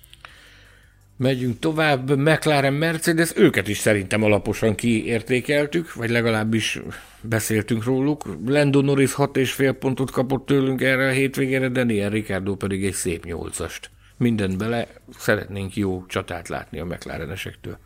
[1.18, 6.82] Megyünk tovább, McLaren Mercedes, őket is szerintem alaposan kiértékeltük, vagy legalábbis
[7.22, 8.24] beszéltünk róluk.
[8.46, 13.90] Lando Norris 6,5 pontot kapott tőlünk erre a hétvégére, Daniel Ricardo pedig egy szép nyolcast.
[14.18, 14.88] Mindent bele,
[15.18, 17.78] szeretnénk jó csatát látni a McLarenesektől.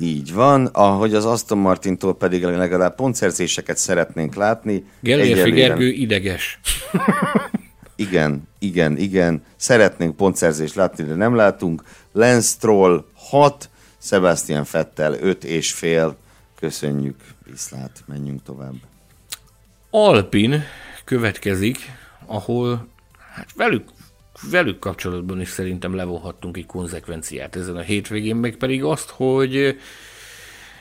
[0.00, 4.84] Így van, ahogy az Aston Martintól pedig legalább pontszerzéseket szeretnénk látni.
[5.00, 6.60] Gellérfi Gergő ideges.
[7.96, 9.42] igen, igen, igen.
[9.56, 11.82] Szeretnénk pontszerzést látni, de nem látunk.
[12.12, 16.16] Lance Stroll 6, Sebastian Fettel 5 és fél.
[16.60, 17.16] Köszönjük,
[17.50, 18.74] viszlát, menjünk tovább.
[19.90, 20.62] Alpin
[21.04, 21.78] következik,
[22.26, 22.88] ahol
[23.34, 23.84] hát velük,
[24.50, 29.78] velük kapcsolatban is szerintem levonhattunk egy konzekvenciát ezen a hétvégén, meg pedig azt, hogy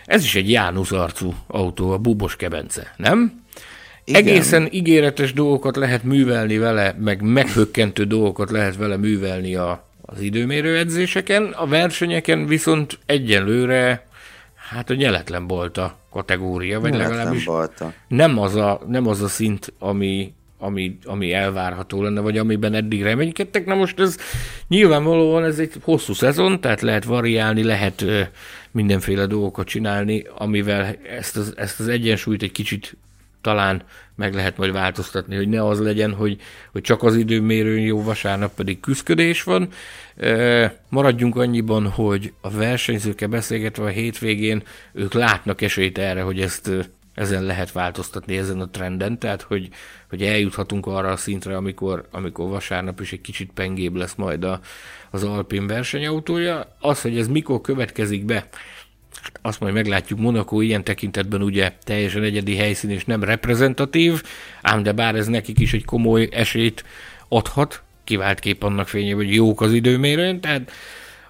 [0.06, 3.46] ez is egy Jánusz arcú autó, a bubos kebence, nem?
[4.04, 4.22] Igen.
[4.22, 10.78] Egészen ígéretes dolgokat lehet művelni vele, meg meghökkentő dolgokat lehet vele művelni a, az időmérő
[10.78, 14.08] edzéseken, a versenyeken viszont egyenlőre
[14.70, 17.94] hát a nyeletlen bolta kategória, vagy nyeletlen legalábbis bolta.
[18.08, 23.04] Nem, az a, nem az a szint, ami, ami, ami elvárható lenne, vagy amiben eddig
[23.04, 23.66] reménykedtek.
[23.66, 24.18] Na most ez
[24.68, 28.06] nyilvánvalóan ez egy hosszú szezon, tehát lehet variálni, lehet
[28.72, 32.98] mindenféle dolgokat csinálni, amivel ezt az, ezt az egyensúlyt egy kicsit
[33.42, 33.84] talán
[34.16, 38.54] meg lehet majd változtatni, hogy ne az legyen, hogy, hogy csak az időmérőn jó, vasárnap
[38.56, 39.70] pedig küzdködés van.
[40.90, 44.64] Maradjunk annyiban, hogy a versenyzőkkel beszélgetve a hétvégén
[44.94, 49.70] ők látnak esélyt erre, hogy ezt ezen lehet változtatni, ezen a trenden, tehát hogy,
[50.10, 54.60] hogy eljuthatunk arra a szintre, amikor, amikor vasárnap is egy kicsit pengébb lesz majd a,
[55.12, 56.76] az Alpin versenyautója.
[56.80, 58.48] Az, hogy ez mikor következik be,
[59.42, 64.24] azt majd meglátjuk, Monaco ilyen tekintetben ugye teljesen egyedi helyszín és nem reprezentatív,
[64.62, 66.84] ám de bár ez nekik is egy komoly esélyt
[67.28, 70.72] adhat, kivált kép annak fényében, hogy jók az időmérőn, tehát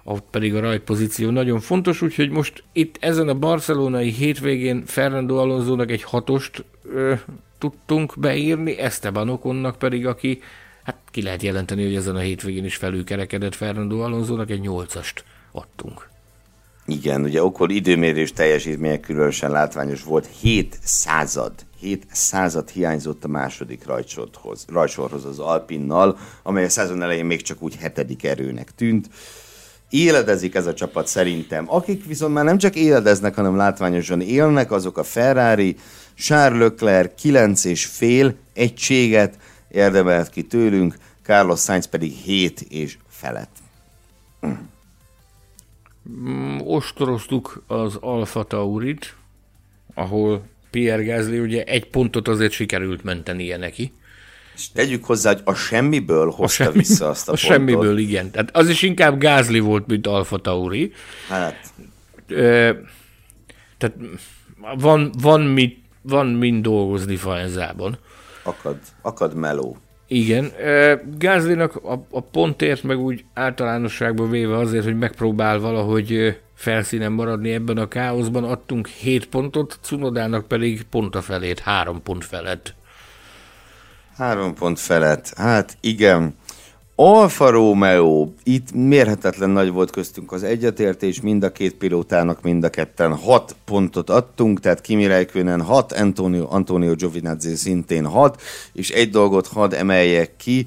[0.04, 5.80] ott pedig a rajtpozíció nagyon fontos, úgyhogy most itt ezen a barcelonai hétvégén Fernando alonso
[5.80, 7.14] egy hatost ö,
[7.58, 10.40] tudtunk beírni, Esteban Okonnak pedig, aki
[10.82, 16.08] hát ki lehet jelenteni, hogy ezen a hétvégén is felülkerekedett Fernando alonso egy nyolcast adtunk.
[16.90, 23.86] Igen, ugye Okol időmérés teljesítménye különösen látványos volt, 7 század, 7 század hiányzott a második
[23.86, 29.08] rajtsorhoz, rajtsorhoz az Alpinnal, amely a szezon elején még csak úgy hetedik erőnek tűnt.
[29.90, 31.64] Éledezik ez a csapat szerintem.
[31.68, 35.76] Akik viszont már nem csak éledeznek, hanem látványosan élnek, azok a Ferrari,
[36.14, 39.38] Charles Leclerc 9 és fél egységet
[39.68, 43.56] érdemelt ki tőlünk, Carlos Sainz pedig 7 és felett.
[46.08, 49.14] Mm, ostoroztuk az Alfa Taurit,
[49.94, 53.92] ahol Pierre Gasly ugye egy pontot azért sikerült mentenie neki.
[54.58, 57.50] És tegyük hozzá, hogy a semmiből hozta a semmi, vissza azt a, a pontot.
[57.50, 58.30] semmiből, igen.
[58.30, 60.92] Tehát az is inkább Gázli volt, mint Alfa Tauri.
[61.28, 61.72] Hát.
[62.28, 62.76] E,
[63.78, 63.96] tehát
[64.78, 67.98] van, van, mit, van mind dolgozni Faenzában.
[68.42, 69.76] Akad, akad meló.
[70.06, 70.52] Igen,
[71.18, 77.78] Gázlinak a, a pontért meg úgy általánosságban véve azért, hogy megpróbál valahogy felszínen maradni ebben
[77.78, 82.74] a káoszban, adtunk 7 pontot, Cunodának pedig pont a felét, 3 pont felett.
[84.18, 86.34] 3 pont felett, hát igen.
[86.94, 92.70] Alfa Romeo, itt mérhetetlen nagy volt köztünk az egyetértés, mind a két pilótának mind a
[92.70, 98.42] ketten 6 pontot adtunk, tehát Kimi Räikkönen 6, Antonio, Antonio Giovinazzi szintén 6,
[98.72, 100.66] és egy dolgot hadd emeljek ki,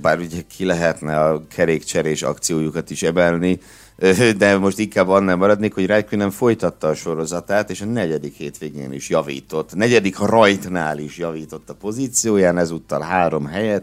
[0.00, 3.60] bár ugye ki lehetne a kerékcserés akciójukat is emelni,
[4.38, 9.08] de most inkább annál maradnék, hogy Räikkönen folytatta a sorozatát, és a negyedik hétvégén is
[9.08, 13.82] javított, a negyedik rajtnál is javított a pozícióján, ezúttal három helyet,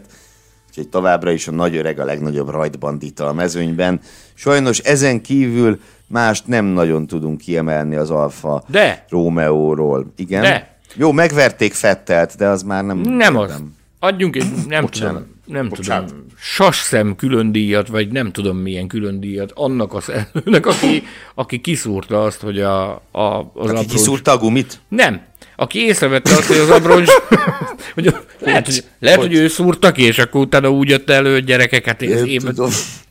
[0.68, 4.00] úgyhogy továbbra is a nagy öreg a legnagyobb rajtbandita a mezőnyben.
[4.34, 9.04] Sajnos ezen kívül mást nem nagyon tudunk kiemelni az Alfa de.
[9.08, 10.12] Romeo-ról.
[10.16, 10.42] Igen?
[10.42, 10.78] De.
[10.94, 12.98] Jó, megverték Fettelt, de az már nem...
[12.98, 13.62] Nem az.
[13.98, 15.14] Adjunk egy, nem Bocsánat.
[15.22, 16.08] tudom, nem Bocsánat.
[16.08, 21.02] tudom, sasszem külön díjat, vagy nem tudom milyen külön díjat, annak a szerzőnek, aki,
[21.34, 23.90] aki kiszúrta azt, hogy a, a, az aki abroncs...
[23.90, 24.80] kiszúrta a gumit?
[24.88, 25.20] Nem,
[25.56, 27.10] aki észrevette azt, hogy az abroncs,
[27.94, 31.44] hogy lehet, hogy, lehet, hogy ő szúrta ki, és akkor utána úgy jött elő, hogy
[31.44, 32.70] gyerekeket én, én tudom.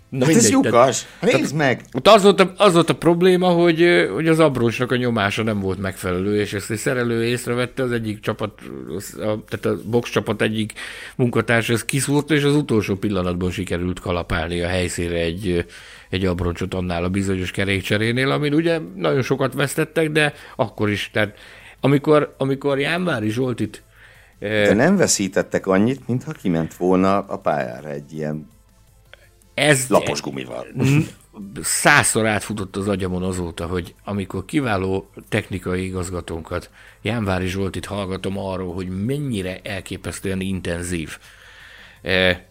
[0.10, 1.84] Na hát ez lyukas, nézd meg!
[2.04, 5.80] Az volt, a, az volt a probléma, hogy, hogy az abrócsnak a nyomása nem volt
[5.80, 8.52] megfelelő, és ezt egy szerelő észrevette, az egyik csapat,
[9.18, 10.74] a, tehát a box csapat egyik
[11.16, 15.66] munkatársa ez kiszúrta, és az utolsó pillanatban sikerült kalapálni a helyszínre egy,
[16.10, 21.38] egy abroncsot annál a bizonyos kerékcserénél, amin ugye nagyon sokat vesztettek, de akkor is, tehát
[21.80, 23.82] amikor, amikor Jánvári Zsolt itt
[24.40, 28.48] de nem veszítettek annyit, mintha kiment volna a pályára egy ilyen
[29.60, 30.68] ez lapos gumival.
[31.62, 36.70] Százszor átfutott az agyamon azóta, hogy amikor kiváló technikai igazgatónkat,
[37.02, 41.18] Jánvári Zsoltit hallgatom arról, hogy mennyire elképesztően intenzív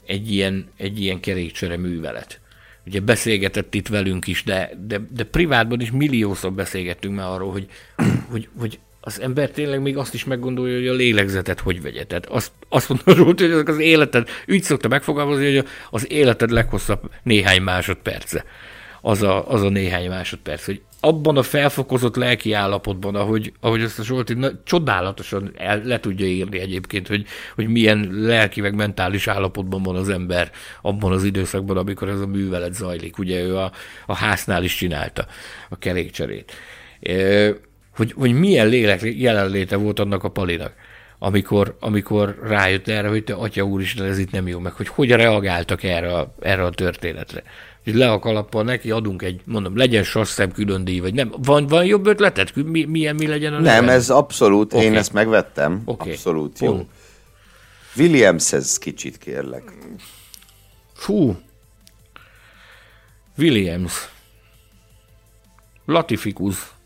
[0.06, 2.40] egy ilyen, egy ilyen kerékcsere művelet.
[2.86, 7.68] Ugye beszélgetett itt velünk is, de, de, de privátban is milliószor beszélgettünk már arról, hogy,
[8.30, 12.04] hogy, hogy az ember tényleg még azt is meggondolja, hogy a lélegzetet hogy vegye.
[12.04, 17.10] Tehát azt, azt mondom Zsolt, hogy az életed, úgy szokta megfogalmazni, hogy az életed leghosszabb
[17.22, 18.44] néhány másodperce.
[19.00, 23.98] Az a, az a néhány másodperc, hogy abban a felfokozott lelki állapotban, ahogy, ahogy ezt
[23.98, 29.26] a Zsolti na, csodálatosan el, le tudja írni egyébként, hogy, hogy milyen lelki meg mentális
[29.26, 30.50] állapotban van az ember
[30.82, 33.18] abban az időszakban, amikor ez a művelet zajlik.
[33.18, 33.72] Ugye ő a,
[34.06, 35.26] a háznál is csinálta
[35.68, 36.52] a kerékcserét.
[37.00, 37.12] E,
[37.98, 40.72] hogy, hogy milyen lélek jelenléte volt annak a palinak,
[41.18, 45.18] amikor, amikor rájött erre, hogy te atya úristen, ez itt nem jó, meg hogy hogyan
[45.18, 47.42] reagáltak erre a, erre a történetre.
[47.84, 51.32] Hogy le a kalappal neki adunk egy, mondom, legyen sasszem külön díj, vagy nem.
[51.36, 52.50] Van, van jobb ötleted?
[52.54, 54.84] Mi, milyen mi legyen a Nem, ez abszolút, okay.
[54.84, 55.82] én ezt megvettem.
[55.84, 56.12] Okay.
[56.12, 56.70] Abszolút jó.
[56.70, 56.88] Pont.
[57.96, 59.72] Williams, ez kicsit kérlek.
[60.94, 61.36] Fú.
[63.36, 64.08] Williams.
[65.86, 66.76] Latifikus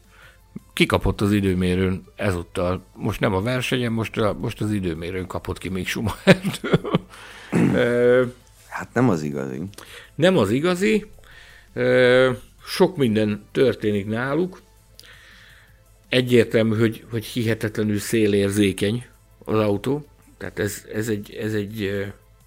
[0.73, 2.85] kikapott az időmérőn ezúttal.
[2.95, 6.91] Most nem a versenyen, most, a, most az időmérőn kapott ki még Schumachertől.
[8.69, 9.63] hát nem az igazi.
[10.15, 11.07] Nem az igazi.
[12.65, 14.61] Sok minden történik náluk.
[16.09, 19.07] Egyértelmű, hogy, hogy hihetetlenül szélérzékeny
[19.45, 20.07] az autó.
[20.39, 22.07] Tehát ez, ez egy, ez egy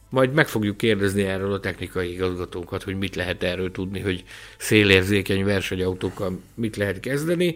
[0.09, 4.23] majd meg fogjuk kérdezni erről a technikai igazgatókat, hogy mit lehet erről tudni, hogy
[4.57, 7.55] szélérzékeny versenyautókkal mit lehet kezdeni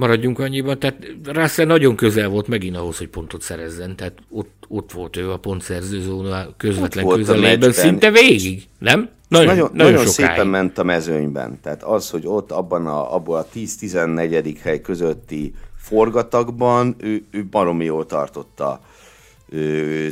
[0.00, 4.92] maradjunk annyiban, tehát Russell nagyon közel volt megint ahhoz, hogy pontot szerezzen, tehát ott, ott
[4.92, 9.08] volt ő a pontszerző zóna közvetlen közelében, szinte végig, nem?
[9.28, 13.40] Nagyon, nagyon, nagyon, nagyon szépen ment a mezőnyben, tehát az, hogy ott abban a, abban
[13.40, 14.56] a 10-14.
[14.62, 18.80] hely közötti forgatagban ő, ő baromi jól tartotta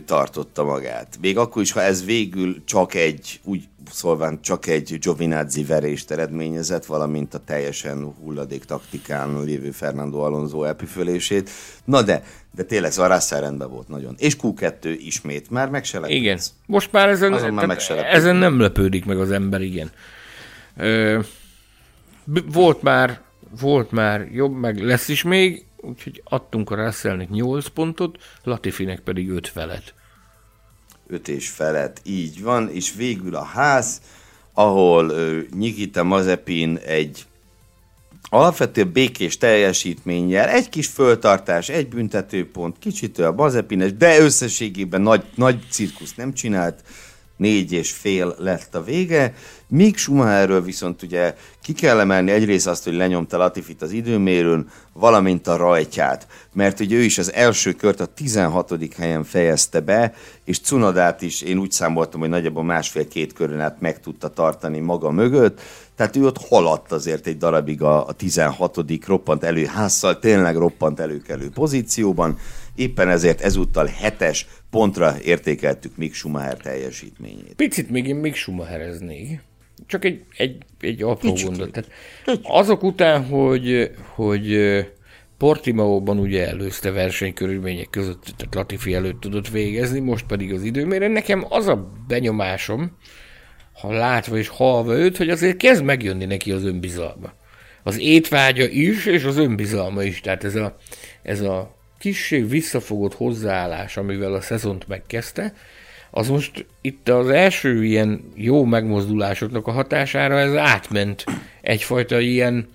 [0.05, 1.19] tartotta magát.
[1.20, 6.86] Még akkor is, ha ez végül csak egy, úgy szólván csak egy Giovinazzi verést eredményezett,
[6.86, 11.51] valamint a teljesen hulladék taktikán lévő Fernando Alonso epifölését.
[11.85, 12.23] Na de,
[12.55, 14.15] de tényleg szóval Russell rendben volt nagyon.
[14.19, 18.36] És Q2 ismét, már meg se Igen, most már ezen, Azon már meg se ezen
[18.36, 19.90] nem lepődik meg az ember, igen.
[20.77, 21.19] Ö,
[22.52, 23.20] volt már,
[23.60, 29.30] volt már jobb, meg lesz is még, úgyhogy adtunk a Russellnek 8 pontot, Latifinek pedig
[29.30, 29.94] 5 felet.
[31.06, 34.00] 5 és felett, így van, és végül a ház,
[34.52, 37.26] ahol ö, Nikita Mazepin egy
[38.30, 45.66] alapvető békés teljesítménnyel, egy kis föltartás, egy büntetőpont, kicsit a Mazepines, de összességében nagy, nagy
[45.70, 46.82] cirkusz nem csinált,
[47.39, 49.35] négy és fél lett a vége,
[49.69, 55.47] míg Schumacherről viszont ugye ki kell emelni egyrészt azt, hogy lenyomta Latifit az időmérőn, valamint
[55.47, 58.74] a rajtját, mert ugye ő is az első kört a 16.
[58.97, 64.01] helyen fejezte be, és Cunodát is én úgy számoltam, hogy nagyjából másfél-két körön át meg
[64.01, 65.60] tudta tartani maga mögött,
[65.97, 68.85] tehát ő ott haladt azért egy darabig a, a 16.
[69.06, 72.39] roppant előházzal, tényleg roppant előkelő pozícióban,
[72.74, 77.55] éppen ezért ezúttal hetes pontra értékeltük Mick Schumacher teljesítményét.
[77.57, 79.40] Picit még én Mick Schumachereznék.
[79.86, 81.73] Csak egy, egy, egy apró gondot.
[81.73, 81.90] Tehát
[82.43, 84.59] azok után, hogy, hogy
[85.39, 91.09] Portimaóban ugye előzte versenykörülmények között, tehát Latifi előtt tudott végezni, most pedig az időmérő.
[91.09, 92.97] Nekem az a benyomásom,
[93.73, 97.32] ha látva és halva őt, hogy azért kezd megjönni neki az önbizalma.
[97.82, 100.20] Az étvágya is, és az önbizalma is.
[100.20, 100.77] Tehát ez a,
[101.23, 105.54] ez a kissé visszafogott hozzáállás, amivel a szezont megkezdte,
[106.10, 111.24] az most itt az első ilyen jó megmozdulásoknak a hatására ez átment
[111.60, 112.68] egyfajta ilyen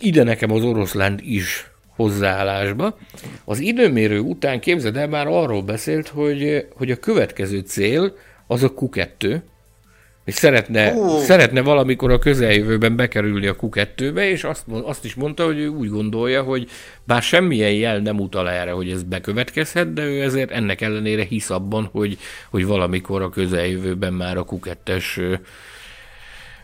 [0.00, 2.98] ide nekem az oroszlán is hozzáállásba.
[3.44, 8.16] Az időmérő után képzeld el, már arról beszélt, hogy, hogy a következő cél
[8.46, 9.40] az a Q2,
[10.28, 11.20] és szeretne, oh.
[11.20, 15.88] szeretne valamikor a közeljövőben bekerülni a Q2-be, és azt, azt is mondta, hogy ő úgy
[15.88, 16.70] gondolja, hogy
[17.04, 21.50] bár semmilyen jel nem utal erre, hogy ez bekövetkezhet, de ő ezért ennek ellenére hisz
[21.50, 22.18] abban, hogy,
[22.50, 25.38] hogy valamikor a közeljövőben már a Q2-es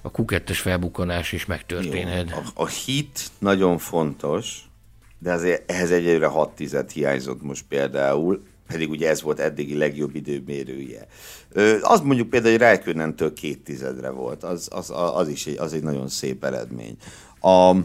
[0.03, 2.31] a Q2-es felbukkanás is megtörténhet.
[2.31, 4.59] Jó, a, a hit nagyon fontos,
[5.19, 10.15] de azért ehhez egyre 6 tized hiányzott most például, pedig ugye ez volt eddigi legjobb
[10.15, 11.07] időmérője.
[11.83, 15.83] Az mondjuk például, hogy Räikönentől két tizedre volt, az, az, az is egy, az egy
[15.83, 16.97] nagyon szép eredmény.
[17.41, 17.77] A,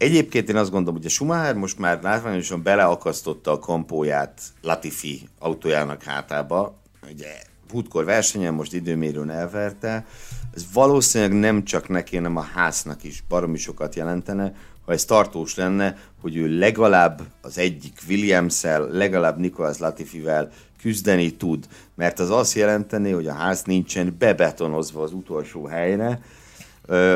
[0.00, 6.02] Egyébként én azt gondolom, hogy a Schumacher most már látványosan beleakasztotta a kampóját Latifi autójának
[6.02, 6.80] hátába.
[7.10, 10.06] Ugye Hútkor versenyen most időmérőn elverte.
[10.54, 14.54] Ez valószínűleg nem csak neki, hanem a háznak is baromi sokat jelentene,
[14.84, 20.50] ha ez tartós lenne, hogy ő legalább az egyik Williams-el, legalább Nicolas Latifivel
[20.80, 26.20] küzdeni tud, mert az azt jelenteni, hogy a ház nincsen bebetonozva az utolsó helyre,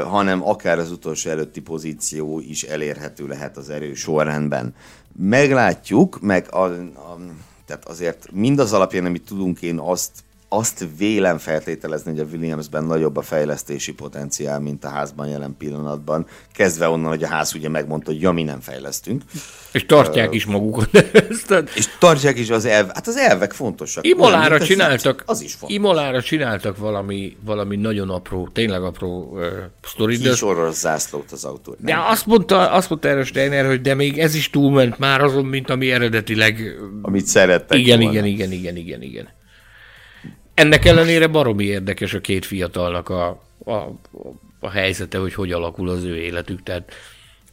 [0.04, 4.74] hanem akár az utolsó előtti pozíció is elérhető lehet az erő sorrendben.
[5.16, 7.18] Meglátjuk, meg a, a,
[7.66, 10.23] tehát azért mindaz alapján, amit tudunk, én azt
[10.56, 16.26] azt vélem feltételezni, hogy a Williamsben nagyobb a fejlesztési potenciál, mint a házban jelen pillanatban.
[16.52, 19.22] Kezdve onnan, hogy a ház ugye megmondta, hogy ja, mi nem fejlesztünk.
[19.72, 20.88] És tartják uh, is magukat.
[21.76, 24.06] és tartják is az elv, hát az elvek fontosak.
[24.06, 25.76] Imolára Olyan, csináltak, az is fontos.
[25.76, 29.46] Imolára csináltak valami, valami nagyon apró, tényleg apró uh,
[29.82, 30.22] sztorit.
[30.72, 31.76] Zászlót az autó.
[31.78, 35.44] De azt mondta, azt mondta erős Steiner, hogy de még ez is túlment már azon,
[35.44, 36.76] mint ami eredetileg...
[37.02, 38.12] Amit szerettek igen, volna.
[38.12, 39.28] Igen, igen, igen, igen, igen.
[40.54, 43.72] Ennek ellenére baromi érdekes a két fiatalnak a, a,
[44.60, 46.92] a helyzete, hogy hogy alakul az ő életük, tehát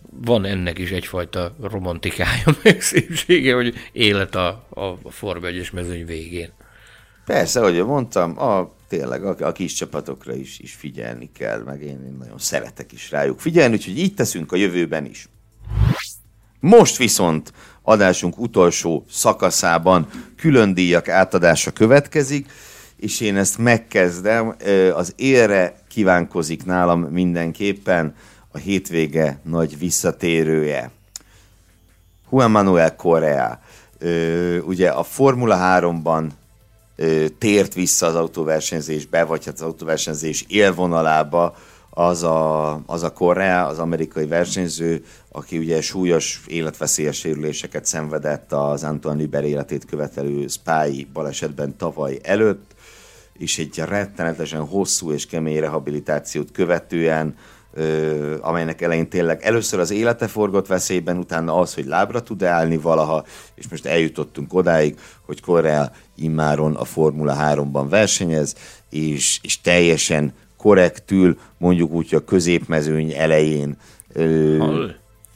[0.10, 6.50] van ennek is egyfajta romantikája, meg szépsége, hogy élet a, a Forma 1 mezőny végén.
[7.26, 12.04] Persze, ahogy mondtam, a, tényleg a, a kis csapatokra is, is figyelni kell, meg én,
[12.06, 15.30] én nagyon szeretek is rájuk figyelni, úgyhogy így teszünk a jövőben is.
[16.60, 20.08] Most viszont adásunk utolsó szakaszában
[20.38, 22.50] külön díjak átadása következik,
[23.02, 24.56] és én ezt megkezdem.
[24.94, 28.16] Az élre kívánkozik nálam mindenképpen
[28.52, 30.92] a hétvége nagy visszatérője.
[32.32, 33.60] Juan Manuel Correa.
[34.66, 36.28] Ugye a Formula 3-ban
[37.38, 41.56] tért vissza az autóversenyzésbe, vagy hát az autóversenyzés élvonalába
[41.90, 48.84] az a, az a Correa, az amerikai versenyző, aki ugye súlyos életveszélyes sérüléseket szenvedett az
[48.84, 52.72] Antoine Liber életét követelő Spy balesetben tavaly előtt
[53.42, 57.36] és egy rettenetesen hosszú és kemény rehabilitációt követően,
[57.74, 62.78] ö, amelynek elején tényleg először az élete forgott veszélyben, utána az, hogy lábra tud állni
[62.78, 68.56] valaha, és most eljutottunk odáig, hogy Korea immáron a Formula 3-ban versenyez,
[68.90, 73.78] és, és teljesen korrektül, mondjuk úgy, a középmezőny elején
[74.14, 74.88] ö,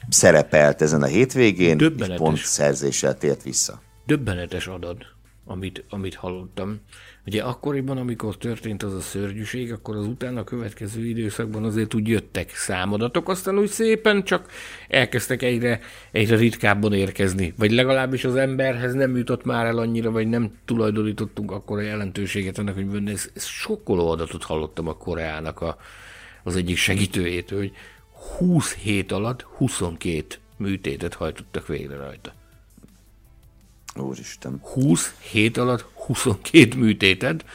[0.09, 3.81] szerepelt ezen a hétvégén, és pont szerzéssel tért vissza.
[4.05, 5.05] Döbbenetes adat,
[5.45, 6.79] amit, amit hallottam.
[7.27, 12.49] Ugye akkoriban, amikor történt az a szörnyűség, akkor az utána következő időszakban azért úgy jöttek
[12.49, 14.51] számadatok, aztán úgy szépen csak
[14.87, 15.79] elkezdtek egyre,
[16.11, 17.53] egyre ritkábban érkezni.
[17.57, 22.57] Vagy legalábbis az emberhez nem jutott már el annyira, vagy nem tulajdonítottunk akkor a jelentőséget
[22.57, 25.77] ennek, hogy ez, ez sokkoló adatot hallottam a Koreának a,
[26.43, 27.71] az egyik segítőjétől, hogy
[28.37, 30.25] 20 hét alatt 22
[30.57, 32.33] műtétet hajtottak végre rajta.
[34.03, 34.59] Úristen.
[34.73, 37.45] 20 hét alatt 22 műtéted,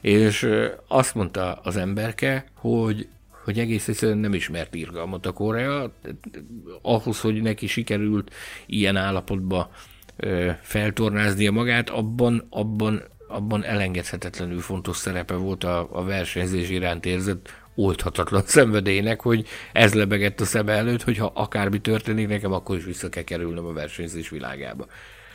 [0.00, 0.48] és
[0.86, 3.08] azt mondta az emberke, hogy
[3.44, 5.92] hogy egész egyszerűen nem ismert irgalmat a Korea,
[6.82, 8.34] ahhoz, hogy neki sikerült
[8.66, 9.70] ilyen állapotba
[10.60, 18.42] feltornáznia magát, abban, abban, abban elengedhetetlenül fontos szerepe volt a, a versenyzés iránt érzett oldhatatlan
[18.46, 23.08] szenvedélynek, hogy ez lebegett a szem előtt, hogy ha akármi történik nekem, akkor is vissza
[23.08, 24.86] kell kerülnöm a versenyzés világába.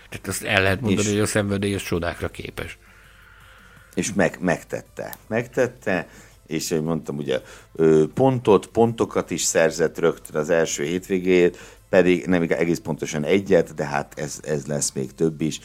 [0.09, 2.77] Tehát azt el lehet mondani, és, hogy a szenvedélyes csodákra képes.
[3.95, 5.15] És meg, megtette.
[5.27, 6.07] Megtette,
[6.47, 7.41] és ahogy mondtam, ugye
[8.13, 11.57] pontot, pontokat is szerzett rögtön az első hétvégét,
[11.89, 15.59] pedig nem egész pontosan egyet, de hát ez, ez lesz még több is.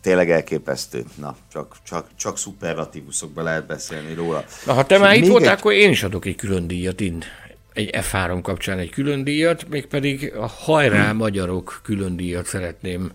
[0.00, 1.04] Tényleg elképesztő.
[1.14, 4.44] Na, csak, csak, csak szuperlatívuszokban lehet beszélni róla.
[4.66, 5.58] Na, ha te már itt voltál, egy...
[5.58, 7.24] akkor én is adok egy külön díjat ind
[7.72, 11.16] egy F3 kapcsán egy külön díjat, mégpedig a Hajrá hmm.
[11.16, 13.12] Magyarok külön díjat szeretném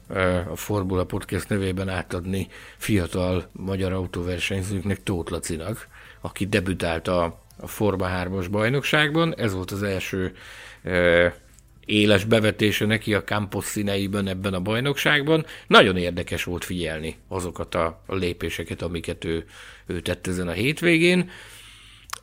[0.51, 2.47] a Formula Podcast nevében átadni
[2.77, 5.88] fiatal magyar autóversenyzőknek Tóth Lacinak,
[6.21, 9.35] aki debütált a, a Forma 3-as bajnokságban.
[9.38, 10.34] Ez volt az első
[10.84, 11.34] e,
[11.85, 15.45] éles bevetése neki a Campos színeiben ebben a bajnokságban.
[15.67, 19.45] Nagyon érdekes volt figyelni azokat a, a lépéseket, amiket ő,
[19.85, 21.29] ő tett ezen a hétvégén.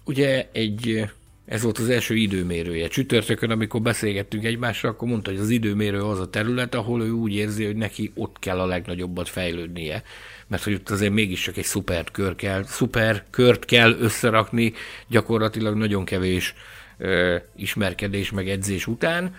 [0.04, 1.08] Ugye egy
[1.46, 2.88] Ez volt az első időmérője.
[2.88, 7.34] Csütörtökön, amikor beszélgettünk egymással, akkor mondta, hogy az időmérő az a terület, ahol ő úgy
[7.34, 10.02] érzi, hogy neki ott kell a legnagyobbat fejlődnie.
[10.46, 14.72] Mert hogy ott azért mégiscsak egy szuper kör kell, szuper kört kell összerakni,
[15.08, 16.54] gyakorlatilag nagyon kevés
[16.98, 19.34] ö, ismerkedés meg edzés után.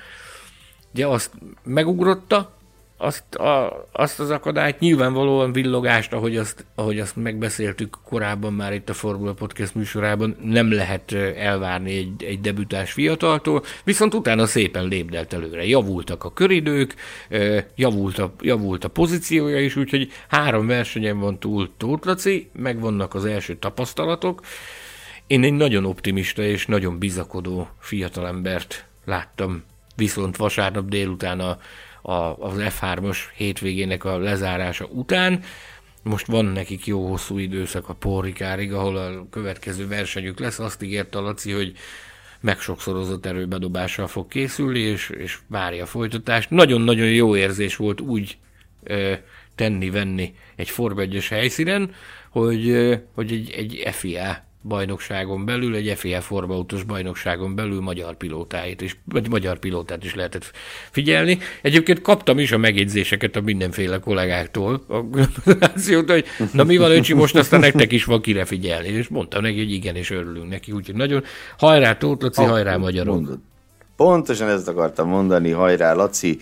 [0.94, 1.32] Ugye azt
[1.64, 2.55] megugrotta,
[2.98, 8.90] azt, a, azt az akadályt, nyilvánvalóan villogást, ahogy azt, ahogy azt megbeszéltük korábban már itt
[8.90, 15.34] a Formula Podcast műsorában, nem lehet elvárni egy, egy debütás fiataltól, viszont utána szépen lépdelt
[15.34, 15.66] előre.
[15.66, 16.96] Javultak a köridők,
[17.76, 23.26] javult a, javult a pozíciója is, úgyhogy három versenyen van túl Tóth Laci, megvannak az
[23.26, 24.42] első tapasztalatok.
[25.28, 29.64] Én egy nagyon optimista és nagyon bizakodó fiatalembert láttam
[29.96, 31.58] viszont vasárnap délután a
[32.06, 35.44] a, az F3-os hétvégének a lezárása után.
[36.04, 40.60] Most van nekik jó hosszú időszak a Porrikárig, ahol a következő versenyük lesz.
[40.60, 41.74] Azt ígérte a Laci, hogy
[42.40, 46.50] megsokszorozott erőbedobással fog készülni, és, és várja a folytatást.
[46.50, 48.38] Nagyon-nagyon jó érzés volt úgy
[48.84, 49.14] ö,
[49.56, 51.94] tenni-venni egy Form 1 helyszínen,
[52.30, 59.00] hogy, hogy egy, egy FIA bajnokságon belül, egy FIA formautós bajnokságon belül magyar pilótáit is,
[59.06, 60.52] vagy magyar pilótát is lehetett
[60.92, 61.38] figyelni.
[61.62, 65.04] Egyébként kaptam is a megjegyzéseket a mindenféle kollégáktól, a
[66.08, 68.88] hogy na mi van, öcsi, most aztán nektek is van kire figyelni.
[68.88, 70.72] És mondtam neki, hogy igen, és örülünk neki.
[70.72, 71.24] Úgyhogy nagyon
[71.58, 73.16] hajrá Tóth Laci, hajrá magyarok.
[73.16, 73.40] Mondod.
[73.96, 76.40] Pontosan ezt akartam mondani, hajrá Laci,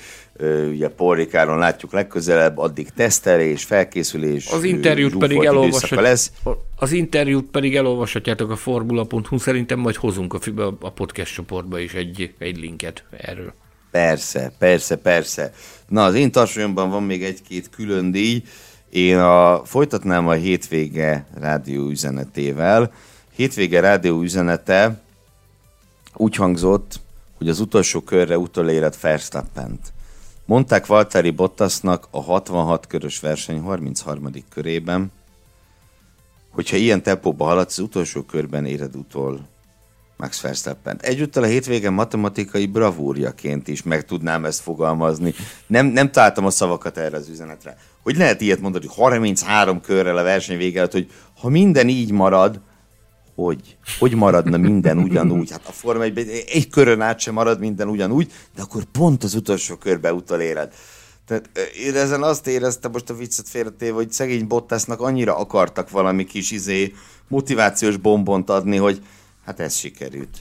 [0.69, 6.31] ugye Porrikáron látjuk legközelebb, addig tesztelés, felkészülés, az interjút pedig elolvashat, lesz.
[6.75, 12.33] Az interjút pedig elolvashatjátok a formula.hu, szerintem majd hozunk a, a podcast csoportba is egy,
[12.37, 13.53] egy linket erről.
[13.91, 15.53] Persze, persze, persze.
[15.87, 18.43] Na, az én tarsolyomban van még egy-két külön díj.
[18.89, 22.91] Én a, folytatnám a hétvége rádió üzenetével.
[23.35, 25.01] Hétvége rádió üzenete
[26.15, 26.99] úgy hangzott,
[27.37, 29.93] hogy az utolsó körre utoléret Verstappent.
[30.45, 34.29] Mondták Valtteri Bottasnak a 66 körös verseny 33.
[34.49, 35.11] körében,
[36.49, 39.47] hogyha ilyen tempóba haladsz, az utolsó körben éred utol
[40.17, 40.99] Max Verstappen.
[41.01, 45.33] Egyúttal a hétvégen matematikai bravúrjaként is meg tudnám ezt fogalmazni.
[45.67, 47.77] Nem, nem találtam a szavakat erre az üzenetre.
[48.01, 52.59] Hogy lehet ilyet mondani, hogy 33 körrel a verseny vége hogy ha minden így marad,
[53.35, 55.51] hogy, hogy maradna minden ugyanúgy?
[55.51, 59.33] Hát a Forma 1 egy körön át sem marad minden ugyanúgy, de akkor pont az
[59.33, 60.73] utolsó körbe utaléred.
[61.25, 61.49] Tehát
[61.85, 66.51] én ezen azt éreztem most a viccet félretéve, hogy szegény Bottasnak annyira akartak valami kis
[66.51, 66.93] izé
[67.27, 69.01] motivációs bombont adni, hogy
[69.45, 70.37] hát ez sikerült.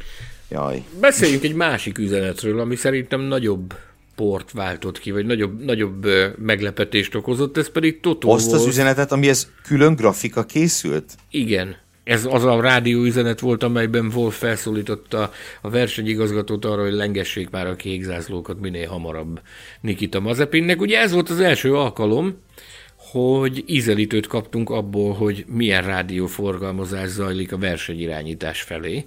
[0.48, 0.84] Jaj.
[1.00, 3.74] Beszéljünk egy másik üzenetről, ami szerintem nagyobb
[4.14, 6.06] port váltott ki, vagy nagyobb, nagyobb
[6.38, 8.60] meglepetést okozott, ez pedig Totó Azt volt.
[8.60, 11.14] az üzenetet, amihez külön grafika készült?
[11.30, 17.50] Igen ez az a rádió üzenet volt, amelyben Wolf felszólította a versenyigazgatót arra, hogy lengessék
[17.50, 19.40] már a kék zászlókat minél hamarabb
[19.80, 20.80] Nikita Mazepinnek.
[20.80, 22.38] Ugye ez volt az első alkalom,
[22.96, 29.06] hogy ízelítőt kaptunk abból, hogy milyen rádióforgalmazás zajlik a versenyirányítás felé.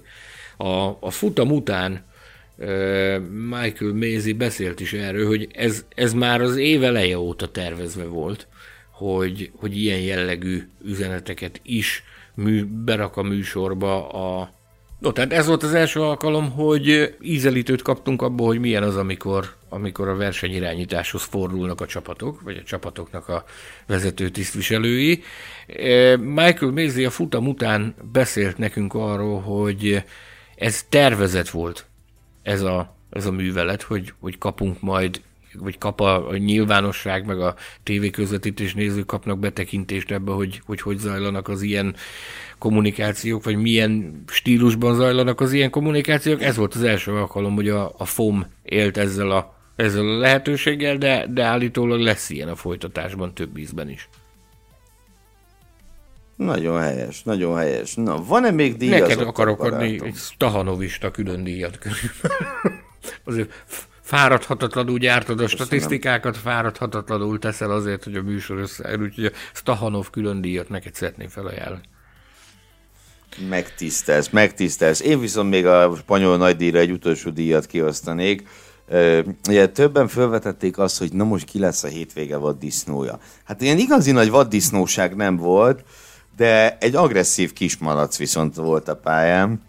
[0.56, 2.04] A, a futam után
[3.50, 8.46] Michael Maisie beszélt is erről, hogy ez, ez már az év eleje óta tervezve volt,
[8.90, 12.04] hogy, hogy ilyen jellegű üzeneteket is
[12.36, 14.50] mű, berak a műsorba a...
[14.98, 19.54] No, tehát ez volt az első alkalom, hogy ízelítőt kaptunk abból, hogy milyen az, amikor,
[19.68, 23.44] amikor a versenyirányításhoz fordulnak a csapatok, vagy a csapatoknak a
[23.86, 25.22] vezető tisztviselői.
[25.66, 30.04] E, Michael Maisie a futam után beszélt nekünk arról, hogy
[30.56, 31.86] ez tervezet volt,
[32.42, 35.20] ez a, ez a művelet, hogy, hogy kapunk majd
[35.58, 40.98] vagy kap a, a nyilvánosság, meg a tévéközvetítés nézők kapnak betekintést ebbe, hogy, hogy hogy
[40.98, 41.94] zajlanak az ilyen
[42.58, 46.42] kommunikációk, vagy milyen stílusban zajlanak az ilyen kommunikációk.
[46.42, 50.96] Ez volt az első alkalom, hogy a, a FOM élt ezzel a, ezzel a lehetőséggel,
[50.96, 54.08] de, de állítólag lesz ilyen a folytatásban több ízben is.
[56.36, 57.94] Nagyon helyes, nagyon helyes.
[57.94, 59.08] Na, van-e még díjazott?
[59.08, 62.46] Neked akarok adni egy Stahanovista külön díjat körülbelül.
[63.24, 63.64] Azért
[64.06, 70.40] fáradhatatlanul gyártod a statisztikákat, fáradhatatlanul teszel azért, hogy a műsor összeáll, úgyhogy a Stahanov külön
[70.40, 71.82] díjat neked szeretném felajánlani.
[73.48, 75.00] Megtisztelsz, megtisztelsz.
[75.00, 78.48] Én viszont még a spanyol nagydíjra egy utolsó díjat kiosztanék.
[79.48, 83.18] Ugye többen felvetették azt, hogy na most ki lesz a hétvége vaddisznója.
[83.44, 85.84] Hát ilyen igazi nagy vaddisznóság nem volt,
[86.36, 89.62] de egy agresszív kismalac viszont volt a pályán.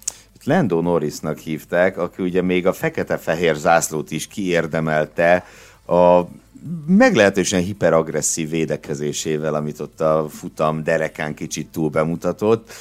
[0.48, 5.46] Lando Norrisnak hívták, aki ugye még a fekete-fehér zászlót is kiérdemelte
[5.88, 6.22] a
[6.88, 12.74] meglehetősen hiperagresszív védekezésével, amit ott a futam derekán kicsit túl bemutatott.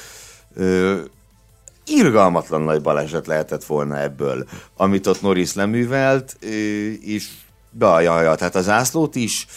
[1.85, 6.37] irgalmatlan nagy baleset lehetett volna ebből, amit ott Norris leművelt,
[7.01, 7.29] és
[7.79, 9.47] ja, ja, ja, tehát az ászlót is,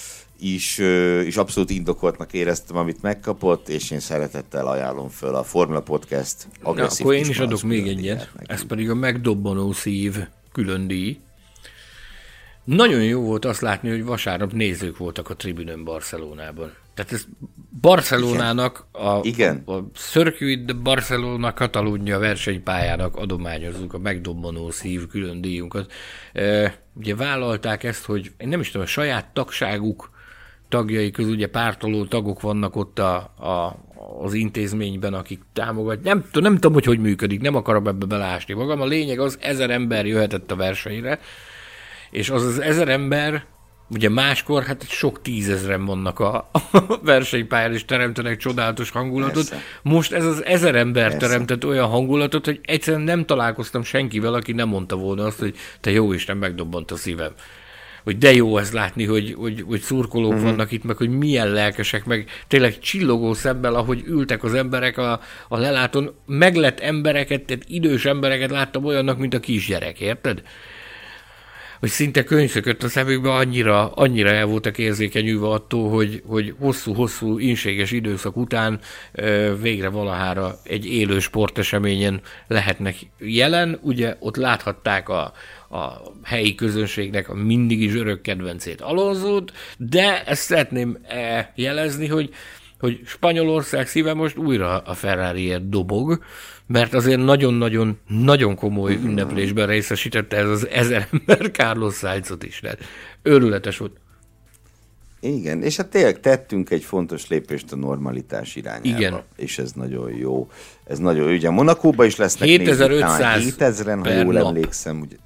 [0.41, 0.79] is,
[1.27, 7.07] is abszolút indokoltnak éreztem, amit megkapott, és én szeretettel ajánlom föl a Formula Podcast agresszív
[7.07, 10.17] Na, akkor én is adok még egyet, ez pedig a megdobbanó szív
[10.53, 11.19] külön díj.
[12.65, 16.73] Nagyon jó volt azt látni, hogy vasárnap nézők voltak a tribünön Barcelonában.
[16.95, 17.27] Tehát ez
[17.81, 19.63] Barcelonának, a, Igen.
[19.65, 25.93] a, a Circuit de Barcelona Katalónia versenypályának adományozzuk a megdobbanó szív külön díjunkat.
[26.33, 30.11] E, ugye vállalták ezt, hogy én nem is tudom, a saját tagságuk
[30.71, 33.77] tagjai közül ugye pártoló tagok vannak ott a, a,
[34.23, 36.15] az intézményben, akik támogatják.
[36.15, 38.81] Nem, nem tudom, hogy hogy működik, nem akarom ebbe belásni magam.
[38.81, 41.21] A lényeg az, ezer ember jöhetett a versenyre,
[42.11, 43.45] és az az ezer ember,
[43.89, 49.49] ugye máskor hát sok tízezren vannak a, a versenypályán, és teremtenek csodálatos hangulatot.
[49.49, 49.65] Persze.
[49.83, 51.27] Most ez az ezer ember Persze.
[51.27, 55.91] teremtett olyan hangulatot, hogy egyszerűen nem találkoztam senkivel, aki nem mondta volna azt, hogy te
[55.91, 57.33] jó Isten, megdobbant a szívem
[58.05, 60.49] hogy de jó ez látni, hogy, hogy, hogy szurkolók uh-huh.
[60.49, 65.21] vannak itt, meg hogy milyen lelkesek, meg tényleg csillogó szemmel, ahogy ültek az emberek a,
[65.49, 70.43] a lelátón, meglett embereket, tehát idős embereket láttam olyannak, mint a kisgyerek, érted?
[71.81, 77.91] Hogy szinte könyvszökött a szemükbe, annyira, annyira el voltak érzékenyülve attól, hogy, hogy hosszú-hosszú inséges
[77.91, 78.81] időszak után
[79.61, 83.79] végre valahára egy élő sporteseményen lehetnek jelen.
[83.83, 85.33] Ugye ott láthatták a,
[85.71, 90.99] a helyi közönségnek a mindig is örök kedvencét Alonzót, de ezt szeretném
[91.55, 92.31] jelezni, hogy
[92.81, 96.23] hogy Spanyolország szíve most újra a ferrari dobog,
[96.67, 102.61] mert azért nagyon-nagyon nagyon komoly ünneplésben részesítette ez az ezer ember Carlos Sainzot is.
[102.61, 102.79] Tehát
[103.23, 103.97] őrületes volt.
[105.21, 108.99] Igen, és hát tényleg tettünk egy fontos lépést a normalitás irányába.
[108.99, 109.21] Igen.
[109.37, 110.51] És ez nagyon jó.
[110.85, 111.35] Ez nagyon jó.
[111.35, 114.47] Ugye Monakóban is lesznek 7500 7000-en, ha jól nap.
[114.47, 115.01] emlékszem.
[115.01, 115.17] Ugye,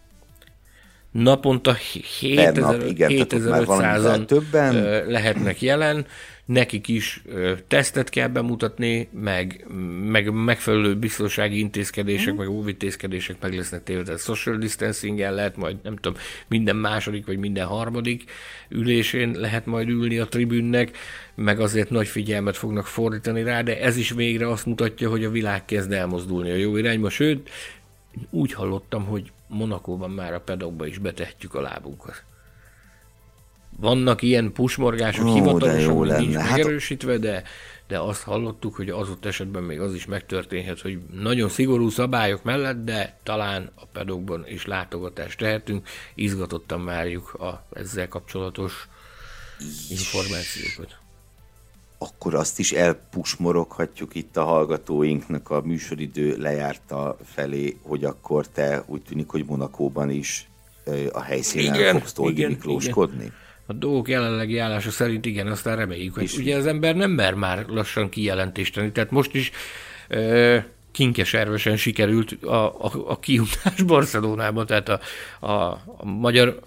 [1.11, 1.77] naponta
[2.21, 6.07] 7500-an többen lehetnek jelen
[6.45, 7.23] nekik is
[7.69, 9.67] tesztet kell bemutatni, meg,
[10.03, 12.37] meg megfelelő biztonsági intézkedések, mm.
[12.37, 16.19] meg óvintézkedések meg lesznek téve, tehát social distancing lehet majd, nem tudom,
[16.49, 18.25] minden második vagy minden harmadik
[18.69, 20.97] ülésén lehet majd ülni a tribünnek,
[21.35, 25.31] meg azért nagy figyelmet fognak fordítani rá, de ez is végre azt mutatja, hogy a
[25.31, 27.51] világ kezd elmozdulni a jó irányba, sőt,
[28.31, 32.25] úgy hallottam, hogy Monakóban már a pedokba is betehetjük a lábunkat.
[33.77, 36.51] Vannak ilyen pusmorgások, Ó, hivatalosan még nincs hát...
[36.51, 37.43] megerősítve, de,
[37.87, 42.43] de azt hallottuk, hogy az ott esetben még az is megtörténhet, hogy nagyon szigorú szabályok
[42.43, 45.89] mellett, de talán a pedokban is látogatást tehetünk.
[46.15, 48.89] Izgatottan várjuk a ezzel kapcsolatos
[49.91, 50.97] információkat.
[51.99, 59.03] Akkor azt is elpusmoroghatjuk itt a hallgatóinknak a műsoridő lejárta felé, hogy akkor te úgy
[59.03, 60.49] tűnik, hogy Monakóban is
[61.13, 63.25] a helyszínen igen, fogsz Toldi Miklóskodni.
[63.25, 67.35] Igen a dolgok jelenlegi állása szerint igen, aztán reméljük, hogy ugye az ember nem mer
[67.35, 68.93] már lassan kijelentést tenni.
[68.93, 69.51] Tehát most is
[70.09, 70.59] ö,
[70.93, 75.01] kinkeservesen sikerült a, a, a kiutás Barcelonába, tehát a,
[75.47, 75.53] a,
[75.97, 76.61] a magyar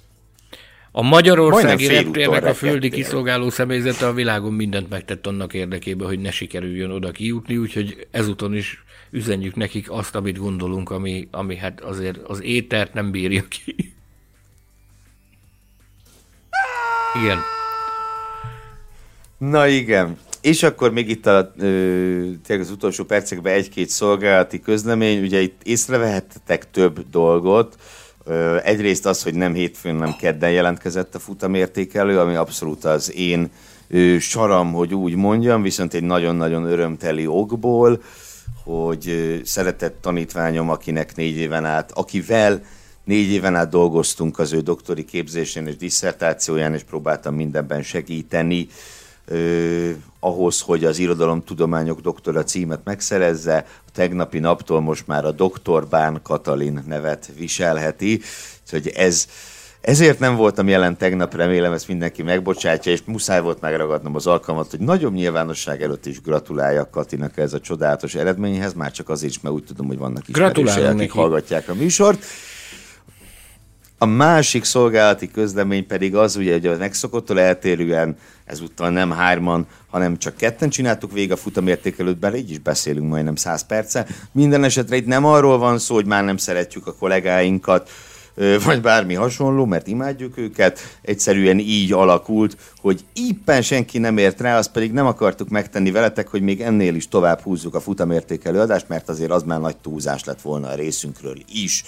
[0.92, 6.32] a Magyarországi reptérnek a földi kiszolgáló személyzete a világon mindent megtett annak érdekében, hogy ne
[6.32, 12.18] sikerüljön oda kijutni, úgyhogy ezúton is üzenjük nekik azt, amit gondolunk, ami, ami hát azért
[12.18, 13.94] az étert nem bírja ki.
[17.14, 17.38] Igen.
[19.38, 20.18] Na igen.
[20.42, 25.24] És akkor még itt a, ö, az utolsó percekben egy-két szolgálati közlemény.
[25.24, 27.76] Ugye itt észrevehettek több dolgot.
[28.26, 33.52] Ö, egyrészt az, hogy nem hétfőn, nem kedden jelentkezett a futamértékelő, ami abszolút az én
[33.88, 38.02] ö, saram, hogy úgy mondjam, viszont egy nagyon-nagyon örömteli okból,
[38.64, 42.62] hogy ö, szeretett tanítványom, akinek négy éven át, akivel
[43.08, 48.68] Négy éven át dolgoztunk az ő doktori képzésén és disszertációján, és próbáltam mindenben segíteni
[49.28, 53.66] eh, ahhoz, hogy az irodalomtudományok doktora címet megszerezze.
[53.88, 58.22] A tegnapi naptól most már a doktor Bán Katalin nevet viselheti.
[58.64, 59.28] Úgyhogy ez,
[59.82, 64.72] ezért nem voltam jelen tegnap, remélem ezt mindenki megbocsátja, és muszáj volt megragadnom az alkalmat,
[64.72, 69.42] hogy nagyobb nyilvánosság előtt is gratuláljak Katinak ez a csodálatos eredményhez, már csak azért is,
[69.42, 71.18] mert úgy tudom, hogy vannak ismerősei, akik neki.
[71.18, 72.26] hallgatják a műsort.
[74.00, 80.18] A másik szolgálati közlemény pedig az, ugye, hogy a megszokottól eltérően ezúttal nem hárman, hanem
[80.18, 84.06] csak ketten csináltuk végig a futamértékelőt, bele így is beszélünk majdnem száz perce.
[84.32, 87.90] Minden esetre itt nem arról van szó, hogy már nem szeretjük a kollégáinkat,
[88.66, 90.80] vagy bármi hasonló, mert imádjuk őket.
[91.02, 96.28] Egyszerűen így alakult, hogy éppen senki nem ért rá, azt pedig nem akartuk megtenni veletek,
[96.28, 100.24] hogy még ennél is tovább húzzuk a futamértékelő adást, mert azért az már nagy túlzás
[100.24, 101.84] lett volna a részünkről is.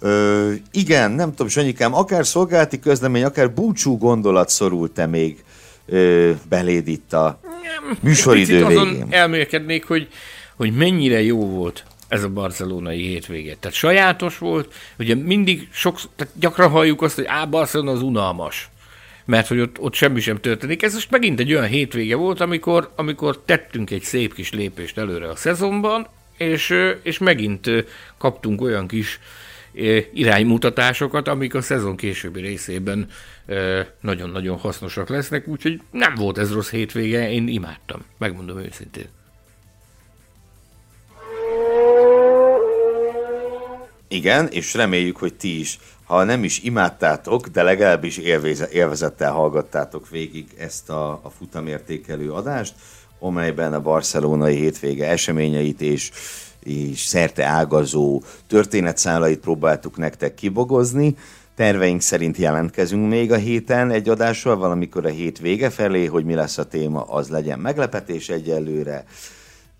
[0.00, 5.44] Ö, igen, nem tudom, Sanyikám, akár szolgálati közlemény, akár búcsú gondolat szorult-e még
[5.86, 7.40] ö, beléd itt a
[8.00, 8.76] műsoridő végén?
[8.76, 10.08] Azon elmélkednék, hogy,
[10.56, 13.56] hogy mennyire jó volt ez a barcelonai hétvége.
[13.60, 18.70] Tehát sajátos volt, ugye mindig sok, tehát gyakran halljuk azt, hogy á, Barcelona az unalmas
[19.26, 20.82] mert hogy ott, ott semmi sem történik.
[20.82, 25.28] Ez most megint egy olyan hétvége volt, amikor, amikor tettünk egy szép kis lépést előre
[25.28, 26.06] a szezonban,
[26.36, 27.70] és, és megint
[28.18, 29.20] kaptunk olyan kis
[30.12, 33.08] iránymutatásokat, amik a szezon későbbi részében
[34.00, 39.06] nagyon-nagyon hasznosak lesznek, úgyhogy nem volt ez rossz hétvége, én imádtam, megmondom őszintén.
[44.08, 48.16] Igen, és reméljük, hogy ti is, ha nem is imádtátok, de legalábbis
[48.72, 52.74] élvezettel hallgattátok végig ezt a, a futamértékelő adást,
[53.18, 56.10] amelyben a barcelonai hétvége eseményeit és,
[56.66, 61.16] és szerte ágazó történetszálait próbáltuk nektek kibogozni.
[61.54, 66.34] Terveink szerint jelentkezünk még a héten egy adással, valamikor a hét vége felé, hogy mi
[66.34, 69.04] lesz a téma, az legyen meglepetés egyelőre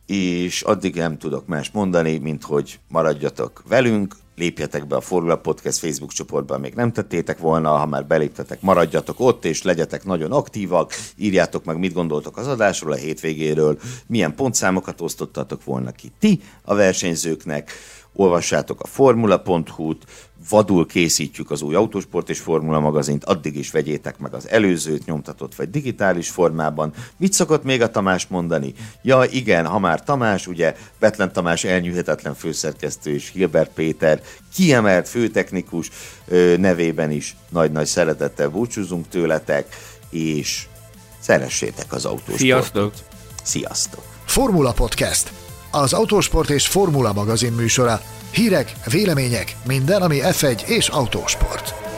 [0.07, 5.79] és addig nem tudok más mondani, mint hogy maradjatok velünk, lépjetek be a Formulat Podcast
[5.79, 10.93] Facebook csoportba, még nem tettétek volna, ha már beléptetek, maradjatok ott, és legyetek nagyon aktívak,
[11.17, 16.75] írjátok meg, mit gondoltok az adásról, a hétvégéről, milyen pontszámokat osztottatok volna ki ti a
[16.75, 17.71] versenyzőknek,
[18.17, 20.05] olvassátok a formula.hu-t,
[20.49, 25.55] vadul készítjük az új Autosport és Formula magazint, addig is vegyétek meg az előzőt nyomtatott
[25.55, 26.93] vagy digitális formában.
[27.17, 28.75] Mit szokott még a Tamás mondani?
[29.03, 34.23] Ja igen, ha már Tamás, ugye Betlen Tamás elnyűhetetlen főszerkesztő és Hilbert Péter
[34.55, 35.91] kiemelt főtechnikus
[36.57, 39.77] nevében is nagy-nagy szeretettel búcsúzunk tőletek,
[40.11, 40.67] és
[41.21, 42.39] szeressétek az autósportot.
[42.39, 42.93] Sziasztok!
[43.43, 44.03] Sziasztok!
[44.25, 45.46] Formula Podcast
[45.81, 48.01] az Autósport és Formula magazin műsora.
[48.31, 51.96] Hírek, vélemények, minden, ami F1 és autósport.